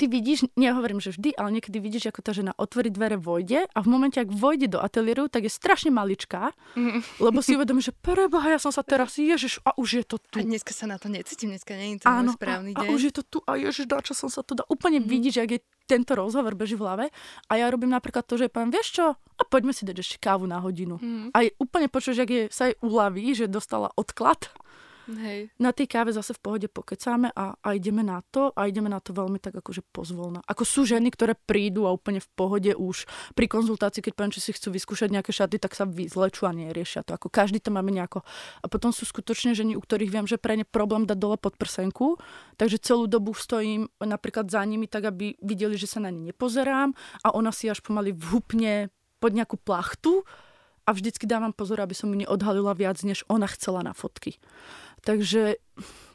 ty 0.00 0.08
vidíš, 0.08 0.48
nehovorím, 0.56 0.96
že 0.96 1.12
vždy, 1.12 1.36
ale 1.36 1.60
niekedy 1.60 1.76
vidíš, 1.76 2.08
ako 2.08 2.24
tá 2.24 2.32
žena 2.32 2.56
otvorí 2.56 2.88
dvere, 2.88 3.20
vojde 3.20 3.68
a 3.68 3.78
v 3.84 3.88
momente, 3.92 4.16
ak 4.16 4.32
vojde 4.32 4.72
do 4.72 4.80
ateliéru, 4.80 5.28
tak 5.28 5.44
je 5.44 5.52
strašne 5.52 5.92
maličká, 5.92 6.56
mm. 6.72 7.20
lebo 7.20 7.44
si 7.44 7.52
uvedomí, 7.52 7.84
že 7.84 7.92
preboha, 7.92 8.56
ja 8.56 8.56
som 8.56 8.72
sa 8.72 8.80
teraz, 8.80 9.20
ježiš, 9.20 9.60
a 9.68 9.76
už 9.76 10.00
je 10.00 10.04
to 10.08 10.16
tu. 10.16 10.40
A 10.40 10.48
dneska 10.48 10.72
sa 10.72 10.88
na 10.88 10.96
to 10.96 11.12
necítim, 11.12 11.52
dneska 11.52 11.76
nie 11.76 12.00
je 12.00 12.08
to 12.08 12.08
Áno, 12.08 12.32
správny 12.32 12.72
a, 12.72 12.80
deň. 12.80 12.88
a 12.88 12.92
už 12.96 13.00
je 13.10 13.12
to 13.12 13.22
tu 13.28 13.38
a 13.44 13.60
ježiš, 13.60 13.84
čo 13.84 14.16
som 14.16 14.32
sa 14.32 14.40
to 14.40 14.56
dá. 14.56 14.64
Úplne 14.72 15.04
mm. 15.04 15.06
vidíš, 15.06 15.44
ak 15.44 15.50
je 15.52 15.60
tento 15.84 16.16
rozhovor 16.16 16.56
beží 16.56 16.80
v 16.80 16.86
hlave 16.86 17.06
a 17.50 17.52
ja 17.58 17.68
robím 17.68 17.92
napríklad 17.92 18.24
to, 18.24 18.40
že 18.40 18.48
poviem, 18.48 18.72
vieš 18.72 18.88
čo, 18.96 19.06
a 19.18 19.42
poďme 19.44 19.76
si 19.76 19.84
dať 19.84 19.96
ešte 20.00 20.16
kávu 20.16 20.48
na 20.48 20.62
hodinu. 20.62 20.96
Mm. 20.96 21.34
A 21.36 21.44
je 21.44 21.50
úplne 21.60 21.92
počuješ, 21.92 22.24
ak 22.24 22.30
je, 22.30 22.42
sa 22.48 22.72
jej 22.72 22.76
uľaví, 22.80 23.36
že 23.36 23.50
dostala 23.50 23.92
odklad 23.98 24.48
Hej. 25.18 25.50
Na 25.58 25.74
tej 25.74 25.90
káve 25.90 26.14
zase 26.14 26.32
v 26.36 26.40
pohode 26.42 26.68
pokecáme 26.70 27.34
a, 27.34 27.58
a 27.58 27.68
ideme 27.74 28.06
na 28.06 28.22
to 28.22 28.54
a 28.54 28.70
ideme 28.70 28.86
na 28.86 29.02
to 29.02 29.10
veľmi 29.10 29.42
tak 29.42 29.58
akože 29.58 29.82
pozvolna. 29.90 30.38
Ako 30.46 30.62
sú 30.62 30.86
ženy, 30.86 31.10
ktoré 31.10 31.34
prídu 31.34 31.90
a 31.90 31.94
úplne 31.94 32.22
v 32.22 32.30
pohode 32.38 32.72
už 32.72 33.10
pri 33.34 33.46
konzultácii, 33.50 34.00
keď 34.00 34.12
poviem, 34.14 34.34
či 34.34 34.40
si 34.40 34.50
chcú 34.54 34.70
vyskúšať 34.70 35.10
nejaké 35.10 35.34
šaty, 35.34 35.58
tak 35.58 35.74
sa 35.74 35.84
vyzlečú 35.84 36.46
a 36.46 36.54
neriešia 36.54 37.02
to. 37.02 37.18
Ako 37.18 37.26
každý 37.28 37.58
to 37.58 37.74
máme 37.74 37.90
nejako. 37.90 38.22
A 38.62 38.66
potom 38.70 38.94
sú 38.94 39.02
skutočne 39.02 39.52
ženy, 39.52 39.74
u 39.74 39.82
ktorých 39.82 40.12
viem, 40.12 40.26
že 40.30 40.38
pre 40.38 40.54
ne 40.54 40.64
problém 40.64 41.04
dať 41.04 41.18
dole 41.18 41.36
pod 41.36 41.58
prsenku, 41.58 42.16
takže 42.54 42.78
celú 42.78 43.10
dobu 43.10 43.34
stojím 43.34 43.90
napríklad 43.98 44.46
za 44.46 44.62
nimi 44.62 44.86
tak, 44.86 45.10
aby 45.10 45.34
videli, 45.42 45.74
že 45.74 45.90
sa 45.90 45.98
na 45.98 46.14
ne 46.14 46.30
nepozerám 46.30 46.94
a 47.26 47.34
ona 47.34 47.50
si 47.50 47.66
až 47.66 47.82
pomaly 47.82 48.14
vhupne 48.14 48.92
pod 49.18 49.34
nejakú 49.34 49.58
plachtu 49.60 50.22
a 50.88 50.90
vždycky 50.90 51.28
dávam 51.28 51.54
pozor, 51.54 51.78
aby 51.78 51.94
som 51.94 52.10
mu 52.10 52.16
neodhalila 52.18 52.74
viac, 52.74 52.98
než 53.06 53.22
ona 53.30 53.46
chcela 53.46 53.84
na 53.86 53.94
fotky. 53.94 54.40
Takže 55.00 55.56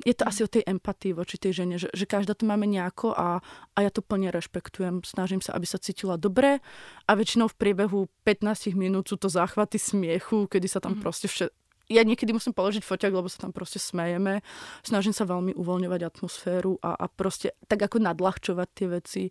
je 0.06 0.14
to 0.14 0.24
asi 0.30 0.46
o 0.46 0.50
tej 0.50 0.62
empatii 0.70 1.18
voči 1.18 1.42
tej 1.42 1.66
žene, 1.66 1.82
že, 1.82 1.90
že 1.90 2.06
každá 2.06 2.38
to 2.38 2.46
máme 2.46 2.70
nejako 2.70 3.18
a, 3.18 3.42
a 3.74 3.78
ja 3.82 3.90
to 3.90 4.06
plne 4.06 4.30
rešpektujem. 4.30 5.02
Snažím 5.02 5.42
sa, 5.42 5.58
aby 5.58 5.66
sa 5.66 5.82
cítila 5.82 6.22
dobre 6.22 6.62
a 7.10 7.12
väčšinou 7.18 7.50
v 7.50 7.58
priebehu 7.58 8.00
15 8.24 8.78
minút 8.78 9.10
sú 9.10 9.18
to 9.18 9.26
záchvaty 9.26 9.82
smiechu, 9.82 10.46
kedy 10.46 10.70
sa 10.70 10.78
tam 10.78 10.98
mm-hmm. 10.98 11.06
proste 11.06 11.26
vše... 11.26 11.50
Ja 11.86 12.02
niekedy 12.02 12.34
musím 12.34 12.54
položiť 12.54 12.82
foťak, 12.82 13.14
lebo 13.14 13.30
sa 13.30 13.46
tam 13.46 13.54
proste 13.54 13.78
smejeme. 13.78 14.42
Snažím 14.82 15.14
sa 15.14 15.26
veľmi 15.30 15.54
uvoľňovať 15.54 16.02
atmosféru 16.02 16.82
a, 16.82 16.98
a 16.98 17.06
proste 17.10 17.54
tak 17.70 17.86
ako 17.86 18.02
nadľahčovať 18.02 18.70
tie 18.74 18.88
veci. 18.90 19.24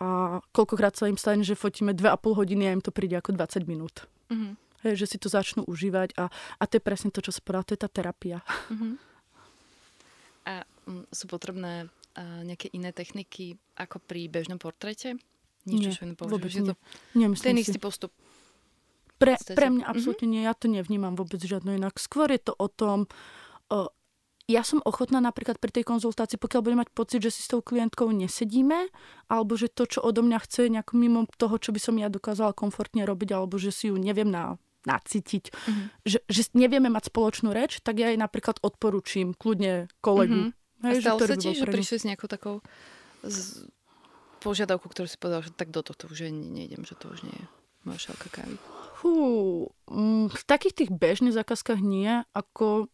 A 0.00 0.40
koľkokrát 0.56 0.96
sa 0.96 1.12
im 1.12 1.20
stane, 1.20 1.44
že 1.44 1.52
fotíme 1.52 1.92
2,5 1.92 2.32
hodiny 2.32 2.64
a 2.68 2.74
im 2.76 2.80
to 2.80 2.96
príde 2.96 3.16
ako 3.20 3.36
20 3.36 3.68
minút. 3.68 4.08
Mm-hmm. 4.32 4.61
Že 4.82 5.06
si 5.06 5.16
to 5.18 5.30
začnú 5.30 5.62
užívať 5.64 6.18
a, 6.18 6.26
a 6.30 6.62
to 6.66 6.78
je 6.78 6.82
presne 6.82 7.14
to, 7.14 7.22
čo 7.22 7.30
sa 7.30 7.40
povedala, 7.42 7.66
to 7.70 7.74
je 7.78 7.82
tá 7.82 7.90
terapia. 7.90 8.42
Uh-huh. 8.70 8.98
A 10.42 10.66
um, 10.90 11.06
sú 11.14 11.30
potrebné 11.30 11.86
uh, 11.86 12.42
nejaké 12.42 12.66
iné 12.74 12.90
techniky 12.90 13.54
ako 13.78 14.02
pri 14.02 14.26
bežnom 14.26 14.58
portrete? 14.58 15.14
Nič, 15.70 16.02
Nie, 16.02 16.18
vôbec 16.18 16.50
nie. 16.50 16.66
To 16.66 16.74
Nemyslím 17.14 17.46
ten 17.46 17.62
istý 17.62 17.78
postup. 17.78 18.10
Pre, 19.22 19.38
pre 19.54 19.70
mňa 19.70 19.86
absolútne 19.86 20.26
uh-huh. 20.26 20.42
nie, 20.42 20.50
ja 20.50 20.54
to 20.58 20.66
nevnímam 20.66 21.14
vôbec 21.14 21.38
žiadno 21.38 21.78
inak. 21.78 22.02
Skôr 22.02 22.26
je 22.34 22.42
to 22.42 22.58
o 22.58 22.66
tom, 22.66 23.06
uh, 23.70 23.86
ja 24.50 24.66
som 24.66 24.82
ochotná 24.82 25.22
napríklad 25.22 25.62
pri 25.62 25.70
tej 25.70 25.86
konzultácii, 25.86 26.36
pokiaľ 26.36 26.60
budem 26.60 26.80
mať 26.82 26.90
pocit, 26.90 27.20
že 27.22 27.30
si 27.30 27.40
s 27.46 27.50
tou 27.50 27.62
klientkou 27.62 28.10
nesedíme, 28.10 28.90
alebo 29.30 29.54
že 29.54 29.70
to, 29.70 29.86
čo 29.86 30.02
odo 30.02 30.26
mňa 30.26 30.38
chce, 30.42 30.66
nejako 30.66 30.92
mimo 30.98 31.30
toho, 31.38 31.56
čo 31.62 31.70
by 31.70 31.80
som 31.80 31.94
ja 31.96 32.10
dokázala 32.10 32.50
komfortne 32.50 33.06
robiť, 33.06 33.38
alebo 33.38 33.56
že 33.56 33.70
si 33.70 33.88
ju 33.88 33.96
neviem 33.96 34.26
na 34.26 34.58
nacítiť, 34.84 35.44
mm-hmm. 35.52 35.86
že, 36.06 36.18
že 36.26 36.42
nevieme 36.58 36.90
mať 36.90 37.14
spoločnú 37.14 37.54
reč, 37.54 37.78
tak 37.80 38.02
ja 38.02 38.10
jej 38.10 38.18
napríklad 38.18 38.58
odporúčim 38.62 39.34
kľudne 39.36 39.86
kolegu. 40.02 40.50
Mm-hmm. 40.50 40.82
Hej, 40.82 40.98
A 40.98 41.02
stalo 41.02 41.18
sa 41.22 41.36
ti, 41.38 41.54
že 41.54 41.66
prišli 41.66 41.96
s 42.02 42.04
nejakou 42.10 42.26
takou 42.26 42.56
z 43.22 43.70
požiadavku, 44.42 44.90
ktorú 44.90 45.06
si 45.06 45.14
povedal, 45.14 45.46
že 45.46 45.54
tak 45.54 45.70
do 45.70 45.86
tohto 45.86 46.10
už 46.10 46.26
nejdem, 46.34 46.82
že 46.82 46.98
to 46.98 47.14
už 47.14 47.22
nie 47.22 47.36
je 47.38 47.46
moja 47.86 48.10
šálka 48.10 48.28
kávy? 48.30 48.58
Hú, 49.02 49.14
mm, 49.90 50.34
v 50.34 50.42
takých 50.46 50.74
tých 50.82 50.90
bežných 50.90 51.34
zákazkách 51.34 51.80
nie, 51.82 52.22
ako... 52.34 52.90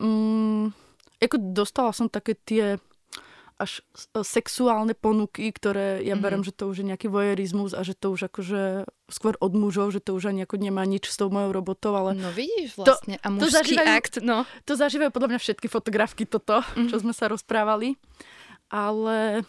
Mm, 0.00 0.72
ako 1.20 1.36
dostala 1.52 1.92
som 1.92 2.08
také 2.08 2.32
tie 2.32 2.80
až 3.60 3.84
e, 4.16 4.24
sexuálne 4.24 4.96
ponuky, 4.96 5.52
ktoré 5.52 6.00
ja 6.00 6.16
mm-hmm. 6.16 6.24
berem, 6.24 6.42
že 6.42 6.56
to 6.56 6.72
už 6.72 6.80
je 6.80 6.88
nejaký 6.88 7.12
vojerizmus 7.12 7.76
a 7.76 7.84
že 7.84 7.92
to 7.92 8.16
už 8.16 8.32
akože 8.32 8.88
skôr 9.12 9.36
od 9.36 9.52
mužov, 9.52 9.92
že 9.92 10.00
to 10.00 10.16
už 10.16 10.32
ani 10.32 10.48
ako 10.48 10.56
nemá 10.56 10.88
nič 10.88 11.12
s 11.12 11.20
tou 11.20 11.28
mojou 11.28 11.52
robotou, 11.52 11.92
ale... 11.92 12.16
No 12.16 12.32
vidíš 12.32 12.80
vlastne, 12.80 13.20
to, 13.20 13.22
a 13.22 13.26
mužský 13.28 13.44
to 13.44 13.48
zažívajú, 13.52 13.92
akt, 13.92 14.14
no. 14.24 14.38
To 14.64 14.72
zažívajú 14.72 15.10
podľa 15.12 15.28
mňa 15.36 15.40
všetky 15.44 15.68
fotografky 15.68 16.24
toto, 16.24 16.64
mm-hmm. 16.64 16.88
čo 16.88 16.96
sme 17.04 17.12
sa 17.12 17.28
rozprávali, 17.28 18.00
ale 18.72 19.44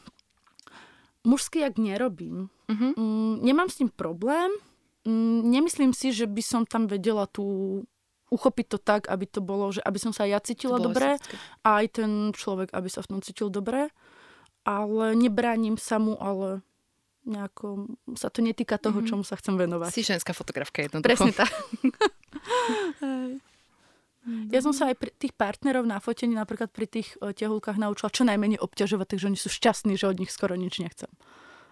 mužský 1.24 1.64
akt 1.64 1.80
nerobím. 1.80 2.52
Mm-hmm. 2.68 2.92
Mm, 3.00 3.34
nemám 3.48 3.70
s 3.72 3.80
tým 3.80 3.90
problém, 3.90 4.52
mm, 5.08 5.40
nemyslím 5.48 5.96
si, 5.96 6.12
že 6.12 6.28
by 6.28 6.44
som 6.44 6.62
tam 6.68 6.92
vedela 6.92 7.24
tú 7.32 7.80
uchopiť 8.32 8.66
to 8.72 8.80
tak, 8.80 9.02
aby 9.12 9.28
to 9.28 9.44
bolo, 9.44 9.76
že 9.76 9.84
aby 9.84 10.00
som 10.00 10.16
sa 10.16 10.24
ja 10.24 10.40
cítila 10.40 10.80
dobre 10.80 11.20
a 11.68 11.70
aj 11.84 11.86
ten 12.00 12.12
človek, 12.32 12.72
aby 12.72 12.88
sa 12.88 13.04
v 13.04 13.10
tom 13.12 13.20
cítil 13.20 13.52
dobre. 13.52 13.92
Ale 14.62 15.18
nebránim 15.18 15.76
sa 15.76 15.98
mu, 15.98 16.14
ale 16.22 16.62
nejako 17.26 17.98
sa 18.18 18.30
to 18.34 18.42
netýka 18.42 18.82
toho, 18.82 19.02
mm-hmm. 19.02 19.10
čomu 19.10 19.24
sa 19.26 19.36
chcem 19.38 19.58
venovať. 19.58 19.94
Si 19.94 20.04
ženská 20.06 20.34
fotografka 20.34 20.82
jednoducho. 20.82 21.06
Presne 21.06 21.34
tak. 21.34 21.50
ja 24.54 24.60
som 24.62 24.74
sa 24.74 24.90
aj 24.90 24.96
pri 24.98 25.12
tých 25.18 25.34
partnerov 25.38 25.86
na 25.86 26.00
fotení, 26.02 26.34
napríklad 26.34 26.74
pri 26.74 26.90
tých 26.90 27.14
uh, 27.22 27.34
tehulkách 27.34 27.78
naučila 27.78 28.10
čo 28.10 28.26
najmenej 28.26 28.58
obťažovať, 28.62 29.18
takže 29.18 29.28
oni 29.30 29.38
sú 29.38 29.50
šťastní, 29.54 29.98
že 29.98 30.10
od 30.10 30.18
nich 30.18 30.34
skoro 30.34 30.58
nič 30.58 30.82
nechcem. 30.82 31.10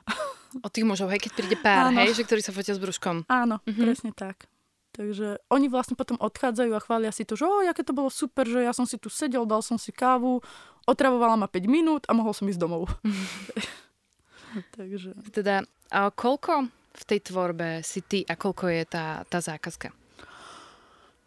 Od 0.65 0.73
tých 0.73 0.81
mužov, 0.81 1.13
hej, 1.13 1.21
keď 1.21 1.31
príde 1.37 1.53
pár, 1.61 1.93
Áno. 1.93 2.01
hej, 2.01 2.17
že 2.17 2.25
ktorí 2.25 2.41
sa 2.41 2.49
fotia 2.49 2.73
s 2.73 2.81
brúškom. 2.81 3.21
Áno, 3.29 3.61
mm-hmm. 3.61 3.85
presne 3.85 4.09
tak. 4.17 4.49
Takže 4.97 5.37
oni 5.53 5.69
vlastne 5.69 5.93
potom 5.93 6.17
odchádzajú 6.17 6.73
a 6.73 6.81
chvália 6.81 7.13
si 7.13 7.21
to, 7.21 7.37
že 7.37 7.45
o, 7.45 7.61
aké 7.61 7.85
to 7.85 7.93
bolo 7.93 8.09
super, 8.09 8.49
že 8.49 8.65
ja 8.65 8.73
som 8.73 8.89
si 8.89 8.97
tu 8.97 9.13
sedel, 9.13 9.45
dal 9.45 9.61
som 9.61 9.77
si 9.77 9.93
kávu, 9.93 10.41
otravovala 10.89 11.37
ma 11.37 11.45
5 11.45 11.69
minút 11.69 12.03
a 12.09 12.17
mohol 12.17 12.33
som 12.33 12.49
ísť 12.49 12.57
domov. 12.57 12.89
Takže... 14.77 15.13
Teda, 15.29 15.61
a 15.93 16.09
koľko 16.09 16.73
v 16.73 17.03
tej 17.05 17.19
tvorbe 17.29 17.85
si 17.85 18.01
ty 18.01 18.25
a 18.25 18.33
koľko 18.33 18.65
je 18.73 18.83
tá, 18.89 19.05
tá 19.29 19.39
zákazka? 19.39 19.93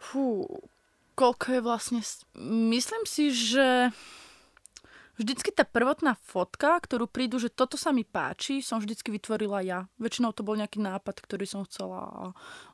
Fú, 0.02 0.44
koľko 1.14 1.46
je 1.54 1.60
vlastne... 1.62 2.00
Myslím 2.42 3.06
si, 3.06 3.30
že 3.30 3.94
vždycky 5.22 5.54
tá 5.54 5.62
prvotná 5.62 6.18
fotka, 6.18 6.74
ktorú 6.82 7.06
prídu, 7.06 7.38
že 7.38 7.52
toto 7.52 7.78
sa 7.78 7.94
mi 7.94 8.02
páči, 8.02 8.58
som 8.64 8.82
vždycky 8.82 9.14
vytvorila 9.14 9.62
ja. 9.62 9.86
Väčšinou 10.02 10.34
to 10.34 10.42
bol 10.42 10.58
nejaký 10.58 10.82
nápad, 10.82 11.22
ktorý 11.22 11.46
som 11.46 11.62
chcela 11.62 12.00
a 12.02 12.22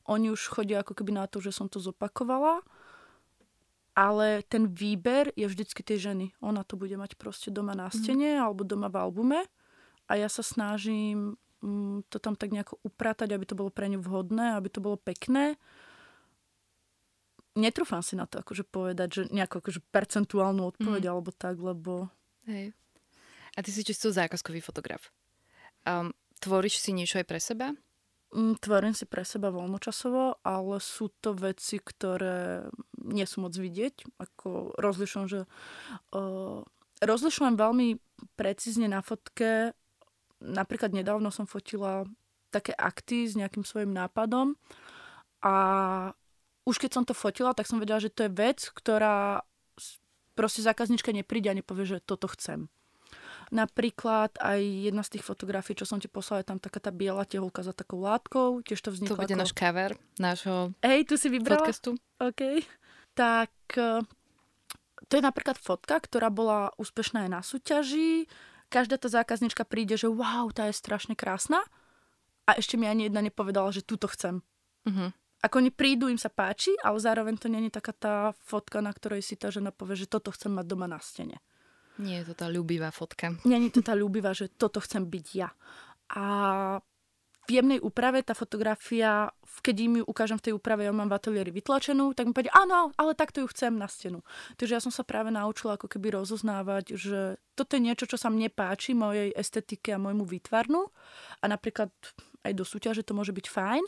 oni 0.08 0.32
už 0.32 0.48
chodia 0.48 0.80
ako 0.80 0.96
keby 0.96 1.12
na 1.12 1.28
to, 1.28 1.44
že 1.44 1.52
som 1.52 1.68
to 1.68 1.76
zopakovala. 1.82 2.64
Ale 3.98 4.46
ten 4.46 4.70
výber 4.70 5.34
je 5.34 5.50
vždycky 5.50 5.82
tej 5.82 6.12
ženy. 6.12 6.26
Ona 6.38 6.62
to 6.62 6.78
bude 6.78 6.94
mať 6.94 7.18
proste 7.18 7.50
doma 7.50 7.74
na 7.74 7.90
stene 7.90 8.38
mm. 8.38 8.42
alebo 8.46 8.62
doma 8.62 8.86
v 8.86 9.02
albume 9.02 9.40
a 10.06 10.12
ja 10.14 10.30
sa 10.30 10.46
snažím 10.46 11.34
mm, 11.58 12.06
to 12.06 12.22
tam 12.22 12.38
tak 12.38 12.54
nejako 12.54 12.78
upratať, 12.86 13.34
aby 13.34 13.42
to 13.42 13.58
bolo 13.58 13.74
pre 13.74 13.90
ňu 13.90 13.98
vhodné, 13.98 14.54
aby 14.54 14.70
to 14.70 14.78
bolo 14.78 14.94
pekné. 14.96 15.58
Netrúfam 17.58 18.06
si 18.06 18.14
na 18.14 18.30
to 18.30 18.38
akože 18.38 18.62
povedať, 18.70 19.08
že 19.10 19.22
nejakú 19.34 19.58
akože 19.58 19.82
percentuálnu 19.90 20.62
odpoveď 20.62 21.02
mm. 21.02 21.10
alebo 21.10 21.30
tak, 21.34 21.58
lebo... 21.58 22.06
Hej. 22.46 22.70
A 23.58 23.66
ty 23.66 23.74
si 23.74 23.82
čisto 23.82 24.14
zákazkový 24.14 24.62
fotograf. 24.62 25.10
Um, 25.82 26.14
tvoríš 26.38 26.78
si 26.78 26.94
niečo 26.94 27.18
aj 27.18 27.26
pre 27.26 27.42
seba? 27.42 27.74
Mm, 28.30 28.60
tvorím 28.62 28.94
si 28.94 29.08
pre 29.10 29.26
seba 29.26 29.50
voľnočasovo, 29.50 30.44
ale 30.46 30.76
sú 30.78 31.10
to 31.18 31.34
veci, 31.34 31.82
ktoré 31.82 32.68
nie 33.08 33.24
sú 33.24 33.40
moc 33.40 33.56
vidieť. 33.56 34.20
Ako 34.20 34.76
rozlišujem, 34.76 35.26
že 35.26 35.40
uh, 36.12 36.60
rozlišujem 37.00 37.56
veľmi 37.56 37.98
precízne 38.36 38.86
na 38.86 39.00
fotke. 39.00 39.72
Napríklad 40.38 40.94
nedávno 40.94 41.32
som 41.34 41.48
fotila 41.48 42.06
také 42.48 42.72
akty 42.72 43.28
s 43.28 43.36
nejakým 43.36 43.64
svojim 43.66 43.92
nápadom 43.92 44.56
a 45.44 45.54
už 46.64 46.76
keď 46.76 46.90
som 47.00 47.04
to 47.04 47.16
fotila, 47.16 47.56
tak 47.56 47.64
som 47.64 47.80
vedela, 47.80 48.00
že 48.00 48.12
to 48.12 48.28
je 48.28 48.32
vec, 48.32 48.60
ktorá 48.72 49.44
proste 50.36 50.60
zákaznička 50.60 51.10
nepríde 51.10 51.48
a 51.50 51.56
nepovie, 51.56 51.88
že 51.88 52.04
toto 52.04 52.28
chcem. 52.30 52.68
Napríklad 53.48 54.36
aj 54.44 54.60
jedna 54.60 55.00
z 55.00 55.16
tých 55.16 55.24
fotografií, 55.24 55.72
čo 55.72 55.88
som 55.88 55.96
ti 55.96 56.04
poslala, 56.04 56.44
je 56.44 56.52
tam 56.52 56.60
taká 56.60 56.84
tá 56.84 56.92
biela 56.92 57.24
tehulka 57.24 57.64
za 57.64 57.72
takou 57.72 58.04
látkou. 58.04 58.60
Tiež 58.60 58.84
to 58.84 58.92
vzniklo 58.92 59.16
To 59.16 59.22
bude 59.24 59.32
ako... 59.32 59.40
náš 59.40 59.52
cover 59.56 59.90
nášho 60.20 60.56
Hej, 60.84 61.08
tu 61.08 61.16
si 61.16 61.32
vybrala? 61.32 61.64
podcastu. 61.64 61.96
OK. 62.20 62.60
Tak 63.18 63.50
e, 63.74 64.06
to 65.10 65.12
je 65.18 65.22
napríklad 65.26 65.58
fotka, 65.58 65.98
ktorá 65.98 66.30
bola 66.30 66.70
úspešná 66.78 67.26
aj 67.26 67.30
na 67.34 67.42
súťaži. 67.42 68.30
Každá 68.70 68.94
tá 68.94 69.10
zákaznička 69.10 69.66
príde, 69.66 69.98
že 69.98 70.06
wow, 70.06 70.54
tá 70.54 70.70
je 70.70 70.78
strašne 70.78 71.18
krásna. 71.18 71.58
A 72.46 72.54
ešte 72.54 72.78
mi 72.78 72.86
ani 72.86 73.10
jedna 73.10 73.18
nepovedala, 73.18 73.74
že 73.74 73.82
túto 73.82 74.06
chcem. 74.06 74.40
Uh-huh. 74.86 75.10
Ako 75.42 75.60
oni 75.60 75.74
prídu, 75.74 76.08
im 76.08 76.16
sa 76.16 76.30
páči, 76.30 76.72
ale 76.80 76.96
zároveň 77.02 77.36
to 77.36 77.50
není 77.50 77.68
taká 77.68 77.92
tá 77.92 78.14
fotka, 78.46 78.78
na 78.78 78.94
ktorej 78.94 79.20
si 79.20 79.34
tá 79.34 79.50
žena 79.50 79.74
povie, 79.74 79.98
že 79.98 80.10
toto 80.10 80.30
chcem 80.32 80.54
mať 80.54 80.66
doma 80.66 80.86
na 80.86 81.02
stene. 81.02 81.42
Nie 81.98 82.22
je 82.22 82.32
to 82.32 82.34
tá 82.38 82.46
ľúbivá 82.46 82.94
fotka. 82.94 83.34
Není 83.42 83.74
to 83.74 83.82
tá 83.82 83.98
ľúbivá, 83.98 84.30
že 84.30 84.46
toto 84.48 84.78
chcem 84.78 85.02
byť 85.02 85.26
ja. 85.34 85.50
A 86.14 86.24
jemnej 87.48 87.80
úprave 87.80 88.20
tá 88.20 88.36
fotografia, 88.36 89.32
keď 89.64 89.76
im 89.80 89.92
ju 90.00 90.04
ukážem 90.04 90.36
v 90.36 90.44
tej 90.48 90.52
úprave, 90.54 90.84
ja 90.84 90.92
mám 90.92 91.08
v 91.08 91.16
ateliéri 91.16 91.48
vytlačenú, 91.48 92.12
tak 92.12 92.28
mi 92.28 92.36
povedia, 92.36 92.52
áno, 92.52 92.92
ale 93.00 93.16
takto 93.16 93.40
ju 93.40 93.48
chcem 93.48 93.74
na 93.74 93.88
stenu. 93.88 94.20
Takže 94.60 94.76
ja 94.76 94.82
som 94.84 94.92
sa 94.92 95.02
práve 95.02 95.32
naučila 95.32 95.80
ako 95.80 95.88
keby 95.88 96.20
rozoznávať, 96.20 96.94
že 96.94 97.40
toto 97.56 97.74
je 97.74 97.84
niečo, 97.88 98.04
čo 98.04 98.20
sa 98.20 98.28
mne 98.28 98.52
páči, 98.52 98.92
mojej 98.92 99.32
estetike 99.32 99.96
a 99.96 100.02
môjmu 100.02 100.28
výtvarnu. 100.28 100.92
A 101.40 101.44
napríklad 101.48 101.90
aj 102.44 102.52
do 102.54 102.62
súťaže 102.62 103.02
to 103.02 103.16
môže 103.16 103.34
byť 103.34 103.46
fajn, 103.50 103.84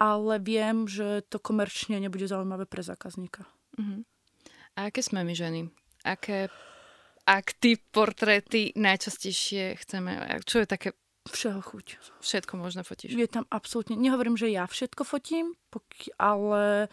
ale 0.00 0.34
viem, 0.40 0.88
že 0.88 1.24
to 1.28 1.42
komerčne 1.42 2.00
nebude 2.00 2.24
zaujímavé 2.24 2.64
pre 2.64 2.80
zákazníka. 2.80 3.44
Uh-huh. 3.76 4.04
A 4.78 4.88
aké 4.88 5.04
sme 5.04 5.26
my 5.26 5.34
ženy? 5.34 5.68
Aké 6.06 6.48
akty, 7.28 7.76
portréty 7.92 8.72
najčastejšie 8.78 9.76
chceme? 9.84 10.40
Čo 10.46 10.64
je 10.64 10.66
také 10.66 10.88
Všeho 11.28 11.60
chuť. 11.60 12.00
Všetko 12.24 12.56
možno 12.56 12.80
fotíš. 12.80 13.12
Je 13.12 13.28
tam 13.28 13.44
absolútne... 13.52 13.92
Nehovorím, 13.92 14.40
že 14.40 14.48
ja 14.48 14.64
všetko 14.64 15.04
fotím, 15.04 15.52
poky, 15.68 16.08
ale 16.16 16.88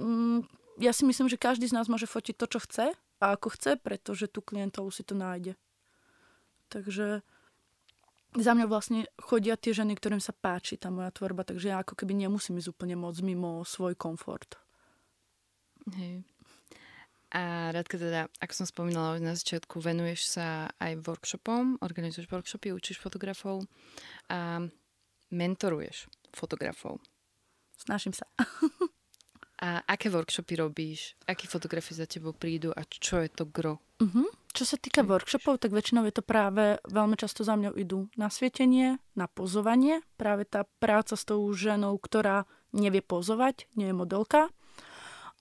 mm, 0.00 0.48
ja 0.80 0.92
si 0.96 1.04
myslím, 1.04 1.28
že 1.28 1.36
každý 1.36 1.68
z 1.68 1.76
nás 1.76 1.92
môže 1.92 2.08
fotiť 2.08 2.34
to, 2.40 2.46
čo 2.56 2.58
chce 2.64 2.86
a 2.96 3.24
ako 3.36 3.52
chce, 3.52 3.76
pretože 3.76 4.32
tu 4.32 4.40
klientov 4.40 4.88
si 4.96 5.04
to 5.04 5.12
nájde. 5.12 5.60
Takže 6.72 7.20
za 8.32 8.52
mňa 8.56 8.64
vlastne 8.64 9.04
chodia 9.20 9.60
tie 9.60 9.76
ženy, 9.76 9.98
ktorým 10.00 10.22
sa 10.22 10.32
páči 10.32 10.80
tá 10.80 10.88
moja 10.88 11.12
tvorba, 11.12 11.44
takže 11.44 11.74
ja 11.74 11.84
ako 11.84 11.98
keby 12.00 12.16
nemusím 12.16 12.56
ísť 12.62 12.72
úplne 12.72 12.96
moc 12.96 13.18
mimo 13.20 13.60
svoj 13.66 13.92
komfort. 13.92 14.56
Hej. 16.00 16.24
A 17.30 17.70
Radka 17.70 17.94
teda, 17.94 18.26
ako 18.42 18.52
som 18.52 18.66
spomínala 18.66 19.22
na 19.22 19.38
začiatku, 19.38 19.78
venuješ 19.78 20.34
sa 20.34 20.66
aj 20.82 21.06
workshopom, 21.06 21.78
organizuješ 21.78 22.26
workshopy, 22.26 22.74
učíš 22.74 22.98
fotografov 22.98 23.70
a 24.26 24.66
mentoruješ 25.30 26.10
fotografov. 26.34 26.98
Snažím 27.78 28.10
sa. 28.10 28.26
a 29.66 29.78
aké 29.86 30.10
workshopy 30.10 30.58
robíš? 30.58 31.14
Akí 31.30 31.46
fotografi 31.46 31.94
za 31.94 32.10
tebou 32.10 32.34
prídu 32.34 32.74
a 32.74 32.82
čo 32.82 33.22
je 33.22 33.30
to 33.30 33.46
gro? 33.46 33.78
Uh-huh. 34.02 34.26
Čo 34.50 34.74
sa 34.74 34.76
týka 34.80 35.06
workshopov, 35.06 35.62
tak 35.62 35.70
väčšinou 35.70 36.02
je 36.10 36.14
to 36.18 36.26
práve, 36.26 36.82
veľmi 36.90 37.14
často 37.14 37.46
za 37.46 37.54
mňou 37.54 37.78
idú 37.78 38.10
na 38.18 38.26
svietenie, 38.26 38.98
na 39.14 39.30
pozovanie. 39.30 40.02
Práve 40.18 40.50
tá 40.50 40.66
práca 40.82 41.14
s 41.14 41.22
tou 41.22 41.46
ženou, 41.54 41.94
ktorá 42.02 42.50
nevie 42.74 43.06
pozovať, 43.06 43.70
nie 43.78 43.86
je 43.86 43.94
modelka 43.94 44.50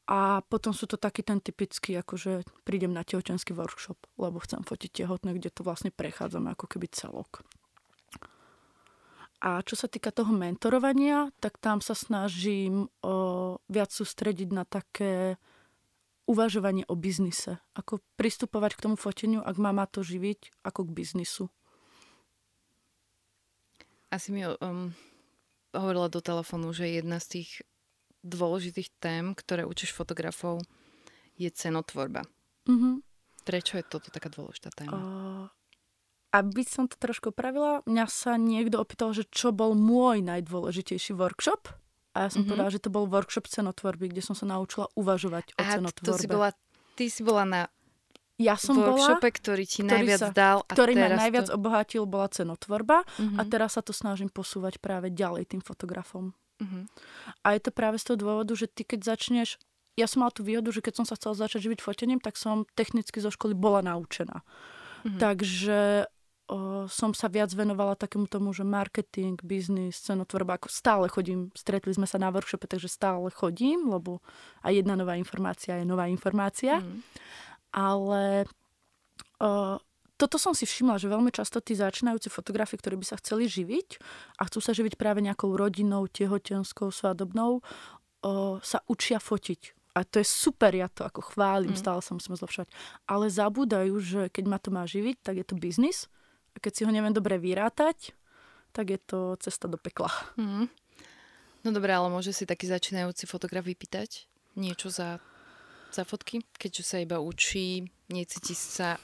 a 0.09 0.41
potom 0.41 0.73
sú 0.73 0.89
to 0.89 0.97
taký 0.97 1.21
ten 1.21 1.37
typický, 1.37 1.93
akože 2.01 2.41
prídem 2.65 2.89
na 2.89 3.05
tehotenský 3.05 3.53
workshop, 3.53 4.01
lebo 4.17 4.41
chcem 4.41 4.65
fotiť 4.65 5.05
tehotné, 5.05 5.37
kde 5.37 5.53
to 5.53 5.61
vlastne 5.61 5.93
prechádzame 5.93 6.49
ako 6.57 6.65
keby 6.65 6.89
celok. 6.89 7.45
A 9.39 9.61
čo 9.61 9.77
sa 9.77 9.85
týka 9.85 10.09
toho 10.09 10.33
mentorovania, 10.33 11.29
tak 11.37 11.61
tam 11.61 11.77
sa 11.79 11.93
snažím 11.93 12.89
o, 13.05 13.55
viac 13.69 13.93
sústrediť 13.93 14.49
na 14.49 14.65
také 14.65 15.37
uvažovanie 16.25 16.89
o 16.89 16.97
biznise. 16.97 17.61
Ako 17.77 18.01
pristupovať 18.17 18.75
k 18.75 18.83
tomu 18.89 18.97
foteniu, 18.97 19.45
ak 19.45 19.61
má 19.61 19.69
ma 19.71 19.85
to 19.85 20.01
živiť, 20.01 20.65
ako 20.65 20.89
k 20.89 20.95
biznisu. 21.05 21.45
Asi 24.09 24.33
mi 24.33 24.41
um, 24.41 24.91
hovorila 25.71 26.09
do 26.09 26.19
telefónu, 26.19 26.73
že 26.73 26.89
jedna 26.89 27.21
z 27.21 27.39
tých 27.39 27.61
dôležitých 28.23 28.89
tém, 28.99 29.31
ktoré 29.31 29.63
učíš 29.63 29.95
fotografov, 29.95 30.63
je 31.39 31.47
cenotvorba. 31.47 32.27
Mm-hmm. 32.67 32.93
Prečo 33.47 33.79
je 33.79 33.85
toto 33.87 34.11
taká 34.11 34.27
dôležitá 34.27 34.69
téma? 34.75 34.97
Uh, 34.99 35.45
aby 36.35 36.61
som 36.67 36.85
to 36.85 36.99
trošku 36.99 37.33
opravila, 37.33 37.81
mňa 37.89 38.05
sa 38.05 38.37
niekto 38.37 38.77
opýtal, 38.77 39.15
že 39.15 39.25
čo 39.31 39.49
bol 39.49 39.73
môj 39.73 40.21
najdôležitejší 40.21 41.17
workshop. 41.17 41.71
A 42.13 42.27
ja 42.27 42.29
som 42.29 42.43
mm-hmm. 42.43 42.49
povedala, 42.51 42.73
že 42.73 42.83
to 42.83 42.89
bol 42.93 43.05
workshop 43.07 43.47
cenotvorby, 43.47 44.11
kde 44.11 44.21
som 44.21 44.35
sa 44.35 44.45
naučila 44.45 44.91
uvažovať 44.93 45.55
o 45.55 45.61
a 45.61 45.79
cenotvorbe. 45.79 46.09
To 46.09 46.21
si 46.21 46.27
bola, 46.27 46.49
ty 46.93 47.05
si 47.07 47.21
bola 47.23 47.43
na 47.47 47.61
ja 48.39 48.55
som 48.55 48.79
workshope, 48.79 49.19
bola, 49.19 49.35
ktorý 49.35 49.63
ti 49.67 49.83
ktorý 49.83 49.91
najviac 49.99 50.21
sa, 50.23 50.29
dal. 50.31 50.57
A 50.63 50.71
ktorý 50.71 50.95
ma 50.95 51.07
najviac 51.11 51.51
to... 51.51 51.59
obohatil, 51.59 52.03
bola 52.07 52.27
cenotvorba. 52.31 53.03
Mm-hmm. 53.03 53.35
A 53.35 53.41
Mhm. 53.43 53.49
teraz 53.51 53.75
sa 53.75 53.83
to 53.83 53.91
snažím 53.91 54.31
posúvať 54.31 54.79
práve 54.79 55.11
ďalej 55.11 55.51
tým 55.51 55.59
fotografom. 55.59 56.31
Uh-huh. 56.59 56.83
A 57.43 57.55
je 57.55 57.61
to 57.63 57.71
práve 57.71 57.97
z 57.97 58.11
toho 58.11 58.17
dôvodu, 58.19 58.53
že 58.55 58.67
ty 58.67 58.83
keď 58.83 59.15
začneš... 59.15 59.57
Ja 59.99 60.07
som 60.07 60.23
mala 60.23 60.31
tú 60.31 60.47
výhodu, 60.47 60.71
že 60.71 60.79
keď 60.79 61.03
som 61.03 61.05
sa 61.07 61.19
chcela 61.19 61.35
začať 61.35 61.67
živiť 61.67 61.79
fotením, 61.83 62.23
tak 62.23 62.39
som 62.39 62.63
technicky 62.75 63.19
zo 63.19 63.31
školy 63.31 63.51
bola 63.51 63.83
naučená. 63.83 64.47
Mhm. 65.03 65.19
Takže 65.19 66.07
o, 66.47 66.87
som 66.87 67.11
sa 67.11 67.27
viac 67.27 67.51
venovala 67.51 67.99
takému 67.99 68.27
tomu, 68.27 68.55
že 68.55 68.63
marketing, 68.63 69.39
biznis, 69.43 69.99
cenotvorba, 69.99 70.55
ako 70.55 70.67
stále 70.71 71.05
chodím, 71.11 71.51
stretli 71.55 71.91
sme 71.91 72.07
sa 72.07 72.15
na 72.15 72.31
workshope, 72.31 72.67
takže 72.67 72.87
stále 72.87 73.27
chodím, 73.31 73.91
lebo 73.91 74.23
aj 74.63 74.83
jedna 74.83 74.95
nová 74.95 75.19
informácia 75.19 75.79
je 75.79 75.85
nová 75.87 76.07
informácia. 76.07 76.79
Mhm. 76.79 76.99
Ale 77.69 78.49
o, 79.39 79.77
toto 80.19 80.35
som 80.35 80.51
si 80.51 80.67
všimla, 80.67 80.99
že 80.99 81.07
veľmi 81.07 81.31
často 81.31 81.63
tí 81.63 81.79
začínajúci 81.79 82.27
fotografi, 82.27 82.75
ktorí 82.75 82.99
by 82.99 83.07
sa 83.07 83.15
chceli 83.23 83.47
živiť 83.47 84.03
a 84.35 84.51
chcú 84.51 84.59
sa 84.59 84.75
živiť 84.75 84.99
práve 84.99 85.23
nejakou 85.23 85.55
rodinou, 85.55 86.11
tehotenskou, 86.11 86.91
svadobnou, 86.91 87.63
o, 87.63 88.59
sa 88.59 88.83
učia 88.91 89.23
fotiť. 89.23 89.79
A 89.95 90.03
to 90.03 90.19
je 90.19 90.27
super, 90.27 90.75
ja 90.75 90.91
to 90.91 91.07
ako 91.07 91.23
chválim, 91.23 91.71
mm. 91.71 91.79
stále 91.79 92.03
sa 92.03 92.11
musím 92.11 92.35
zlepšovať. 92.35 92.67
Ale 93.07 93.31
zabúdajú, 93.31 93.95
že 94.03 94.21
keď 94.27 94.43
ma 94.45 94.59
to 94.59 94.69
má 94.75 94.83
živiť, 94.83 95.23
tak 95.23 95.39
je 95.39 95.45
to 95.47 95.55
biznis. 95.55 96.11
A 96.53 96.59
keď 96.59 96.71
si 96.75 96.81
ho 96.83 96.91
neviem 96.91 97.15
dobre 97.15 97.39
vyrátať, 97.39 98.11
tak 98.75 98.91
je 98.91 98.99
to 98.99 99.39
cesta 99.39 99.71
do 99.71 99.79
pekla. 99.79 100.11
Mm. 100.35 100.67
No 101.63 101.69
dobré, 101.71 101.95
ale 101.95 102.11
môže 102.11 102.35
si 102.35 102.43
taký 102.43 102.67
začínajúci 102.67 103.23
fotograf 103.23 103.63
vypýtať 103.67 104.27
niečo 104.55 104.91
za, 104.91 105.19
za 105.91 106.03
fotky? 106.03 106.43
Keďže 106.55 106.83
sa 106.83 106.97
iba 106.99 107.19
učí, 107.19 107.87
necíti 108.11 108.55
sa 108.55 108.99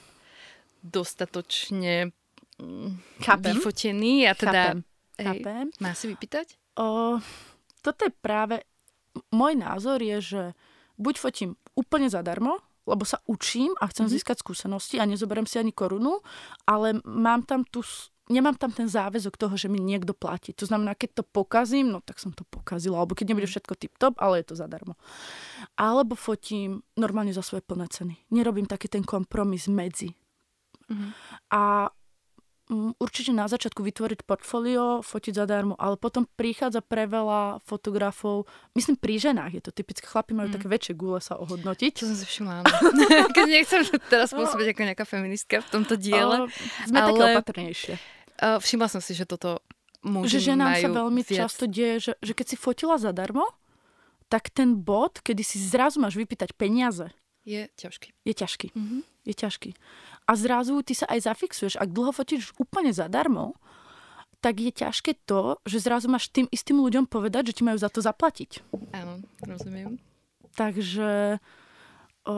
dostatočne 0.86 2.14
mm, 2.56 3.20
Chápem. 3.20 3.54
vyfotený 3.54 4.28
a 4.28 4.34
teda... 4.34 4.62
Chápem. 4.72 4.78
Hej, 5.16 5.26
Chápem. 5.40 5.64
má 5.80 5.92
si 5.92 6.04
vypýtať? 6.06 6.46
O, 6.76 7.16
toto 7.80 8.00
je 8.04 8.12
práve... 8.12 8.62
Môj 9.32 9.56
názor 9.56 9.96
je, 9.98 10.20
že 10.20 10.42
buď 10.96 11.14
fotím 11.16 11.50
úplne 11.72 12.04
zadarmo, 12.06 12.60
lebo 12.84 13.02
sa 13.02 13.16
učím 13.24 13.72
a 13.80 13.88
chcem 13.88 14.04
Mhm. 14.04 14.12
mm-hmm. 14.12 14.12
získať 14.12 14.36
skúsenosti 14.40 15.00
a 15.00 15.08
nezoberiem 15.08 15.44
si 15.44 15.56
ani 15.56 15.72
korunu, 15.72 16.20
ale 16.68 17.00
mám 17.02 17.42
tam 17.42 17.64
tu, 17.64 17.80
nemám 18.28 18.54
tam 18.54 18.70
ten 18.70 18.86
záväzok 18.86 19.34
toho, 19.34 19.56
že 19.56 19.66
mi 19.66 19.80
niekto 19.80 20.12
platí. 20.12 20.52
To 20.52 20.68
znamená, 20.68 20.92
keď 20.92 21.18
to 21.18 21.24
pokazím, 21.24 21.88
no 21.88 22.04
tak 22.04 22.20
som 22.20 22.30
to 22.30 22.44
pokazila, 22.44 23.00
alebo 23.00 23.16
keď 23.16 23.32
nebude 23.32 23.48
Mhm. 23.48 23.52
všetko 23.56 23.72
tip-top, 23.74 24.14
ale 24.20 24.44
je 24.44 24.52
to 24.52 24.56
zadarmo. 24.60 24.94
alebo 25.76 26.12
fotím 26.12 26.84
normálne 26.94 27.32
za 27.32 27.40
svoje 27.40 27.60
plné 27.60 27.88
ceny. 27.88 28.16
Nerobím 28.30 28.64
taký 28.64 28.88
ten 28.88 29.00
kompromis 29.00 29.64
medzi. 29.66 30.12
Mhm. 30.86 31.08
A 31.48 31.90
mm, 32.66 32.92
určite 32.96 33.30
na 33.30 33.44
začiatku 33.44 33.78
vytvoriť 33.80 34.22
portfólio, 34.22 34.98
fotiť 35.00 35.34
zadarmo, 35.36 35.74
ale 35.76 35.94
potom 35.94 36.26
prichádza 36.28 36.78
pre 36.80 37.04
veľa 37.04 37.58
fotografov, 37.60 38.46
myslím 38.72 38.94
pri 38.94 39.14
ženách 39.16 39.52
je 39.52 39.62
to 39.62 39.70
typické, 39.72 40.02
chlapi 40.04 40.32
majú 40.32 40.48
Mm. 40.48 40.54
také 40.54 40.66
väčšie 40.68 40.94
gule 40.94 41.18
sa 41.18 41.34
ohodnotiť. 41.36 41.92
Čo 41.92 42.04
som 42.06 42.16
si 42.16 42.24
všimla. 42.24 42.66
Keď 43.34 43.46
nechcem 43.46 43.80
teraz 44.06 44.30
pôsobiť 44.30 44.72
ako 44.72 44.80
nejaká 44.84 45.04
feministka 45.04 45.58
v 45.60 45.68
tomto 45.72 45.94
diele. 45.94 46.46
Ale 46.46 46.50
sme 46.84 46.98
také 47.00 47.20
ale- 47.20 47.34
opatrnejšie. 47.34 47.94
Uh, 48.36 48.58
všimla 48.58 48.86
som 48.86 49.00
si, 49.00 49.10
že 49.10 49.24
toto 49.24 49.64
muži 50.02 50.36
Že 50.36 50.52
ženám 50.52 50.72
sa 50.76 50.88
veľmi 50.92 51.22
viac. 51.24 51.46
často 51.46 51.64
deje, 51.64 51.94
že, 52.00 52.12
že 52.20 52.32
keď 52.32 52.46
si 52.46 52.56
fotila 52.56 52.94
zadarmo, 52.96 53.48
tak 54.26 54.50
ten 54.50 54.76
bod, 54.76 55.18
kedy 55.20 55.40
si 55.40 55.56
zrazu 55.56 55.96
máš 55.96 56.14
vypýtať 56.14 56.52
peniaze, 56.52 57.08
Je 57.42 57.70
ťažký. 57.72 58.10
je 58.22 58.34
ťažký. 58.34 58.68
Mhm. 58.70 58.98
Je 59.24 59.34
ťažký. 59.34 59.70
A 60.26 60.32
zrazu 60.34 60.82
ty 60.82 60.92
sa 60.98 61.06
aj 61.06 61.30
zafixuješ. 61.30 61.78
Ak 61.78 61.94
dlho 61.94 62.10
fotíš 62.10 62.50
úplne 62.58 62.90
zadarmo, 62.90 63.54
tak 64.42 64.62
je 64.62 64.70
ťažké 64.74 65.26
to, 65.26 65.58
že 65.66 65.82
zrazu 65.82 66.10
máš 66.10 66.30
tým 66.30 66.46
istým 66.50 66.78
ľuďom 66.82 67.08
povedať, 67.08 67.50
že 67.50 67.56
ti 67.58 67.62
majú 67.62 67.78
za 67.78 67.90
to 67.90 68.02
zaplatiť. 68.02 68.62
Áno, 68.94 69.22
rozumiem. 69.42 69.98
Takže 70.54 71.42
o, 72.26 72.36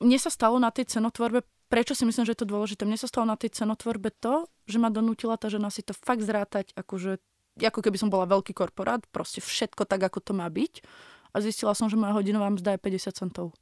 mne 0.00 0.18
sa 0.18 0.30
stalo 0.32 0.56
na 0.58 0.74
tej 0.74 0.90
cenotvorbe, 0.90 1.44
prečo 1.70 1.94
si 1.94 2.02
myslím, 2.02 2.26
že 2.26 2.34
je 2.34 2.40
to 2.42 2.50
dôležité, 2.50 2.82
mne 2.82 2.98
sa 2.98 3.06
stalo 3.06 3.28
na 3.28 3.38
tej 3.38 3.54
cenotvorbe 3.54 4.10
to, 4.10 4.48
že 4.66 4.82
ma 4.82 4.90
donútila 4.90 5.38
tá 5.38 5.46
žena 5.46 5.70
si 5.70 5.86
to 5.86 5.94
fakt 5.94 6.24
zrátať, 6.24 6.74
akože, 6.74 7.20
ako 7.62 7.80
keby 7.80 7.96
som 8.00 8.10
bola 8.10 8.26
veľký 8.26 8.50
korporát, 8.50 9.02
proste 9.14 9.38
všetko 9.38 9.86
tak, 9.86 10.02
ako 10.02 10.18
to 10.18 10.32
má 10.34 10.50
byť. 10.50 10.82
A 11.30 11.38
zistila 11.38 11.78
som, 11.78 11.86
že 11.86 11.94
moja 11.94 12.10
hodinová 12.10 12.50
mzda 12.50 12.74
je 12.74 12.82
50 12.82 13.14
centov. 13.14 13.54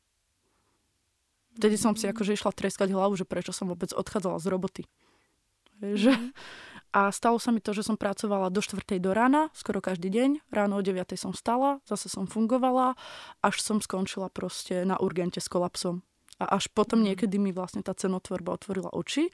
Vtedy 1.59 1.74
som 1.74 1.98
si 1.98 2.06
akože 2.06 2.38
išla 2.38 2.54
treskať 2.54 2.94
hlavu, 2.94 3.18
že 3.18 3.26
prečo 3.26 3.50
som 3.50 3.66
vôbec 3.66 3.90
odchádzala 3.90 4.38
z 4.38 4.46
roboty. 4.46 4.82
Že... 5.82 6.14
A 6.88 7.12
stalo 7.12 7.36
sa 7.36 7.52
mi 7.52 7.61
to, 7.61 7.76
že 7.76 7.84
som 7.84 8.00
pracovala 8.00 8.48
do 8.48 8.64
4. 8.64 8.80
do 8.96 9.12
rána, 9.12 9.52
skoro 9.52 9.84
každý 9.84 10.09
deň. 10.09 10.40
Ráno 10.48 10.80
o 10.80 10.82
9. 10.82 11.04
som 11.20 11.36
stala, 11.36 11.84
zase 11.84 12.09
som 12.09 12.24
fungovala, 12.24 12.96
až 13.44 13.61
som 13.61 13.76
skončila 13.76 14.32
proste 14.32 14.88
na 14.88 14.96
urgente 14.96 15.36
s 15.36 15.52
kolapsom. 15.52 16.00
A 16.40 16.56
až 16.56 16.72
potom 16.72 17.04
Mhm. 17.04 17.06
niekedy 17.12 17.36
mi 17.36 17.52
vlastne 17.52 17.84
tá 17.84 17.92
cenotvorba 17.92 18.56
otvorila 18.56 18.88
oči. 18.94 19.28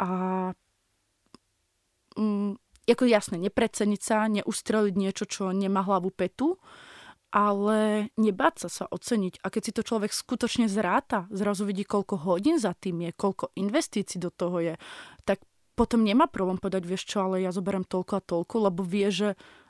A 0.00 0.08
mm, 2.16 2.56
ako 2.88 3.04
jasné, 3.04 3.36
nepreceniť 3.36 4.00
sa, 4.00 4.24
neustreliť 4.32 4.94
niečo, 4.96 5.28
čo 5.28 5.52
nemá 5.52 5.84
hlavu 5.84 6.08
petu, 6.08 6.56
ale 7.28 8.08
nebáť 8.16 8.66
sa 8.66 8.68
sa 8.68 8.84
oceniť. 8.88 9.44
A 9.44 9.52
keď 9.52 9.62
si 9.64 9.72
to 9.76 9.82
človek 9.84 10.12
skutočne 10.12 10.64
zráta, 10.64 11.28
zrazu 11.28 11.68
vidí, 11.68 11.84
koľko 11.84 12.24
hodín 12.24 12.56
za 12.56 12.72
tým 12.72 13.04
je, 13.04 13.10
koľko 13.12 13.52
investícií 13.52 14.16
do 14.16 14.32
toho 14.32 14.64
je, 14.64 14.74
tak 15.28 15.44
potom 15.76 16.02
nemá 16.02 16.26
problém 16.26 16.58
povedať, 16.58 16.88
vieš 16.88 17.06
čo, 17.06 17.28
ale 17.28 17.44
ja 17.44 17.52
zoberiem 17.52 17.86
toľko 17.86 18.12
a 18.18 18.24
toľko, 18.24 18.54
lebo 18.72 18.80
vie, 18.82 19.12
že 19.12 19.28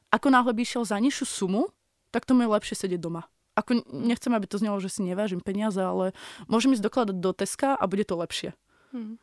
ako 0.08 0.32
náhle 0.32 0.56
by 0.56 0.62
išiel 0.64 0.82
za 0.86 0.96
nižšiu 0.96 1.26
sumu, 1.26 1.68
tak 2.14 2.24
to 2.24 2.32
mu 2.32 2.46
je 2.46 2.54
lepšie 2.54 2.76
sedieť 2.88 3.00
doma. 3.02 3.28
Ako 3.58 3.84
nechcem, 3.90 4.32
aby 4.32 4.46
to 4.46 4.56
znelo, 4.56 4.78
že 4.78 4.88
si 4.88 5.04
nevážim 5.04 5.42
peniaze, 5.42 5.82
ale 5.82 6.16
môžem 6.46 6.72
ísť 6.72 6.86
dokladať 6.86 7.16
do 7.18 7.30
Teska 7.34 7.74
a 7.74 7.84
bude 7.90 8.06
to 8.06 8.14
lepšie. 8.16 8.54
Hm. 8.94 9.18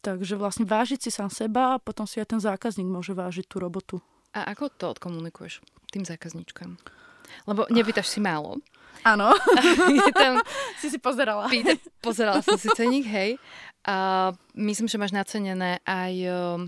Takže 0.00 0.34
vlastne 0.40 0.64
vážiť 0.66 1.06
si 1.06 1.10
sám 1.12 1.28
seba 1.30 1.76
a 1.76 1.82
potom 1.82 2.08
si 2.08 2.18
aj 2.18 2.34
ten 2.34 2.40
zákazník 2.40 2.88
môže 2.88 3.12
vážiť 3.12 3.46
tú 3.46 3.60
robotu. 3.60 3.96
A 4.32 4.48
ako 4.50 4.72
to 4.72 4.90
odkomunikuješ 4.90 5.62
tým 5.92 6.02
zákazníčkam? 6.02 6.80
Lebo 7.44 7.68
nepýtaš 7.68 8.08
si 8.08 8.18
málo. 8.18 8.56
Áno, 9.02 9.30
Je 9.92 10.10
tam, 10.10 10.40
si 10.76 10.88
si 10.88 10.98
pozerala. 10.98 11.46
pýta, 11.46 11.76
pozerala 12.00 12.40
som 12.40 12.56
si 12.56 12.66
ceník, 12.72 13.06
hej. 13.06 13.38
A 13.82 14.30
myslím, 14.52 14.88
že 14.88 14.96
máš 14.96 15.12
nacenené 15.12 15.78
aj, 15.82 16.14
um, 16.26 16.60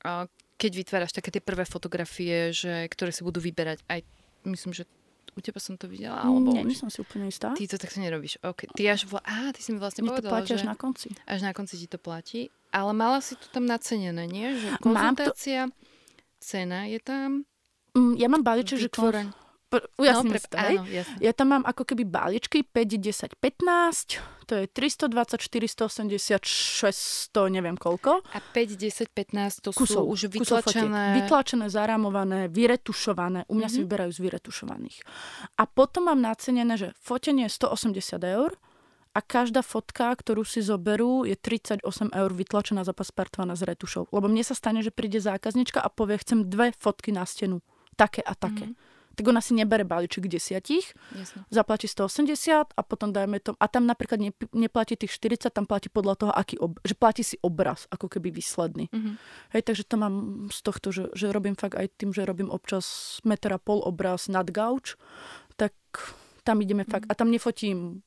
a 0.00 0.30
keď 0.54 0.72
vytváraš 0.78 1.10
také 1.10 1.30
tie 1.30 1.42
prvé 1.42 1.66
fotografie, 1.66 2.54
že, 2.54 2.86
ktoré 2.86 3.10
si 3.10 3.26
budú 3.26 3.42
vyberať 3.42 3.82
aj, 3.88 3.98
myslím, 4.46 4.70
že 4.72 4.86
u 5.32 5.40
teba 5.40 5.58
som 5.58 5.74
to 5.74 5.90
videla, 5.90 6.22
alebo 6.22 6.52
Nie, 6.52 6.62
nie 6.62 6.76
som 6.76 6.86
si 6.86 7.00
úplne 7.00 7.26
istá. 7.26 7.50
ty 7.50 7.66
to 7.66 7.74
takto 7.74 7.98
nerobíš. 7.98 8.38
Okay. 8.38 8.70
Ty 8.70 8.94
až, 8.94 9.10
vla... 9.10 9.18
Á, 9.24 9.50
ty 9.50 9.58
si 9.58 9.72
mi 9.72 9.80
vlastne 9.80 10.04
Mne 10.04 10.12
to 10.12 10.14
povedala, 10.22 10.32
platí 10.38 10.48
že 10.52 10.56
až 10.60 10.64
na 10.68 10.76
konci. 10.76 11.08
až 11.24 11.40
na 11.40 11.50
konci 11.50 11.74
ti 11.74 11.88
to 11.88 11.96
platí. 11.96 12.46
Ale 12.70 12.92
mala 12.92 13.18
si 13.18 13.34
to 13.34 13.48
tam 13.48 13.66
nacenené, 13.66 14.22
nie? 14.24 14.54
Že 14.54 14.66
Mám 14.70 14.78
to- 14.78 14.84
konzultácia, 15.26 15.60
cena 16.38 16.86
je 16.86 17.00
tam. 17.00 17.42
Mm, 17.92 18.14
Ja 18.16 18.28
mám 18.28 18.44
balíček, 18.44 18.78
že... 18.78 18.86
vytvoreň. 18.86 19.26
Pr- 19.72 19.88
Ujasním 19.96 20.36
no, 20.36 20.40
hej? 20.60 20.76
áno, 20.76 20.84
jasne. 20.84 21.16
Ja 21.24 21.32
tam 21.32 21.48
mám 21.48 21.64
ako 21.64 21.88
keby 21.88 22.04
balíčky 22.04 22.60
5, 22.60 23.00
10, 23.00 23.40
15, 23.40 24.20
to 24.44 24.52
je 24.60 24.64
320, 24.68 25.40
480, 25.40 26.44
600, 26.44 27.48
neviem 27.48 27.80
koľko. 27.80 28.20
A 28.20 28.38
5, 28.52 28.76
10, 28.76 29.08
15 29.08 29.64
to 29.64 29.72
Kusov, 29.72 30.04
sú 30.04 30.12
už 30.12 30.20
vytlačené. 30.28 31.24
Vytlačené, 31.24 31.72
zarámované, 31.72 32.52
vyretušované. 32.52 33.48
U 33.48 33.56
mňa 33.56 33.68
si 33.72 33.80
Mhm. 33.80 33.84
vyberajú 33.88 34.10
z 34.12 34.20
vyretušovaných. 34.20 34.96
A 35.56 35.64
potom 35.64 36.12
mám 36.12 36.20
nacenené, 36.20 36.76
že 36.76 36.92
fotenie 37.00 37.48
je 37.48 37.56
180 37.56 38.20
eur 38.20 38.52
a 39.16 39.20
každá 39.20 39.60
fotka, 39.64 40.12
ktorú 40.12 40.44
si 40.44 40.60
zoberú, 40.60 41.24
je 41.24 41.36
38 41.36 42.12
eur 42.12 42.30
vytlačená, 42.32 42.84
zapaspartovaná 42.84 43.56
s 43.56 43.64
retušou. 43.64 44.08
Lebo 44.12 44.28
mne 44.28 44.44
sa 44.44 44.52
stane, 44.52 44.80
že 44.84 44.92
príde 44.92 45.20
zákaznička 45.20 45.80
a 45.80 45.88
povie, 45.88 46.20
chcem 46.20 46.44
dve 46.48 46.72
fotky 46.76 47.12
na 47.12 47.24
stenu. 47.24 47.60
Také 47.96 48.20
a 48.24 48.32
také. 48.32 48.72
Mhm. 48.72 48.91
Tak 49.12 49.28
ona 49.28 49.40
si 49.40 49.52
nebere 49.52 49.84
balíček 49.84 50.24
desiatich, 50.24 50.96
Jasne. 51.12 51.44
zaplatí 51.48 51.84
180 51.84 52.72
a 52.72 52.80
potom 52.80 53.12
dajme 53.12 53.38
to, 53.38 53.52
a 53.56 53.66
tam 53.66 53.84
napríklad 53.84 54.16
ne, 54.18 54.30
neplatí 54.50 54.96
tých 54.96 55.12
40, 55.12 55.52
tam 55.52 55.64
platí 55.64 55.88
podľa 55.88 56.14
toho, 56.16 56.32
aký 56.32 56.56
ob, 56.56 56.80
že 56.80 56.96
platí 56.96 57.20
si 57.20 57.36
obraz, 57.40 57.84
ako 57.88 58.08
keby 58.08 58.30
výsledný. 58.30 58.88
Mhm. 58.88 59.12
Hej, 59.52 59.62
takže 59.62 59.84
to 59.84 59.96
mám 59.96 60.14
z 60.48 60.58
tohto, 60.62 60.88
že, 60.88 61.12
že 61.12 61.28
robím 61.28 61.52
fakt 61.54 61.76
aj 61.76 61.92
tým, 61.94 62.10
že 62.10 62.24
robím 62.24 62.48
občas 62.48 63.18
meter 63.22 63.52
a 63.52 63.60
pol 63.60 63.80
obraz 63.80 64.26
nad 64.26 64.48
gauč, 64.48 64.96
tak 65.54 65.76
tam 66.42 66.58
ideme 66.58 66.82
fakt, 66.82 67.04
a 67.06 67.14
tam 67.14 67.28
nefotím 67.28 68.00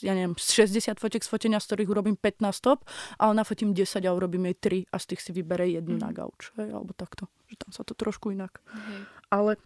ja 0.00 0.16
neviem, 0.16 0.32
z 0.40 0.64
60 0.64 0.96
fotiek 0.96 1.20
z 1.20 1.28
fotenia, 1.28 1.60
z 1.60 1.68
ktorých 1.68 1.92
urobím 1.92 2.16
15 2.16 2.40
stop, 2.56 2.88
ale 3.20 3.36
nafotím 3.36 3.76
10 3.76 4.00
a 4.00 4.16
urobím 4.16 4.48
jej 4.48 4.56
3 4.88 4.88
a 4.88 4.96
z 4.96 5.04
tých 5.12 5.20
si 5.20 5.30
vybere 5.30 5.68
jednu 5.68 6.00
Mhm. 6.00 6.00
na 6.00 6.10
gauč. 6.10 6.48
Hej, 6.56 6.72
alebo 6.72 6.96
takto. 6.96 7.28
Že 7.52 7.56
tam 7.60 7.70
sa 7.76 7.82
to 7.84 7.92
trošku 7.92 8.32
inak 8.32 8.64
Hej. 8.64 9.04
Ale 9.30 9.56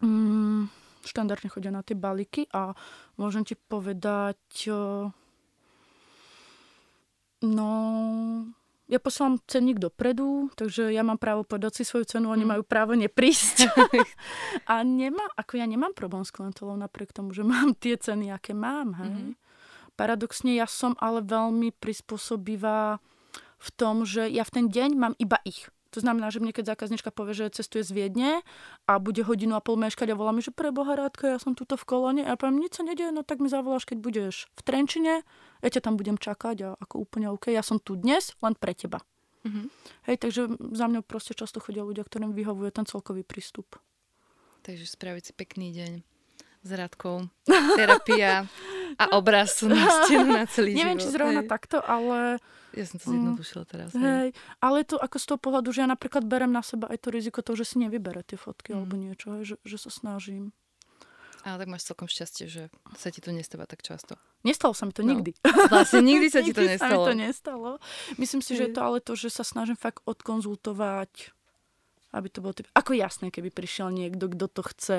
mm, 0.00 0.70
štandardne 1.02 1.50
chodia 1.50 1.74
na 1.74 1.82
tie 1.82 1.98
balíky 1.98 2.46
a 2.54 2.72
môžem 3.18 3.42
ti 3.42 3.58
povedať, 3.58 4.70
no, 7.42 7.70
ja 8.86 8.98
posielam 9.00 9.40
cenník 9.48 9.80
dopredu, 9.80 10.52
takže 10.54 10.92
ja 10.92 11.02
mám 11.02 11.16
právo 11.18 11.42
povedať 11.42 11.80
si 11.80 11.82
svoju 11.82 12.04
cenu, 12.06 12.30
oni 12.30 12.44
Mm. 12.44 12.50
majú 12.54 12.62
právo 12.62 12.92
neprísť. 12.94 13.66
a 14.72 14.84
nemá, 14.84 15.26
ako 15.34 15.58
ja 15.58 15.66
nemám 15.66 15.96
problém 15.96 16.22
s 16.22 16.34
klientelou 16.34 16.76
napriek 16.76 17.10
tomu, 17.10 17.32
že 17.32 17.42
mám 17.42 17.72
tie 17.82 17.96
ceny, 17.96 18.30
aké 18.30 18.52
mám. 18.54 18.94
Hej. 19.00 19.10
Mhm. 19.10 19.32
Paradoxne 19.92 20.56
ja 20.56 20.64
som 20.64 20.96
ale 21.04 21.20
veľmi 21.20 21.68
prispôsobivá 21.76 22.96
v 23.60 23.68
tom, 23.76 24.08
že 24.08 24.24
ja 24.26 24.42
v 24.42 24.50
ten 24.50 24.66
deň 24.72 24.90
mám 24.96 25.14
iba 25.20 25.36
ich. 25.44 25.68
To 25.92 26.00
znamená, 26.00 26.32
že 26.32 26.40
mne 26.40 26.56
keď 26.56 26.72
zákaznička 26.72 27.12
povie, 27.12 27.36
že 27.36 27.52
cestuje 27.52 27.84
z 27.84 27.92
Viedne 27.92 28.40
a 28.88 28.96
bude 28.96 29.20
hodinu 29.22 29.54
a 29.54 29.60
pol 29.60 29.76
meškať 29.76 30.12
a 30.12 30.18
volá 30.18 30.32
mi, 30.32 30.40
že 30.40 30.48
pre 30.48 30.72
Boha 30.72 30.96
Rádka, 30.96 31.36
ja 31.36 31.38
som 31.38 31.52
tuto 31.52 31.76
v 31.76 31.84
kolone 31.84 32.22
a 32.24 32.32
ja 32.32 32.36
poviem, 32.40 32.64
nič 32.64 32.80
sa 32.80 32.82
nedieje, 32.82 33.12
no 33.12 33.20
tak 33.20 33.44
mi 33.44 33.52
zavoláš, 33.52 33.84
keď 33.84 33.98
budeš 34.00 34.48
v 34.56 34.60
Trenčine, 34.64 35.14
ja 35.60 35.68
ťa 35.68 35.84
tam 35.84 36.00
budem 36.00 36.16
čakať 36.16 36.56
a 36.64 36.68
ako 36.80 37.04
úplne 37.04 37.28
OK, 37.28 37.52
ja 37.52 37.60
som 37.60 37.76
tu 37.76 37.94
dnes 38.00 38.32
len 38.40 38.56
pre 38.56 38.72
teba. 38.72 39.04
Mhm. 39.44 39.68
Hej, 40.08 40.16
takže 40.22 40.42
za 40.72 40.86
mňou 40.86 41.02
proste 41.04 41.34
často 41.36 41.58
chodia 41.58 41.84
ľudia, 41.84 42.06
ktorým 42.06 42.32
vyhovuje 42.32 42.70
ten 42.72 42.86
celkový 42.86 43.26
prístup. 43.26 43.76
Takže 44.62 44.86
spraviť 44.86 45.22
si 45.28 45.32
pekný 45.34 45.74
deň 45.74 46.11
s 46.62 46.70
Radkou, 46.70 47.26
terapia 47.74 48.46
a 48.94 49.04
obraz 49.12 49.62
na 49.62 49.74
stenu 50.00 50.30
na 50.30 50.46
celý 50.46 50.72
Neviem, 50.78 50.96
život. 50.96 51.02
či 51.02 51.08
zrovna 51.10 51.42
hej. 51.42 51.50
takto, 51.50 51.76
ale 51.78 52.38
Ja 52.70 52.84
som 52.84 52.96
to 52.96 53.06
zjednodušila 53.08 53.64
teraz. 53.66 53.90
Hej. 53.92 54.00
Hej, 54.00 54.28
ale 54.58 54.78
to 54.82 54.96
ako 54.96 55.16
z 55.16 55.24
toho 55.26 55.38
pohľadu, 55.38 55.68
že 55.70 55.82
ja 55.82 55.88
napríklad 55.88 56.22
berem 56.22 56.48
na 56.48 56.60
seba 56.60 56.86
aj 56.86 56.98
to 56.98 57.08
riziko 57.08 57.40
toho, 57.40 57.54
že 57.54 57.66
si 57.66 57.76
nevybere 57.78 58.22
tie 58.22 58.36
fotky 58.36 58.70
Mm. 58.70 58.76
alebo 58.78 58.94
niečo, 58.94 59.28
že, 59.42 59.58
že 59.60 59.76
sa 59.76 59.90
snažím. 59.90 60.54
Ale 61.42 61.58
tak 61.58 61.68
máš 61.68 61.82
celkom 61.84 62.06
šťastie, 62.06 62.46
že 62.46 62.62
sa 62.94 63.10
ti 63.10 63.18
to 63.18 63.28
nestáva 63.28 63.66
tak 63.66 63.82
často. 63.82 64.14
Nestalo 64.40 64.72
sa 64.72 64.86
mi 64.86 64.94
to 64.94 65.02
No. 65.02 65.10
nikdy. 65.10 65.34
Vlastne 65.66 65.98
nikdy 66.00 66.30
sa 66.30 66.38
ti 66.38 66.54
to 66.54 66.62
nestalo. 66.70 67.02
Sa 67.02 67.10
mi 67.10 67.10
to 67.10 67.14
nestalo. 67.18 67.70
Myslím 68.14 68.38
si, 68.40 68.54
že 68.54 68.70
je 68.70 68.72
to 68.72 68.80
ale 68.80 68.98
to, 68.98 69.12
že 69.12 69.26
sa 69.26 69.42
snažím 69.42 69.74
fakt 69.74 70.06
odkonzultovať, 70.06 71.34
aby 72.12 72.28
to 72.28 72.38
bolo 72.38 72.54
typ... 72.54 72.70
Ako 72.72 72.94
jasné, 72.94 73.28
keby 73.28 73.50
prišiel 73.50 73.88
niekto, 73.88 74.28
kto 74.28 74.46
to 74.46 74.62
chce 74.64 74.98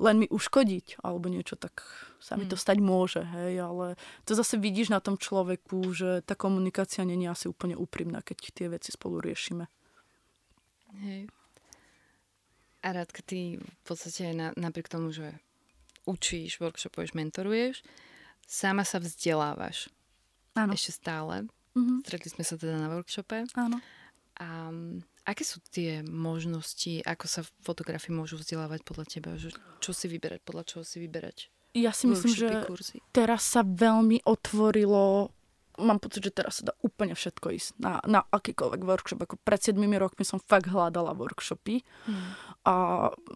len 0.00 0.16
mi 0.24 0.26
uškodiť 0.26 1.04
alebo 1.04 1.28
niečo, 1.28 1.56
tak 1.56 1.84
sa 2.20 2.36
mi 2.36 2.48
to 2.48 2.56
Mm. 2.56 2.62
stať 2.64 2.78
môže, 2.80 3.22
hej, 3.24 3.60
ale 3.60 3.86
to 4.24 4.32
zase 4.32 4.56
vidíš 4.56 4.88
na 4.88 5.00
tom 5.00 5.20
človeku, 5.20 5.84
že 5.92 6.24
tá 6.24 6.32
komunikácia 6.32 7.04
je 7.04 7.28
asi 7.28 7.48
úplne 7.48 7.76
úprimná, 7.76 8.24
keď 8.24 8.36
tie 8.56 8.66
veci 8.72 8.92
spolu 8.92 9.20
riešime. 9.20 9.68
Hej. 11.04 11.28
A 12.80 12.88
Radka, 12.96 13.20
ty 13.20 13.60
v 13.60 13.82
podstate 13.84 14.32
na, 14.32 14.56
napriek 14.56 14.88
tomu, 14.88 15.12
že 15.12 15.36
učíš, 16.08 16.64
workshopuješ, 16.64 17.12
mentoruješ, 17.12 17.84
sama 18.48 18.88
sa 18.88 18.96
vzdelávaš. 18.96 19.92
Áno. 20.56 20.72
Ešte 20.72 20.96
stále. 20.96 21.46
Mhm. 21.76 22.02
Stretli 22.02 22.28
sme 22.32 22.44
sa 22.44 22.56
teda 22.56 22.80
na 22.80 22.88
workshope. 22.88 23.44
Áno. 23.54 23.78
A 24.40 24.72
mm, 24.72 25.04
aké 25.24 25.42
sú 25.44 25.60
tie 25.72 26.00
možnosti, 26.04 27.02
ako 27.04 27.26
sa 27.28 27.40
fotografii 27.62 28.12
môžu 28.14 28.40
vzdelávať 28.40 28.80
podľa 28.82 29.04
teba? 29.08 29.36
Čo 29.80 29.90
si 29.92 30.06
vyberať, 30.08 30.40
podľa 30.42 30.64
čoho 30.66 30.82
si 30.86 31.00
vyberať? 31.00 31.48
Ja 31.70 31.94
si 31.94 32.10
myslím, 32.10 32.34
že 32.34 32.66
kurzy? 32.66 32.98
teraz 33.14 33.46
sa 33.46 33.62
veľmi 33.62 34.26
otvorilo 34.26 35.30
mám 35.80 35.96
pocit, 35.96 36.20
že 36.20 36.36
teraz 36.36 36.60
sa 36.60 36.70
dá 36.70 36.74
úplne 36.84 37.16
všetko 37.16 37.46
ísť 37.56 37.70
na, 37.80 38.04
na 38.04 38.20
akýkoľvek 38.28 38.84
workshop. 38.84 39.24
Ako 39.24 39.40
pred 39.40 39.60
7 39.64 39.80
rokmi 39.96 40.28
som 40.28 40.36
fakt 40.36 40.68
hľadala 40.68 41.16
workshopy 41.16 41.82
Hmm. 42.04 42.36
a 42.68 42.74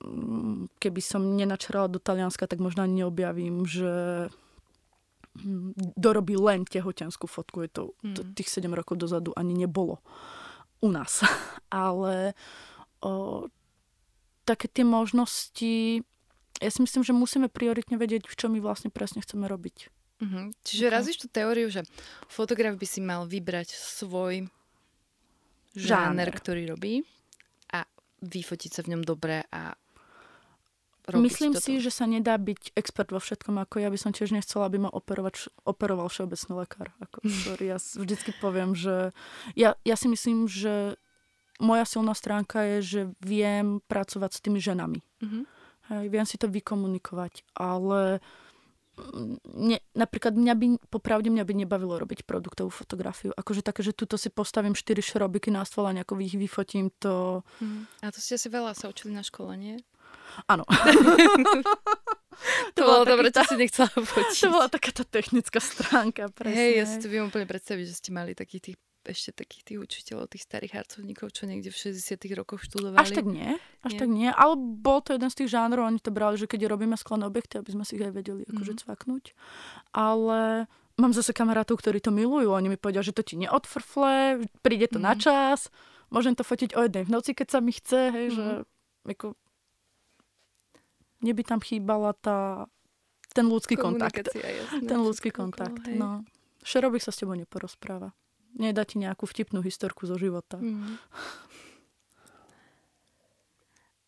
mm, 0.05 0.77
keby 0.77 1.01
som 1.01 1.25
nenačerala 1.37 1.89
do 1.89 1.97
Talianska, 1.97 2.45
tak 2.45 2.61
možno 2.61 2.85
ani 2.85 3.01
neobjavím, 3.01 3.65
že 3.65 3.93
mm, 5.41 5.97
dorobí 5.97 6.37
len 6.37 6.69
tehotenskú 6.69 7.25
fotku. 7.25 7.65
Je 7.65 7.71
to, 7.73 7.83
to 8.13 8.21
Mm. 8.21 8.33
tých 8.37 8.49
7 8.53 8.69
rokov 8.77 9.01
dozadu 9.01 9.33
ani 9.37 9.57
nebolo 9.57 10.05
u 10.85 10.93
nás. 10.93 11.25
Ale 11.73 12.37
o, 13.01 13.49
také 14.45 14.69
tie 14.69 14.85
možnosti, 14.85 16.05
ja 16.61 16.71
si 16.71 16.81
myslím, 16.85 17.03
že 17.03 17.17
musíme 17.17 17.49
prioritne 17.49 17.97
vedieť, 17.97 18.29
v 18.29 18.37
čo 18.37 18.47
my 18.47 18.61
vlastne 18.61 18.93
presne 18.93 19.25
chceme 19.25 19.49
robiť. 19.49 19.89
Mhm. 20.21 20.55
Čiže 20.63 20.87
Ok. 20.87 20.93
razíš 20.93 21.17
tú 21.19 21.27
teóriu, 21.27 21.67
že 21.67 21.83
fotograf 22.29 22.77
by 22.77 22.87
si 22.87 23.01
mal 23.01 23.27
vybrať 23.27 23.73
svoj 23.75 24.47
Žáner. 25.75 26.31
žáner, 26.31 26.31
ktorý 26.31 26.63
robí 26.71 27.03
a 27.75 27.83
vyfotiť 28.23 28.71
sa 28.71 28.81
v 28.87 28.95
ňom 28.95 29.03
dobre 29.03 29.43
a 29.51 29.75
robiť 31.05 31.25
Myslím 31.25 31.53
toto. 31.53 31.65
si, 31.69 31.73
že 31.85 31.93
sa 31.93 32.09
nedá 32.09 32.41
byť 32.41 32.73
expert 32.73 33.13
vo 33.13 33.21
všetkom, 33.21 33.61
ako 33.61 33.85
ja 33.85 33.93
by 33.93 33.99
som 34.01 34.17
tiež 34.17 34.33
nechcela, 34.33 34.67
aby 34.69 34.81
ma 34.81 34.91
operovať, 34.91 35.53
operoval 35.69 36.09
všeobecný 36.09 36.53
lekár. 36.65 36.97
Ako, 37.05 37.21
sorry, 37.45 37.73
ja 37.73 37.79
vždycky 37.79 38.33
poviem, 38.41 38.73
že 38.73 39.13
ja, 39.53 39.77
ja 39.85 39.97
si 40.01 40.09
myslím, 40.09 40.49
že 40.49 40.97
moja 41.61 41.85
silná 41.87 42.17
stránka 42.17 42.65
je, 42.67 42.79
že 42.83 43.01
viem 43.23 43.79
pracovať 43.85 44.31
s 44.33 44.43
tými 44.43 44.59
ženami. 44.59 45.01
Mhm. 45.23 45.41
Hej, 45.85 46.07
viem 46.09 46.25
si 46.25 46.41
to 46.41 46.49
vykomunikovať, 46.49 47.45
ale 47.53 48.25
mm, 48.97 49.37
ne, 49.53 49.79
napríklad 49.93 50.33
mňa 50.33 50.55
by, 50.57 50.67
popravde 50.89 51.29
mňa 51.29 51.45
by 51.45 51.55
nebavilo 51.61 52.01
robiť 52.01 52.25
produktovú 52.25 52.73
fotografiu. 52.73 53.37
Akože 53.37 53.61
také, 53.61 53.85
že 53.85 53.93
tuto 53.93 54.17
si 54.17 54.33
postavím 54.33 54.73
4 54.73 55.05
šrobiky 55.05 55.53
na 55.53 55.61
stôl 55.69 55.85
a 55.85 55.93
nejako 55.93 56.17
ich 56.25 56.41
vyfotím, 56.41 56.89
to... 56.97 57.45
Mhm. 57.61 58.01
A 58.01 58.09
to 58.09 58.17
ste 58.17 58.41
si 58.41 58.49
veľa 58.49 58.73
sa 58.73 58.89
učili 58.89 59.13
na 59.13 59.21
škole, 59.21 59.53
nie? 59.61 59.77
Áno. 60.47 60.65
To, 62.75 62.83
bola 62.83 63.01
bolo 63.01 63.05
dobre, 63.07 63.31
taký 63.31 63.39
to 63.41 63.43
si 63.47 63.57
nechcela 63.57 63.89
fotiť. 63.89 64.39
To 64.43 64.49
bola 64.51 64.67
taká 64.69 64.91
tá 64.91 65.05
technická 65.07 65.63
stránka, 65.63 66.29
presne. 66.29 66.59
Hej, 66.59 66.71
ja 66.75 66.85
si 66.85 66.97
to 66.99 67.07
viem 67.07 67.25
úplne 67.25 67.47
predstaviť, 67.47 67.85
že 67.87 67.95
ste 67.95 68.11
mali 68.11 68.35
takých 68.35 68.63
tých 68.71 68.77
ešte 69.05 69.37
takých 69.37 69.63
tých 69.65 69.79
učiteľov, 69.79 70.33
tých 70.33 70.43
starých 70.43 70.73
harcovníkov, 70.75 71.29
čo 71.31 71.45
niekde 71.45 71.69
v 71.69 71.77
60 71.79 72.17
rokoch 72.35 72.65
študovali. 72.65 72.99
Až 72.99 73.13
tak 73.13 73.29
nie, 73.29 73.53
až 73.81 73.93
Nie? 73.93 74.01
tak 74.01 74.09
nie, 74.09 74.29
ale 74.29 74.55
bol 74.57 74.99
to 74.99 75.13
jeden 75.13 75.29
z 75.29 75.45
tých 75.45 75.53
žánrov, 75.53 75.85
oni 75.85 76.01
to 76.01 76.09
brali, 76.09 76.35
že 76.35 76.49
keď 76.49 76.67
robíme 76.67 76.97
sklené 76.97 77.23
objekty, 77.23 77.61
aby 77.61 77.71
sme 77.71 77.85
si 77.85 77.95
ich 77.95 78.03
aj 78.03 78.13
vedeli 78.13 78.43
akože 78.45 78.73
Mhm. 78.73 78.81
cvaknúť. 78.81 79.25
Ale 79.93 80.65
mám 80.97 81.13
zase 81.13 81.31
kamarátov, 81.31 81.79
ktorí 81.79 82.01
to 82.01 82.11
milujú, 82.11 82.49
oni 82.49 82.67
mi 82.67 82.77
povedia, 82.77 83.01
že 83.01 83.13
to 83.13 83.21
ti 83.21 83.37
neodfrfle, 83.37 84.41
príde 84.59 84.89
to 84.89 84.97
na 84.97 85.13
Mhm. 85.13 85.21
čas, 85.21 85.69
môžem 86.09 86.33
to 86.33 86.43
fotiť 86.43 86.73
o 86.73 86.81
jednej 86.83 87.05
v 87.05 87.13
noci, 87.13 87.31
keď 87.31 87.47
sa 87.47 87.59
mi 87.61 87.71
chce, 87.71 88.09
hej, 88.09 88.27
že 88.33 88.45
Mhm. 88.57 88.65
ako, 89.07 89.27
mne 91.25 91.33
by 91.33 91.43
tam 91.49 91.61
chýbala 91.65 92.13
tá, 92.13 92.69
ten 93.33 93.49
ľudský 93.49 93.81
kontakt. 93.81 94.29
Jasné, 94.29 94.85
Ten 94.85 95.01
ľudský 95.01 95.33
okolo, 95.33 95.49
kontakt, 95.49 95.81
hej. 95.89 95.97
no. 95.97 96.21
Šerobik 96.61 97.01
sa 97.01 97.09
s 97.09 97.25
tebou 97.25 97.33
neporozpráva. 97.33 98.13
Nedá 98.61 98.85
ti 98.85 99.01
nejakú 99.01 99.25
vtipnú 99.25 99.65
historku 99.65 100.05
zo 100.05 100.21
života. 100.21 100.61
Mhm. 100.61 101.01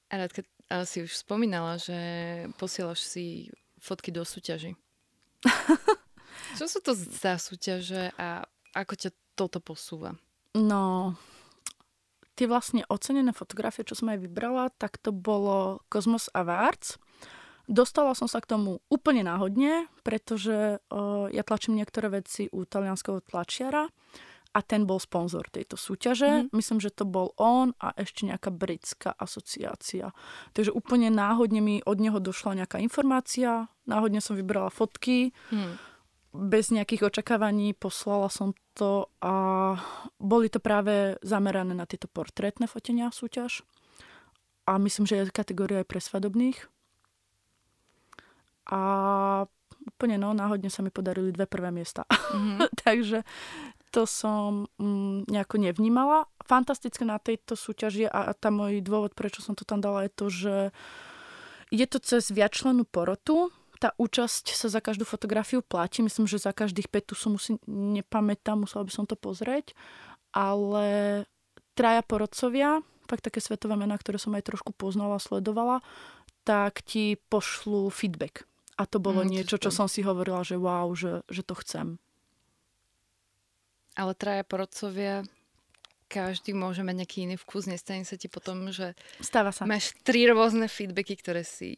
A 0.06 0.22
Radka, 0.22 0.44
ale 0.70 0.86
si 0.86 1.02
už 1.02 1.10
spomínala, 1.18 1.80
že 1.82 1.96
posielaš 2.60 3.02
si 3.02 3.50
fotky 3.82 4.14
do 4.14 4.22
súťaži. 4.22 4.78
Čo 6.60 6.70
sú 6.70 6.78
to 6.78 6.94
za 6.94 7.40
súťaže 7.42 8.14
a 8.14 8.46
ako 8.70 8.94
ťa 8.94 9.10
toto 9.34 9.58
posúva? 9.58 10.14
No, 10.54 11.16
tie 12.36 12.46
vlastne 12.46 12.84
ocenené 12.92 13.32
fotografie, 13.32 13.82
čo 13.82 13.96
som 13.96 14.12
aj 14.12 14.20
vybrala, 14.20 14.68
tak 14.76 15.00
to 15.00 15.10
bolo 15.10 15.80
Cosmos 15.88 16.28
Awards. 16.36 17.00
Dostala 17.66 18.14
som 18.14 18.30
sa 18.30 18.38
k 18.38 18.54
tomu 18.54 18.78
úplne 18.86 19.26
náhodne, 19.26 19.90
pretože 20.06 20.78
o, 20.86 21.26
ja 21.26 21.42
tlačím 21.42 21.74
niektoré 21.74 22.12
veci 22.22 22.46
u 22.54 22.62
talianského 22.62 23.18
tlačiara 23.26 23.90
a 24.54 24.58
ten 24.62 24.86
bol 24.86 25.02
sponzor 25.02 25.50
tejto 25.50 25.74
súťaže. 25.74 26.46
Mhm. 26.46 26.54
Myslím, 26.54 26.78
že 26.78 26.94
to 26.94 27.02
bol 27.02 27.34
on 27.34 27.74
a 27.82 27.90
ešte 27.98 28.22
nejaká 28.24 28.54
britská 28.54 29.10
asociácia. 29.18 30.14
Takže 30.54 30.70
úplne 30.70 31.10
náhodne 31.10 31.58
mi 31.58 31.82
od 31.82 31.98
neho 31.98 32.22
došla 32.22 32.62
nejaká 32.64 32.78
informácia, 32.78 33.66
náhodne 33.84 34.22
som 34.22 34.38
vybrala 34.38 34.70
fotky, 34.70 35.34
Hm. 35.50 35.95
Bez 36.36 36.68
nejakých 36.70 37.08
očakávaní 37.08 37.72
poslala 37.72 38.28
som 38.28 38.52
to 38.76 39.08
a 39.24 39.34
boli 40.20 40.52
to 40.52 40.60
práve 40.60 41.16
zamerané 41.24 41.72
na 41.72 41.88
tieto 41.88 42.06
portrétne 42.06 42.68
fotenia 42.68 43.08
súťaž. 43.08 43.64
A 44.68 44.76
myslím, 44.76 45.06
že 45.08 45.16
je 45.16 45.32
kategória 45.32 45.80
aj 45.80 45.88
pre 45.88 46.00
svadobných. 46.02 46.58
A 48.66 48.80
úplne 49.86 50.18
no, 50.18 50.34
náhodne 50.34 50.68
sa 50.68 50.82
mi 50.82 50.90
podarili 50.90 51.30
dve 51.30 51.46
prvé 51.46 51.70
miesta. 51.70 52.04
Mhm. 52.10 52.68
Takže 52.84 53.22
to 53.94 54.04
som 54.04 54.68
mm, 54.76 55.30
nejako 55.30 55.56
nevnímala. 55.56 56.28
Fantastické 56.44 57.08
na 57.08 57.16
tejto 57.16 57.56
súťaži 57.56 58.10
a, 58.10 58.28
a 58.28 58.32
tam 58.36 58.60
môj 58.60 58.84
dôvod, 58.84 59.16
prečo 59.16 59.40
som 59.40 59.56
to 59.56 59.64
tam 59.64 59.80
dala, 59.80 60.04
je 60.04 60.12
to, 60.12 60.26
že 60.28 60.56
je 61.72 61.86
to 61.86 61.98
cez 62.02 62.28
viacčlenú 62.28 62.84
porotu. 62.84 63.48
Tá 63.76 63.92
účasť 64.00 64.56
sa 64.56 64.72
za 64.72 64.80
každú 64.80 65.04
fotografiu 65.04 65.60
platí. 65.60 66.00
Myslím, 66.00 66.24
že 66.24 66.40
za 66.40 66.56
každých 66.56 66.88
5 66.88 67.08
tu 67.08 67.14
som 67.14 67.36
musí, 67.36 67.60
nepamätám, 67.68 68.64
musela 68.64 68.84
by 68.84 68.92
som 68.92 69.04
to 69.04 69.14
pozrieť. 69.14 69.76
Ale 70.32 70.86
traja 71.76 72.00
porodcovia, 72.00 72.80
fakt 73.04 73.24
také 73.28 73.40
svetové 73.44 73.76
mená, 73.76 73.96
ktoré 74.00 74.16
som 74.16 74.32
aj 74.32 74.48
trošku 74.48 74.72
poznala, 74.72 75.20
sledovala, 75.20 75.84
tak 76.42 76.80
ti 76.84 77.20
pošlú 77.28 77.92
feedback. 77.92 78.48
A 78.76 78.84
to 78.84 79.00
bolo 79.00 79.24
Mm, 79.24 79.32
niečo, 79.32 79.56
čo 79.56 79.72
som 79.72 79.88
si 79.88 80.04
hovorila, 80.04 80.44
že 80.44 80.56
wow, 80.60 80.92
že, 80.92 81.24
že 81.32 81.40
to 81.40 81.56
chcem. 81.64 81.96
Ale 83.96 84.12
traja 84.12 84.44
porodcovia, 84.44 85.24
každý 86.06 86.52
môže 86.52 86.84
mať 86.84 86.94
nejaký 87.00 87.18
iný 87.24 87.36
vkus, 87.40 87.64
nestane 87.64 88.04
sa 88.04 88.20
ti 88.20 88.28
potom, 88.28 88.68
že 88.68 88.92
Stáva 89.18 89.50
sa. 89.50 89.64
máš 89.64 89.96
tri 90.04 90.28
rôzne 90.28 90.68
feedbacky, 90.68 91.16
ktoré 91.16 91.40
si... 91.42 91.72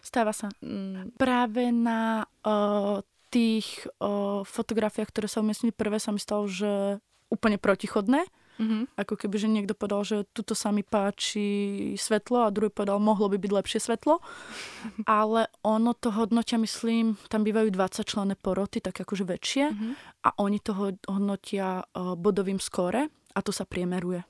Stáva 0.00 0.32
sa. 0.32 0.48
Mm, 0.60 1.16
Práve 1.16 1.70
na 1.70 2.24
o, 2.42 3.00
tých 3.28 3.88
o, 3.96 4.44
fotografiách, 4.44 5.08
ktoré 5.08 5.26
sa 5.26 5.40
umiestnili 5.40 5.72
prvé, 5.72 5.96
sa 5.96 6.12
mi 6.12 6.20
stalo, 6.20 6.44
že 6.46 7.00
úplne 7.32 7.56
protichodné. 7.56 8.28
mhm. 8.60 8.92
Ako 9.00 9.16
keby, 9.16 9.40
že 9.40 9.48
niekto 9.48 9.72
povedal, 9.72 10.04
že 10.04 10.16
tuto 10.36 10.52
sa 10.52 10.68
mi 10.68 10.84
páči 10.84 11.96
svetlo 11.96 12.44
a 12.44 12.52
druhý 12.52 12.68
povedal, 12.68 13.00
mohlo 13.00 13.32
by 13.32 13.40
byť 13.40 13.52
lepšie 13.56 13.80
svetlo. 13.80 14.20
Ale 15.08 15.48
ono 15.64 15.96
to 15.96 16.12
hodnotia, 16.12 16.60
myslím, 16.60 17.16
tam 17.32 17.40
bývajú 17.42 17.72
20 17.72 18.04
člené 18.04 18.34
poroty, 18.36 18.84
tak 18.84 19.00
akože 19.00 19.24
väčšie. 19.24 19.64
Mhm. 19.72 19.88
A 20.22 20.28
oni 20.36 20.58
to 20.60 20.72
ho- 20.76 21.00
hodnotia 21.08 21.82
bodovým 21.96 22.60
skóre 22.60 23.08
a 23.32 23.40
to 23.40 23.50
sa 23.50 23.64
priemeruje. 23.64 24.20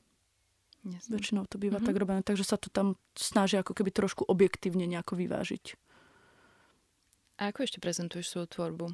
Jasné. 0.83 1.11
Väčšinou 1.13 1.47
to 1.47 1.57
býva 1.57 1.79
Mhm. 1.79 1.87
tak 1.87 1.95
robené, 1.95 2.21
takže 2.21 2.43
sa 2.45 2.57
to 2.57 2.67
tam 2.67 2.95
snažia 3.13 3.61
ako 3.61 3.73
keby 3.73 3.91
trošku 3.91 4.25
objektívne 4.25 4.83
nejako 4.85 5.15
vyvážiť. 5.15 5.79
A 7.37 7.49
ako 7.49 7.63
ešte 7.63 7.79
prezentuješ 7.79 8.29
svoju 8.29 8.47
tvorbu? 8.49 8.87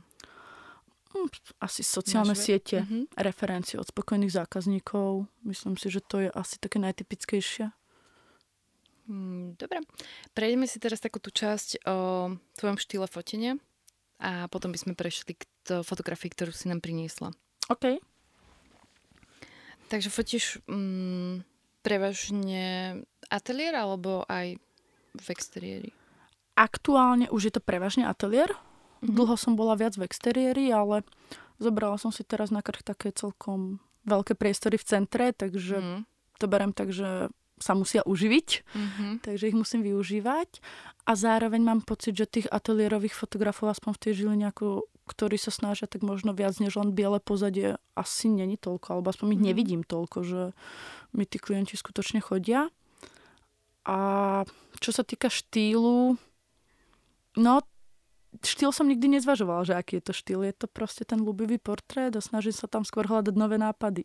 Hm, 1.09 1.29
Asi 1.59 1.81
sociálne 1.81 2.33
Máš 2.33 2.39
ve- 2.39 2.47
siete, 2.47 2.77
Mhm. 2.79 3.17
referencie 3.17 3.77
od 3.77 3.87
spokojných 3.87 4.29
zákazníkov. 4.31 5.25
Myslím 5.43 5.75
si, 5.75 5.89
že 5.89 6.01
to 6.01 6.21
je 6.21 6.31
asi 6.31 6.57
také 6.57 6.77
najtypickejšie. 6.79 7.73
Mm, 9.07 9.57
Dobre. 9.57 9.81
Prejdeme 10.31 10.65
si 10.65 10.77
teraz 10.77 10.99
takú 10.99 11.17
tú 11.17 11.31
časť 11.31 11.81
o 11.83 11.97
tvojom 12.55 12.77
štýle 12.77 13.07
fotenia 13.07 13.57
a 14.19 14.45
potom 14.47 14.69
by 14.69 14.79
sme 14.79 14.93
prešli 14.93 15.33
k 15.33 15.49
to 15.63 15.81
fotografii, 15.81 16.29
ktorú 16.29 16.53
si 16.53 16.69
nám 16.69 16.79
priniesla. 16.79 17.33
OK. 17.67 17.97
Takže 19.89 20.11
fotíš 20.11 20.61
mm, 20.67 21.41
prevažne 21.89 23.01
ateliér 23.33 23.81
alebo 23.81 24.29
aj 24.29 24.61
v 25.17 25.27
exteriéri? 25.33 25.91
Aktuálne 26.53 27.33
už 27.33 27.49
je 27.49 27.53
to 27.57 27.63
prevažne 27.65 28.05
ateliér. 28.05 28.53
Mhm. 29.01 29.15
Dlho 29.17 29.35
som 29.41 29.57
bola 29.57 29.73
viac 29.79 29.97
v 29.97 30.05
exteriéri, 30.05 30.69
ale 30.69 31.07
zobrala 31.57 31.97
som 31.97 32.13
si 32.13 32.27
teraz 32.27 32.53
na 32.53 32.61
krch 32.61 32.85
také 32.85 33.09
celkom 33.15 33.81
veľké 34.05 34.37
priestory 34.37 34.77
v 34.77 34.85
centre, 34.85 35.25
takže 35.33 35.77
Mm. 35.81 36.01
to 36.39 36.47
berem 36.49 36.73
tak, 36.77 36.93
že 36.93 37.33
sa 37.61 37.75
musia 37.75 38.03
uživiť, 38.07 38.49
Mhm. 38.75 39.07
takže 39.23 39.49
ich 39.49 39.57
musím 39.57 39.83
využívať. 39.83 40.61
A 41.09 41.17
zároveň 41.17 41.65
mám 41.65 41.81
pocit, 41.81 42.13
že 42.13 42.29
tých 42.29 42.49
ateliérových 42.53 43.17
fotografov, 43.17 43.73
aspoň 43.73 43.93
v 43.97 44.03
tej 44.05 44.13
Žiline, 44.13 44.45
ako, 44.53 44.85
ktorí 45.09 45.41
sa 45.41 45.49
snažia, 45.49 45.89
tak 45.89 46.05
možno 46.05 46.37
viac 46.37 46.61
než 46.61 46.77
len 46.77 46.93
biele 46.93 47.17
pozadie, 47.17 47.81
asi 47.97 48.29
není 48.29 48.61
toľko, 48.61 48.87
alebo 49.01 49.09
aspoň 49.09 49.41
ich 49.41 49.43
Mhm. 49.43 49.49
nevidím 49.49 49.83
toľko, 49.85 50.19
že 50.21 50.43
mi 51.17 51.25
tí 51.25 51.41
klienti 51.41 51.81
skutočne 51.81 52.21
chodia. 52.21 52.69
A 53.89 53.99
čo 54.85 54.91
sa 54.93 55.01
týka 55.01 55.33
štýlu, 55.33 56.21
no 57.41 57.53
štýl 58.45 58.69
som 58.69 58.85
nikdy 58.85 59.17
nezvažovala, 59.17 59.65
že 59.65 59.75
aký 59.81 59.97
je 59.99 60.05
to 60.05 60.13
štýl. 60.13 60.45
Je 60.45 60.53
to 60.53 60.69
proste 60.69 61.09
ten 61.09 61.25
ľubivý 61.25 61.57
portrét 61.57 62.13
a 62.13 62.21
snažím 62.21 62.53
sa 62.53 62.69
tam 62.69 62.85
skôr 62.85 63.09
hľadať 63.09 63.33
nové 63.33 63.57
nápady. 63.57 64.05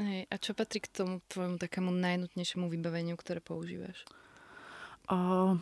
Hej, 0.00 0.24
a 0.32 0.34
čo 0.40 0.56
patrí 0.56 0.80
k 0.80 0.88
tomu 0.88 1.20
tvojmu 1.28 1.60
takému 1.60 1.92
najnutnejšiemu 1.92 2.72
vybaveniu, 2.72 3.20
ktoré 3.20 3.44
používaš? 3.44 4.08
A 5.12 5.52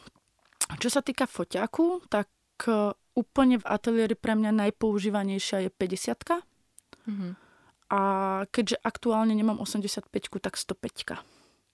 čo 0.78 0.88
sa 0.92 1.02
týka 1.02 1.26
foťaku, 1.26 2.06
tak 2.06 2.30
e, 2.70 2.94
úplne 3.18 3.58
v 3.58 3.66
ateliéri 3.66 4.14
pre 4.14 4.38
mňa 4.38 4.54
najpoužívanejšia 4.68 5.66
je 5.66 5.70
50 5.74 6.46
Mhm. 7.08 7.28
a 7.88 8.00
keďže 8.52 8.76
aktuálne 8.84 9.32
nemám 9.32 9.58
85 9.64 10.38
tak 10.38 10.60
105 10.60 11.24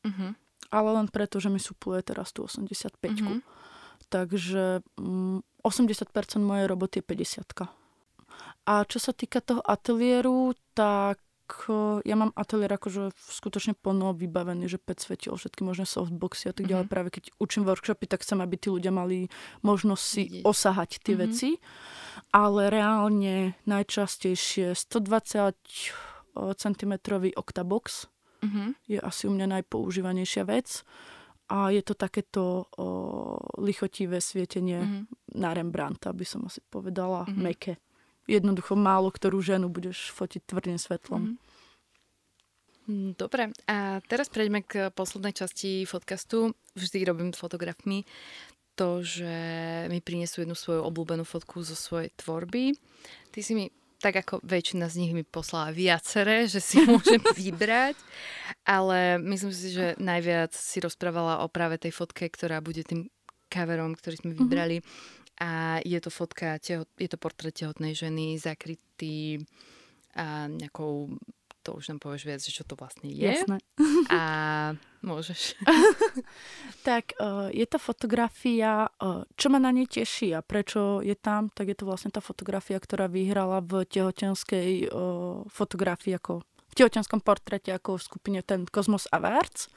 Mhm. 0.07 0.39
Ale 0.71 0.89
len 0.95 1.07
preto, 1.11 1.43
že 1.43 1.51
mi 1.51 1.59
supluje 1.59 2.01
teraz 2.07 2.33
tú 2.33 2.47
85 2.47 3.21
Mhm. 3.21 3.43
Takže 4.09 4.81
mm, 4.97 5.39
80% 5.67 6.47
mojej 6.47 6.67
roboty 6.71 7.03
je 7.03 7.05
50 7.05 7.69
A 8.65 8.85
čo 8.89 8.99
sa 9.03 9.13
týka 9.13 9.43
toho 9.43 9.61
ateliéru, 9.61 10.55
tak 10.73 11.19
ja 12.01 12.15
mám 12.15 12.33
ateliér 12.33 12.73
akože 12.73 13.13
skutočne 13.15 13.75
plno 13.75 14.13
vybavený, 14.13 14.67
že 14.67 14.77
5 14.77 14.97
svetiel, 14.99 15.35
všetky 15.35 15.61
možné 15.61 15.85
softboxy 15.85 16.49
a 16.49 16.53
tak 16.53 16.65
ďalej. 16.65 16.87
Mhm. 16.87 16.91
Práve 16.91 17.09
keď 17.11 17.31
učím 17.37 17.65
workshopy, 17.65 18.07
tak 18.07 18.21
chcem, 18.21 18.39
aby 18.39 18.57
tí 18.57 18.69
ľudia 18.69 18.91
mali 18.91 19.29
možnosť 19.61 20.05
si 20.05 20.23
Vidieť. 20.27 20.45
osahať 20.45 20.91
tie 21.01 21.15
Mhm. 21.15 21.21
veci. 21.21 21.49
Ale 22.31 22.69
reálne 22.69 23.35
najčastejšie 23.65 24.73
120 24.73 25.57
cm 26.35 26.93
octabox 27.33 28.07
Mhm. 28.41 28.75
je 28.87 28.99
asi 28.99 29.25
u 29.25 29.33
mňa 29.33 29.47
najpoužívanejšia 29.61 30.45
vec. 30.45 30.83
A 31.47 31.69
je 31.69 31.81
to 31.81 31.93
takéto 31.95 32.65
o, 32.73 33.37
lichotivé 33.59 34.17
svietenie 34.19 34.81
Mhm. 34.81 35.01
na 35.37 35.53
Rembrandta, 35.53 36.09
by 36.11 36.25
som 36.25 36.41
asi 36.43 36.61
povedala, 36.63 37.29
Mhm. 37.29 37.37
meké. 37.39 37.77
Jednoducho 38.25 38.73
málo 38.75 39.13
ktorú 39.13 39.45
ženu 39.45 39.69
budeš 39.69 40.13
fotiť 40.17 40.43
tvrdým 40.49 40.79
svetlom. 40.81 41.37
Mhm. 41.37 41.55
Mm, 42.85 43.17
Dobre, 43.17 43.49
a 43.65 44.05
teraz 44.05 44.29
prejdeme 44.29 44.61
k 44.61 44.93
poslednej 44.93 45.33
časti 45.33 45.89
podcastu. 45.89 46.53
Vždy 46.77 47.09
robím 47.09 47.33
s 47.33 47.41
fotografmi 47.41 48.05
to, 48.75 49.01
že 49.01 49.33
mi 49.89 50.03
prinesú 50.03 50.43
jednu 50.43 50.59
svoju 50.59 50.85
obľúbenú 50.85 51.25
fotku 51.25 51.63
zo 51.63 51.79
svojej 51.79 52.11
tvorby. 52.19 52.75
Ty 53.31 53.41
si 53.41 53.53
mi, 53.55 53.65
tak 54.03 54.21
ako 54.21 54.43
väčšina 54.45 54.91
z 54.91 54.99
nich 55.01 55.13
mi 55.15 55.25
poslala 55.25 55.73
viaceré, 55.73 56.45
že 56.51 56.61
si 56.61 56.83
môžem 56.85 57.23
vybrať, 57.23 57.97
ale 58.67 59.17
myslím 59.23 59.53
si, 59.55 59.73
že 59.73 59.97
najviac 59.97 60.53
si 60.53 60.83
rozprávala 60.83 61.41
o 61.41 61.49
práve 61.49 61.81
tej 61.81 61.95
fotke, 61.95 62.29
ktorá 62.29 62.61
bude 62.61 62.85
tým 62.85 63.09
coverom, 63.49 63.95
ktorý 63.95 64.21
sme 64.21 64.33
vybrali. 64.35 64.83
A 65.41 65.83
je 65.83 65.99
to 65.99 66.11
fotka, 66.15 66.59
je 66.99 67.09
to 67.11 67.19
portrét 67.19 67.55
tehotnej 67.59 67.95
ženy 67.95 68.39
zakrytý 68.39 69.43
a 70.15 70.47
nejakou, 70.47 71.11
to 71.67 71.75
už 71.75 71.91
nám 71.91 71.99
povieš 71.99 72.23
viac, 72.23 72.41
že 72.41 72.55
čo 72.55 72.63
to 72.63 72.79
vlastne 72.79 73.11
je. 73.11 73.35
Jasné. 73.35 73.59
A 74.15 74.21
môžeš. 75.09 75.59
Tak 76.87 77.19
uh, 77.19 77.51
je 77.51 77.67
to 77.67 77.83
fotografia, 77.83 78.87
uh, 79.03 79.27
čo 79.35 79.51
ma 79.51 79.59
na 79.59 79.75
nej 79.75 79.91
teší 79.91 80.39
a 80.39 80.41
prečo 80.45 81.03
je 81.03 81.19
tam, 81.19 81.51
tak 81.51 81.75
je 81.75 81.77
to 81.83 81.89
vlastne 81.89 82.15
tá 82.15 82.23
fotografia, 82.23 82.79
ktorá 82.79 83.11
vyhrala 83.11 83.59
v 83.59 83.83
tehotenskej 83.91 84.93
uh, 84.93 85.43
fotografii 85.51 86.15
ako 86.15 86.47
v 86.75 86.83
tehotenskom 86.83 87.23
portrete 87.23 87.71
ako 87.71 87.99
v 87.99 88.07
skupine 88.07 88.41
ten 88.43 88.67
Cosmos 88.67 89.07
Awards. 89.15 89.71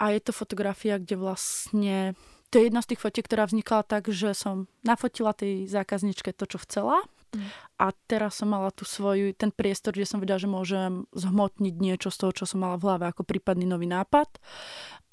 A 0.00 0.16
je 0.16 0.20
to 0.24 0.32
fotografia, 0.32 0.96
kde 0.96 1.16
vlastne 1.20 2.16
to 2.50 2.58
je 2.58 2.66
jedna 2.66 2.82
z 2.82 2.94
tých 2.94 3.02
fotiek, 3.02 3.26
ktorá 3.26 3.46
vznikla 3.46 3.86
tak, 3.86 4.10
že 4.10 4.34
som 4.34 4.66
nafotila 4.82 5.30
tej 5.32 5.70
zákazničke 5.70 6.34
to, 6.34 6.44
čo 6.46 6.58
chcela 6.66 7.00
Mm. 7.30 7.46
a 7.78 7.94
teraz 8.10 8.42
som 8.42 8.50
mala 8.50 8.74
tu 8.74 8.82
svoju, 8.82 9.30
ten 9.38 9.54
priestor, 9.54 9.94
kde 9.94 10.02
som 10.02 10.18
vedela, 10.18 10.42
že 10.42 10.50
môžem 10.50 11.06
zhmotniť 11.14 11.74
niečo 11.78 12.10
z 12.10 12.18
toho, 12.18 12.32
čo 12.34 12.42
som 12.42 12.58
mala 12.58 12.74
v 12.74 12.90
hlave 12.90 13.06
ako 13.06 13.22
prípadný 13.22 13.70
nový 13.70 13.86
nápad. 13.86 14.26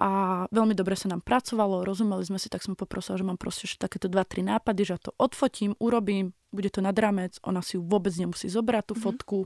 A 0.02 0.10
veľmi 0.50 0.74
dobre 0.74 0.98
sa 0.98 1.14
nám 1.14 1.22
pracovalo, 1.22 1.86
rozumeli 1.86 2.26
sme 2.26 2.42
si, 2.42 2.50
tak 2.50 2.66
som 2.66 2.74
poprosila, 2.74 3.22
že 3.22 3.26
mám 3.26 3.38
proste 3.38 3.70
že 3.70 3.78
takéto 3.78 4.10
2-3 4.10 4.42
nápady, 4.50 4.82
že 4.82 4.94
ja 4.98 5.02
to 5.02 5.14
odfotím, 5.22 5.78
urobím, 5.78 6.34
bude 6.50 6.74
to 6.74 6.82
nad 6.82 6.98
ramec, 6.98 7.38
ona 7.46 7.62
si 7.62 7.78
ju 7.78 7.86
vôbec 7.86 8.14
nemusí 8.18 8.50
zobrať 8.50 8.84
tú 8.90 8.94
Mhm. 8.98 9.02
fotku. 9.06 9.40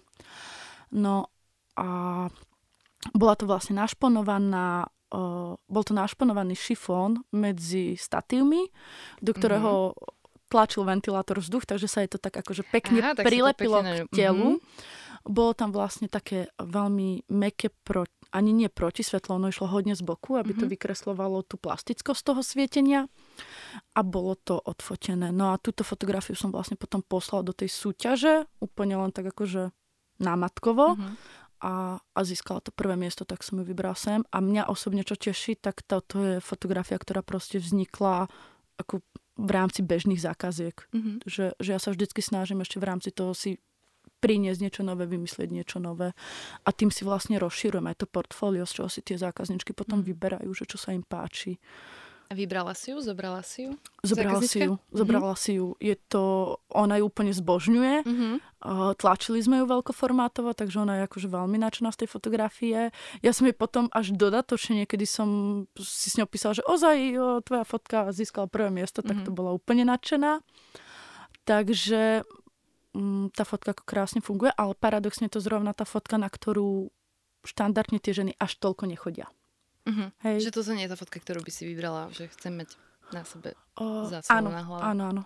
No 0.95 1.27
a 1.75 1.87
bola 3.11 3.33
to 3.35 3.43
vlastne 3.51 3.75
našponovaná 3.75 4.87
bol 5.67 5.83
to 5.83 5.91
našponovaný 5.91 6.55
šifón 6.55 7.19
medzi 7.31 7.99
statívmi, 7.99 8.71
do 9.19 9.31
ktorého 9.35 9.91
tlačil 10.47 10.83
ventilátor 10.83 11.39
vzduch, 11.39 11.63
takže 11.63 11.87
sa 11.87 12.03
je 12.03 12.15
to 12.15 12.19
tak 12.19 12.35
akože 12.35 12.63
pekne 12.67 12.99
Aha, 12.99 13.15
prilepilo 13.15 13.79
pekne 13.79 14.07
k 14.07 14.11
telu. 14.11 14.49
Mhm. 14.55 14.59
Bolo 15.21 15.53
tam 15.53 15.69
vlastne 15.69 16.09
také 16.09 16.49
veľmi 16.57 17.29
meké, 17.29 17.69
pro, 17.85 18.09
ani 18.33 18.51
nie 18.51 18.67
proti 18.73 19.05
svetlo, 19.05 19.37
ono 19.37 19.53
išlo 19.53 19.69
hodne 19.69 19.93
z 19.93 20.01
boku, 20.01 20.33
aby 20.33 20.51
to 20.57 20.65
Mhm. 20.65 20.71
vykreslovalo 20.75 21.45
tú 21.45 21.55
plastickosť 21.61 22.21
toho 22.25 22.41
svietenia 22.41 23.05
a 23.93 24.01
bolo 24.01 24.33
to 24.33 24.57
odfotené. 24.57 25.29
No 25.29 25.53
a 25.53 25.61
túto 25.61 25.85
fotografiu 25.85 26.33
som 26.33 26.49
vlastne 26.49 26.73
potom 26.75 27.05
poslala 27.05 27.45
do 27.45 27.53
tej 27.53 27.69
súťaže, 27.69 28.49
úplne 28.59 28.97
len 28.97 29.11
tak 29.13 29.29
akože 29.29 29.69
námatkovo 30.19 30.97
Mhm. 30.97 31.13
A, 31.61 32.01
a 32.01 32.19
získala 32.25 32.59
to 32.59 32.73
prvé 32.73 32.97
miesto, 32.97 33.23
tak 33.23 33.45
som 33.45 33.61
ju 33.61 33.65
vybral 33.69 33.93
sem. 33.93 34.25
A 34.33 34.41
mňa 34.41 34.67
osobne 34.67 35.05
čo 35.05 35.13
teší, 35.13 35.61
tak 35.61 35.85
toto 35.85 36.19
je 36.25 36.35
fotografia, 36.41 36.97
ktorá 36.97 37.21
proste 37.21 37.61
vznikla 37.61 38.25
ako 38.81 39.05
v 39.37 39.49
rámci 39.53 39.85
bežných 39.85 40.21
zákaziek. 40.21 40.75
Mhm. 40.91 41.11
Že, 41.25 41.45
že 41.61 41.69
ja 41.71 41.79
sa 41.79 41.93
vždycky 41.93 42.19
snažím 42.25 42.65
ešte 42.65 42.81
v 42.81 42.87
rámci 42.89 43.09
toho 43.13 43.37
si 43.37 43.61
priniesť 44.21 44.61
niečo 44.61 44.81
nové, 44.85 45.09
vymyslieť 45.09 45.49
niečo 45.49 45.77
nové. 45.81 46.13
A 46.61 46.69
tým 46.69 46.93
si 46.93 47.01
vlastne 47.01 47.41
rozširujem 47.41 47.89
aj 47.89 48.05
to 48.05 48.05
portfólio, 48.05 48.69
z 48.69 48.81
čoho 48.81 48.89
si 48.89 49.01
tie 49.01 49.17
zákazničky 49.17 49.73
potom 49.73 50.01
Mhm. 50.01 50.05
vyberajú, 50.13 50.49
že 50.53 50.65
čo 50.69 50.77
sa 50.77 50.93
im 50.93 51.01
páči. 51.01 51.57
A 52.31 52.33
vybrala 52.33 52.71
si 52.71 52.95
ju? 52.95 53.03
Zobrala 53.03 53.43
si 53.43 53.67
ju? 53.67 53.75
Zobrala 54.07 54.39
si 54.39 54.63
ju, 54.63 54.79
zobrala 54.95 55.35
si 55.35 55.51
ju. 55.59 55.75
Je 55.83 55.99
to, 56.07 56.55
ona 56.71 56.95
ju 56.95 57.11
úplne 57.11 57.35
zbožňuje. 57.35 58.07
Mhm. 58.07 58.29
Uh, 58.61 58.93
tlačili 58.95 59.41
sme 59.41 59.59
ju 59.59 59.65
veľkoformátovo, 59.67 60.53
takže 60.53 60.79
ona 60.79 61.01
je 61.01 61.09
akože 61.09 61.27
veľmi 61.27 61.57
nadšená 61.59 61.89
z 61.91 62.05
tej 62.05 62.09
fotografie. 62.13 62.79
Ja 63.19 63.31
som 63.33 63.49
jej 63.49 63.57
potom 63.57 63.89
až 63.91 64.13
dodatočne, 64.15 64.85
niekedy 64.85 65.03
som 65.03 65.27
si 65.75 66.07
s 66.07 66.15
ňou 66.15 66.29
písala, 66.29 66.53
že 66.53 66.63
ozaj 66.63 66.97
o, 67.17 67.41
tvoja 67.41 67.65
fotka 67.65 68.13
získala 68.13 68.45
prvé 68.45 68.69
miesto, 68.69 69.01
tak 69.01 69.25
to 69.25 69.33
Mhm. 69.33 69.35
bola 69.35 69.51
úplne 69.51 69.81
nadšená. 69.89 70.45
Takže 71.43 72.21
mm, 72.93 73.33
tá 73.33 73.43
fotka 73.49 73.73
ako 73.73 73.83
krásne 73.83 74.21
funguje, 74.21 74.53
ale 74.53 74.77
paradoxne 74.77 75.25
to 75.25 75.41
zrovna 75.41 75.73
tá 75.73 75.83
fotka, 75.83 76.21
na 76.21 76.29
ktorú 76.29 76.93
štandardne 77.41 77.97
tie 77.97 78.13
ženy 78.13 78.37
až 78.37 78.61
toľko 78.61 78.85
nechodia. 78.85 79.25
Mhm. 79.83 80.05
Hej. 80.21 80.37
Že 80.43 80.51
toto 80.53 80.71
nie 80.71 80.85
je 80.85 80.91
tá 80.91 80.97
fotka, 80.97 81.17
ktorú 81.17 81.39
by 81.39 81.49
si 81.49 81.63
vybrala, 81.65 82.09
že 82.09 82.29
chcem 82.29 82.53
mať 82.55 82.69
na 83.09 83.23
sebe. 83.23 83.57
Záclonu 83.75 84.29
áno, 84.31 84.49
na 84.49 84.61
hlave. 84.61 84.81
áno, 84.85 85.03
áno. 85.07 85.23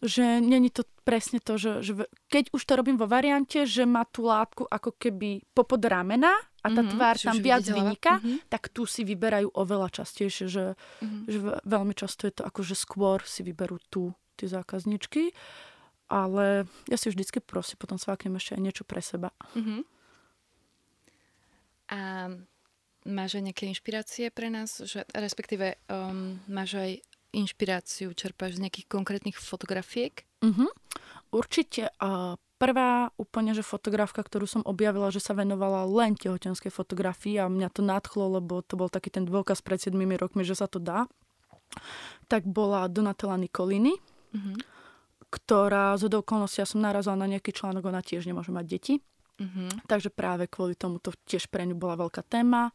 Že 0.00 0.24
není 0.38 0.68
to 0.68 0.84
presne 1.00 1.38
to, 1.38 1.54
že, 1.54 1.80
že 1.80 1.92
keď 2.28 2.50
už 2.50 2.60
to 2.60 2.72
robím 2.74 2.94
vo 2.94 3.06
variante, 3.06 3.64
že 3.64 3.84
má 3.84 4.04
tú 4.04 4.24
látku 4.24 4.64
ako 4.64 4.92
keby 4.92 5.40
popod 5.50 5.80
ramena 5.80 6.30
a 6.60 6.68
tá 6.68 6.80
Mhm, 6.80 6.90
tvár 6.90 7.16
tam 7.16 7.36
viac 7.38 7.60
vidieť 7.60 7.70
hlava. 7.70 7.80
vyniká, 7.86 8.12
Mhm. 8.18 8.36
tak 8.46 8.68
tu 8.68 8.84
si 8.84 9.00
vyberajú 9.02 9.48
oveľa 9.50 9.88
častejšie, 9.94 10.46
že, 10.46 10.64
Mhm. 11.00 11.18
že 11.24 11.38
ve- 11.38 11.60
veľmi 11.64 11.94
často 11.94 12.24
je 12.24 12.34
to 12.34 12.42
ako, 12.42 12.60
že 12.62 12.74
skôr 12.74 13.22
si 13.22 13.40
vyberú 13.40 13.80
tu 13.86 14.12
tie 14.34 14.44
zákazničky, 14.46 15.32
ale 16.06 16.66
ja 16.84 16.96
si 16.96 17.08
vždycky 17.08 17.40
prosím, 17.40 17.78
potom 17.78 17.96
sváknem 17.96 18.34
ešte 18.34 18.52
aj 18.52 18.60
niečo 18.60 18.84
pre 18.84 19.00
seba. 19.00 19.32
Mhm. 19.54 19.84
A 21.86 22.28
máš 23.04 23.38
aj 23.38 23.42
nejaké 23.52 23.64
inšpirácie 23.68 24.28
pre 24.32 24.48
nás? 24.48 24.80
Že, 24.80 25.04
respektíve 25.12 25.76
um, 25.88 26.40
máš 26.48 26.76
aj 26.76 26.90
inšpiráciu, 27.34 28.14
čerpáš 28.14 28.56
z 28.56 28.62
nejakých 28.68 28.86
konkrétnych 28.86 29.36
fotografiek? 29.36 30.24
Mhm. 30.40 30.66
Určite. 31.34 31.90
A 31.98 32.38
prvá 32.62 33.10
úplne, 33.18 33.52
že 33.52 33.66
fotografka, 33.66 34.22
ktorú 34.22 34.46
som 34.46 34.62
objavila, 34.62 35.10
že 35.10 35.18
sa 35.18 35.34
venovala 35.34 35.82
len 35.82 36.14
tehotenskej 36.14 36.70
fotografii 36.70 37.42
a 37.42 37.50
mňa 37.50 37.68
to 37.74 37.82
nadchlo, 37.82 38.38
lebo 38.38 38.62
to 38.62 38.78
bol 38.78 38.86
taký 38.86 39.10
ten 39.10 39.26
dôkaz 39.26 39.60
pred 39.60 39.82
7 39.82 39.98
rokmi, 40.14 40.46
že 40.46 40.54
sa 40.54 40.70
to 40.70 40.78
dá, 40.78 41.10
tak 42.30 42.46
bola 42.46 42.86
Donatella 42.86 43.34
Nicolini, 43.34 43.98
Mhm. 44.30 44.54
ktorá 45.30 45.98
z 45.98 46.06
okolností, 46.06 46.62
ja 46.62 46.68
som 46.70 46.78
narazila 46.78 47.18
na 47.18 47.26
nejaký 47.26 47.50
článok, 47.50 47.90
ona 47.90 47.98
tiež 47.98 48.30
nemôže 48.30 48.54
mať 48.54 48.66
deti. 48.70 48.94
Mhm. 49.40 49.86
Takže 49.90 50.14
práve 50.14 50.46
kvôli 50.46 50.78
tomu 50.78 51.02
to 51.02 51.10
tiež 51.26 51.50
pre 51.50 51.66
ňu 51.66 51.74
bola 51.74 51.98
veľká 51.98 52.22
téma. 52.22 52.70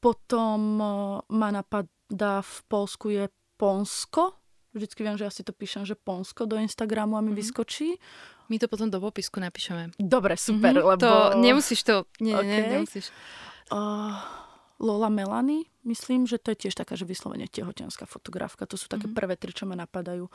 potom 0.00 0.60
uh, 0.80 1.20
ma 1.28 1.48
napadá 1.52 2.40
v 2.40 2.56
Polsku 2.66 3.06
je 3.12 3.24
Ponsko. 3.60 4.34
Vždycky 4.72 5.04
viem, 5.04 5.20
že 5.20 5.28
ja 5.28 5.32
si 5.32 5.44
to 5.44 5.52
píšem, 5.52 5.84
že 5.84 5.94
Ponsko 5.94 6.48
do 6.48 6.56
Instagramu 6.56 7.14
a 7.14 7.20
mi 7.20 7.30
mm-hmm. 7.30 7.38
vyskočí. 7.38 8.00
My 8.48 8.56
to 8.58 8.66
potom 8.66 8.88
do 8.88 8.98
popisku 8.98 9.38
napíšeme. 9.38 9.94
Dobre, 10.00 10.34
super, 10.40 10.74
mm-hmm, 10.74 10.90
lebo... 10.96 11.04
To 11.04 11.12
nemusíš 11.38 11.84
to... 11.86 12.08
Nie, 12.18 12.34
okay. 12.34 12.48
nie, 12.48 12.60
nemusíš. 12.80 13.12
Uh, 13.70 14.16
Lola 14.80 15.12
Melanie, 15.12 15.68
myslím, 15.84 16.24
že 16.24 16.40
to 16.40 16.56
je 16.56 16.66
tiež 16.66 16.74
taká, 16.74 16.96
že 16.96 17.04
vyslovene 17.04 17.46
tehotenská 17.46 18.08
fotografka. 18.08 18.64
To 18.66 18.80
sú 18.80 18.88
také 18.88 19.06
mm-hmm. 19.06 19.18
prvé 19.18 19.34
tri, 19.36 19.52
čo 19.52 19.68
ma 19.68 19.76
napadajú. 19.76 20.26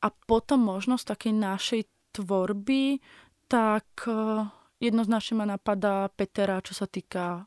A 0.00 0.06
potom 0.28 0.62
možnosť 0.62 1.18
takej 1.18 1.34
našej 1.36 1.82
tvorby, 2.14 3.02
tak 3.50 3.88
uh, 4.06 4.46
jednoznačne 4.80 5.44
ma 5.44 5.46
napadá 5.46 6.08
Petera, 6.08 6.64
čo 6.64 6.72
sa 6.72 6.88
týka 6.88 7.44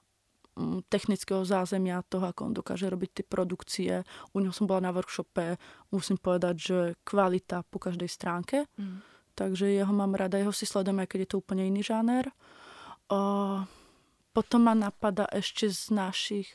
um, 0.56 0.86
technického 0.88 1.42
zázemia, 1.44 2.06
toho, 2.06 2.30
ako 2.30 2.48
on 2.48 2.54
dokáže 2.54 2.88
robiť 2.88 3.10
tie 3.22 3.26
produkcie. 3.26 3.92
U 4.32 4.40
neho 4.40 4.54
som 4.54 4.70
bola 4.70 4.88
na 4.88 4.96
workshope, 4.96 5.58
musím 5.90 6.22
povedať, 6.22 6.56
že 6.56 6.78
kvalita 7.04 7.66
po 7.68 7.82
každej 7.82 8.08
stránke. 8.08 8.70
Mm 8.78 9.14
takže 9.36 9.70
jeho 9.70 9.94
mám 9.94 10.16
rada, 10.16 10.38
jeho 10.38 10.54
si 10.54 10.66
sledujem, 10.66 11.04
aj 11.04 11.10
keď 11.10 11.20
je 11.26 11.30
to 11.30 11.40
úplne 11.42 11.66
iný 11.66 11.82
žáner. 11.82 12.30
O, 13.10 13.62
potom 14.34 14.62
ma 14.66 14.74
napadá 14.78 15.26
ešte 15.34 15.70
z 15.70 15.94
našich 15.94 16.48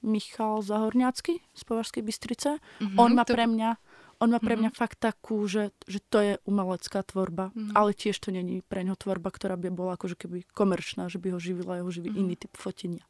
Michal 0.00 0.64
Zahorňácky 0.64 1.42
z 1.42 1.62
Považskej 1.66 2.02
Bystrice. 2.06 2.56
Mm-hmm, 2.56 2.96
on 2.96 3.10
má 3.12 3.24
to... 3.26 3.36
pre 3.36 3.44
mňa 3.44 3.76
on 4.20 4.28
má 4.28 4.38
pre 4.38 4.54
mňa 4.54 4.68
mm-hmm. 4.68 4.84
fakt 4.84 5.00
takú, 5.00 5.48
že, 5.48 5.72
že 5.88 5.98
to 6.12 6.20
je 6.20 6.32
umelecká 6.44 7.00
tvorba, 7.00 7.50
mm-hmm. 7.56 7.72
ale 7.72 7.96
tiež 7.96 8.20
to 8.20 8.28
není 8.28 8.60
pre 8.60 8.84
ňo 8.84 8.92
tvorba, 8.94 9.32
ktorá 9.32 9.56
by 9.56 9.72
bola 9.72 9.96
akože 9.96 10.20
keby 10.20 10.44
komerčná, 10.52 11.08
že 11.08 11.16
by 11.16 11.32
ho 11.32 11.40
živila, 11.40 11.80
jeho 11.80 11.88
živí 11.88 12.12
mm-hmm. 12.12 12.28
iný 12.28 12.34
typ 12.36 12.52
fotenia. 12.60 13.04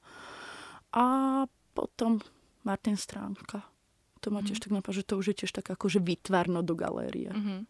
A 0.94 1.04
potom 1.74 2.22
Martin 2.62 2.94
Stránka. 2.94 3.66
To 4.22 4.30
ma 4.30 4.38
mm-hmm. 4.38 4.46
tiež 4.54 4.58
tak 4.62 4.70
napadá, 4.70 4.94
že 4.94 5.06
to 5.06 5.18
už 5.18 5.34
je 5.34 5.36
tiež 5.44 5.50
tak 5.50 5.66
akože 5.66 5.98
vytvarno 5.98 6.62
do 6.62 6.78
galérie. 6.78 7.34
Mm-hmm. 7.34 7.60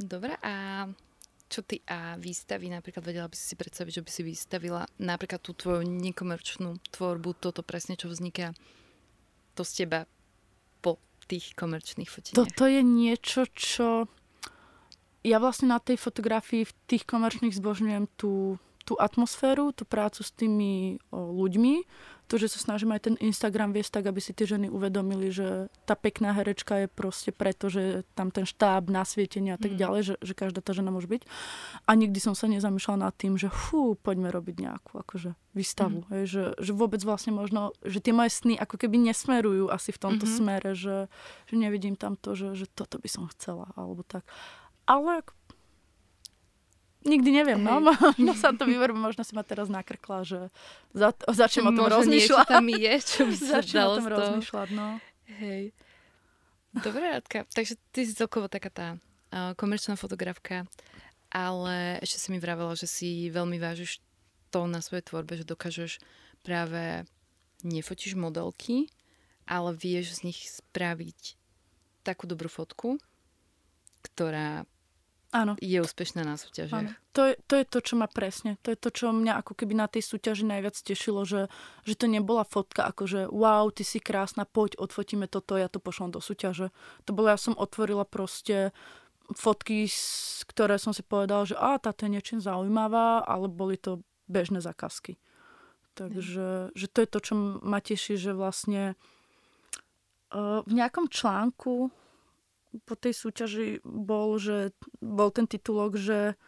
Dobre, 0.00 0.36
a 0.40 0.84
čo 1.50 1.66
ty 1.66 1.82
a 1.88 2.14
výstavy, 2.14 2.70
napríklad 2.70 3.02
vedela 3.02 3.26
by 3.26 3.34
si 3.34 3.52
si 3.52 3.54
predstaviť, 3.58 4.00
že 4.00 4.04
by 4.06 4.10
si 4.12 4.22
vystavila 4.22 4.86
napríklad 5.02 5.42
tú 5.42 5.56
tvoju 5.56 5.82
nekomerčnú 5.82 6.78
tvorbu, 6.94 7.34
toto 7.40 7.66
presne, 7.66 7.98
čo 7.98 8.06
vzniká 8.06 8.54
to 9.58 9.66
z 9.66 9.84
teba 9.84 10.06
tých 11.30 11.54
komerčných 11.54 12.10
foteniach? 12.10 12.34
Toto 12.34 12.66
je 12.66 12.82
niečo, 12.82 13.46
čo 13.54 14.10
ja 15.22 15.36
vlastne 15.38 15.70
na 15.70 15.78
tej 15.78 16.00
fotografii 16.00 16.66
v 16.66 16.72
tých 16.88 17.04
komerčných 17.06 17.54
zbožňujem 17.54 18.04
tú, 18.16 18.56
tú 18.82 18.98
atmosféru, 18.98 19.70
tú 19.70 19.84
prácu 19.86 20.24
s 20.24 20.32
tými 20.32 20.98
o, 21.12 21.30
ľuďmi, 21.36 21.84
to, 22.30 22.38
že 22.38 22.54
sa 22.54 22.62
snažím 22.62 22.94
aj 22.94 23.10
ten 23.10 23.16
Instagram 23.18 23.74
viesť 23.74 23.98
tak, 23.98 24.04
aby 24.06 24.22
si 24.22 24.30
tie 24.30 24.46
ženy 24.46 24.70
uvedomili, 24.70 25.34
že 25.34 25.66
tá 25.82 25.98
pekná 25.98 26.30
herečka 26.30 26.86
je 26.86 26.86
proste 26.86 27.34
preto, 27.34 27.66
že 27.66 28.06
tam 28.14 28.30
ten 28.30 28.46
štáb, 28.46 28.86
nasvietenie 28.86 29.58
a 29.58 29.58
tak 29.58 29.74
mm. 29.74 29.78
ďalej, 29.82 30.00
že, 30.06 30.14
že 30.22 30.32
každá 30.38 30.62
tá 30.62 30.70
žena 30.70 30.94
môže 30.94 31.10
byť. 31.10 31.26
A 31.90 31.98
nikdy 31.98 32.22
som 32.22 32.38
sa 32.38 32.46
nezamýšľala 32.46 33.10
nad 33.10 33.14
tým, 33.18 33.34
že 33.34 33.50
fú, 33.50 33.98
poďme 33.98 34.30
robiť 34.30 34.56
nejakú 34.62 35.02
akože 35.02 35.34
výstavu. 35.58 36.06
Mm. 36.06 36.08
Hej, 36.14 36.24
že, 36.30 36.44
že 36.62 36.70
vôbec 36.70 37.02
vlastne 37.02 37.34
možno, 37.34 37.74
že 37.82 37.98
tie 37.98 38.14
moje 38.14 38.30
sny 38.30 38.54
ako 38.54 38.78
keby 38.78 39.10
nesmerujú 39.10 39.66
asi 39.66 39.90
v 39.90 39.98
tomto 39.98 40.30
mm-hmm. 40.30 40.38
smere, 40.38 40.70
že, 40.78 41.10
že 41.50 41.54
nevidím 41.58 41.98
tam 41.98 42.14
to, 42.14 42.38
že, 42.38 42.54
že 42.54 42.70
toto 42.70 43.02
by 43.02 43.10
som 43.10 43.26
chcela, 43.34 43.74
alebo 43.74 44.06
tak. 44.06 44.22
Ale 44.86 45.26
Nikdy 47.00 47.30
neviem, 47.32 47.60
no. 47.64 47.80
Možno 47.80 48.32
sa 48.36 48.52
to 48.52 48.68
vyverbe, 48.68 48.96
možno 48.96 49.24
si 49.24 49.32
ma 49.32 49.40
teraz 49.40 49.72
nakrkla, 49.72 50.20
že 50.28 50.52
za, 50.92 51.16
začnem 51.16 51.68
o 51.68 51.72
tom 51.72 51.88
rozmýšľať. 51.88 52.44
tam 52.44 52.66
je, 52.68 52.94
čo 53.00 53.20
by 53.24 53.34
sa 53.40 53.64
Začnem 53.64 53.84
o 53.88 53.96
tom 53.96 54.06
rozmýšľať, 54.12 54.68
no. 54.76 55.00
Hej. 55.40 55.72
Dobre, 56.76 57.04
Radka. 57.08 57.48
Takže 57.48 57.80
ty 57.90 58.04
si 58.04 58.12
celkovo 58.12 58.52
taká 58.52 58.68
tá 58.68 58.88
uh, 59.32 59.56
komerčná 59.56 59.96
fotografka, 59.96 60.68
ale 61.32 61.98
ešte 62.04 62.20
si 62.20 62.28
mi 62.30 62.38
vravela, 62.38 62.76
že 62.76 62.84
si 62.84 63.32
veľmi 63.32 63.56
vážiš 63.56 64.04
to 64.52 64.68
na 64.68 64.84
svojej 64.84 65.08
tvorbe, 65.08 65.40
že 65.40 65.48
dokážeš 65.48 66.02
práve 66.44 67.08
nefotíš 67.64 68.12
modelky, 68.12 68.92
ale 69.48 69.72
vieš 69.72 70.20
z 70.20 70.30
nich 70.30 70.40
spraviť 70.46 71.40
takú 72.04 72.28
dobrú 72.28 72.48
fotku, 72.48 73.00
ktorá 74.04 74.64
Áno. 75.30 75.54
je 75.62 75.78
úspešná 75.78 76.26
na 76.26 76.34
súťažiach. 76.34 76.74
Áno. 76.74 76.90
To, 77.14 77.30
je, 77.30 77.38
to 77.46 77.54
je 77.54 77.64
to, 77.66 77.78
čo 77.78 77.94
ma 77.94 78.10
presne. 78.10 78.58
To 78.66 78.74
je 78.74 78.78
to, 78.78 78.90
čo 78.90 79.14
mňa 79.14 79.38
ako 79.38 79.54
keby 79.54 79.78
na 79.78 79.86
tej 79.86 80.02
súťaži 80.02 80.42
najviac 80.42 80.74
tešilo, 80.74 81.22
že, 81.22 81.46
že 81.86 81.94
to 81.94 82.10
nebola 82.10 82.42
fotka 82.42 82.82
ako, 82.82 83.02
že 83.06 83.20
wow, 83.30 83.70
ty 83.70 83.86
si 83.86 84.02
krásna, 84.02 84.42
poď, 84.42 84.74
odfotíme 84.82 85.30
toto, 85.30 85.54
ja 85.54 85.70
to 85.70 85.78
pošlom 85.78 86.10
do 86.10 86.18
súťaže. 86.18 86.74
To 87.06 87.10
bolo, 87.14 87.30
ja 87.30 87.38
som 87.38 87.54
otvorila 87.54 88.02
proste 88.02 88.74
fotky, 89.30 89.86
ktoré 90.50 90.82
som 90.82 90.90
si 90.90 91.06
povedala, 91.06 91.46
že 91.46 91.54
a 91.54 91.78
táto 91.78 92.06
je 92.06 92.18
niečím 92.18 92.42
zaujímavá, 92.42 93.22
ale 93.22 93.46
boli 93.46 93.78
to 93.78 94.02
bežné 94.26 94.58
zákazky. 94.58 95.18
Takže 95.94 96.74
že 96.74 96.86
to 96.90 96.98
je 97.02 97.08
to, 97.10 97.18
čo 97.22 97.34
ma 97.62 97.78
teší, 97.78 98.18
že 98.18 98.34
vlastne 98.34 98.94
uh, 100.34 100.62
v 100.66 100.72
nejakom 100.74 101.06
článku 101.06 101.90
po 102.86 102.94
tej 102.94 103.14
súťaži 103.14 103.82
bol, 103.82 104.38
že 104.38 104.70
bol 105.02 105.34
ten 105.34 105.50
titulok, 105.50 105.98
že 105.98 106.38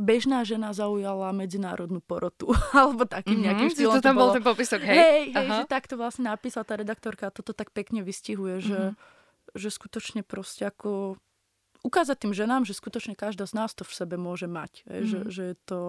bežná 0.00 0.42
žena 0.42 0.72
zaujala 0.72 1.30
medzinárodnú 1.36 2.00
porotu. 2.02 2.50
Alebo 2.76 3.06
takým 3.06 3.38
mm-hmm, 3.38 3.44
nejakým 3.46 3.70
štýlom. 3.70 3.94
To 4.00 4.04
tam 4.04 4.18
bol 4.18 4.34
ten 4.34 4.44
popisok, 4.44 4.80
hej? 4.82 4.96
Hej, 4.96 5.22
hej 5.36 5.48
že 5.62 5.64
takto 5.68 5.94
vlastne 6.00 6.30
napísala 6.30 6.64
tá 6.66 6.74
redaktorka 6.74 7.28
a 7.28 7.34
toto 7.34 7.52
tak 7.52 7.70
pekne 7.70 8.02
vystihuje, 8.02 8.58
mm-hmm. 8.58 8.70
že, 8.70 8.82
mhm. 8.90 9.58
že 9.58 9.68
skutočne 9.70 10.20
proste 10.26 10.66
ako 10.66 11.20
ukázať 11.80 12.28
tým 12.28 12.34
ženám, 12.36 12.68
že 12.68 12.76
skutočne 12.76 13.16
každá 13.16 13.48
z 13.48 13.56
nás 13.56 13.72
to 13.72 13.88
v 13.88 13.92
sebe 13.94 14.16
môže 14.20 14.50
mať. 14.50 14.84
Hej, 14.88 15.00
mm-hmm. 15.00 15.10
že, 15.10 15.18
že 15.30 15.42
je 15.54 15.56
to 15.68 15.80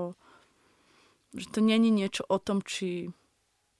že 1.32 1.48
to 1.48 1.64
není 1.64 1.92
niečo 1.96 2.28
o 2.28 2.38
tom, 2.44 2.60
či 2.60 3.08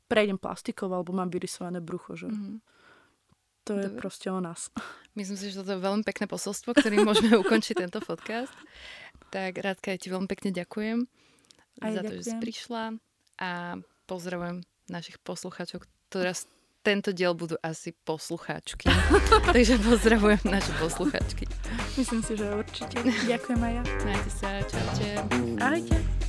prejdem 0.08 0.40
plastikou 0.40 0.88
alebo 0.88 1.12
mám 1.12 1.28
vyrysované 1.28 1.84
brucho. 1.84 2.16
Že... 2.16 2.32
Mm-hmm. 2.32 2.58
To 3.64 3.78
je 3.78 3.88
Dobre. 3.88 4.00
proste 4.02 4.28
o 4.34 4.40
nás. 4.42 4.70
Myslím 5.18 5.38
si, 5.38 5.52
že 5.52 5.62
toto 5.62 5.76
je 5.76 5.82
veľmi 5.84 6.02
pekné 6.02 6.26
posolstvo, 6.26 6.74
ktorým 6.74 7.06
môžeme 7.06 7.38
ukončiť 7.44 7.86
tento 7.86 8.00
podcast. 8.02 8.54
Tak 9.30 9.60
Rádka, 9.60 9.94
ja 9.94 9.98
ti 10.00 10.08
veľmi 10.12 10.28
pekne 10.28 10.52
ďakujem 10.52 10.98
Aj 11.80 11.92
za 11.92 12.02
ďakujem. 12.02 12.08
to, 12.08 12.18
že 12.20 12.24
si 12.24 12.34
prišla 12.40 12.84
a 13.40 13.50
pozdravujem 14.06 14.62
našich 14.92 15.18
poslucháčov, 15.24 15.88
ktorá 16.12 16.36
tento 16.82 17.14
diel 17.14 17.38
budú 17.38 17.56
asi 17.62 17.94
poslucháčky. 18.04 18.90
Takže 19.56 19.78
pozdravujem 19.80 20.42
naše 20.50 20.74
poslucháčky. 20.82 21.46
Myslím 21.96 22.22
si, 22.26 22.34
že 22.34 22.50
určite. 22.50 22.98
Ďakujem 23.30 23.62
aj 23.62 23.74
ja. 23.78 23.84
Majte 24.04 24.32
sa, 24.34 24.50
čaute. 24.66 25.10
Ahojte. 25.62 26.21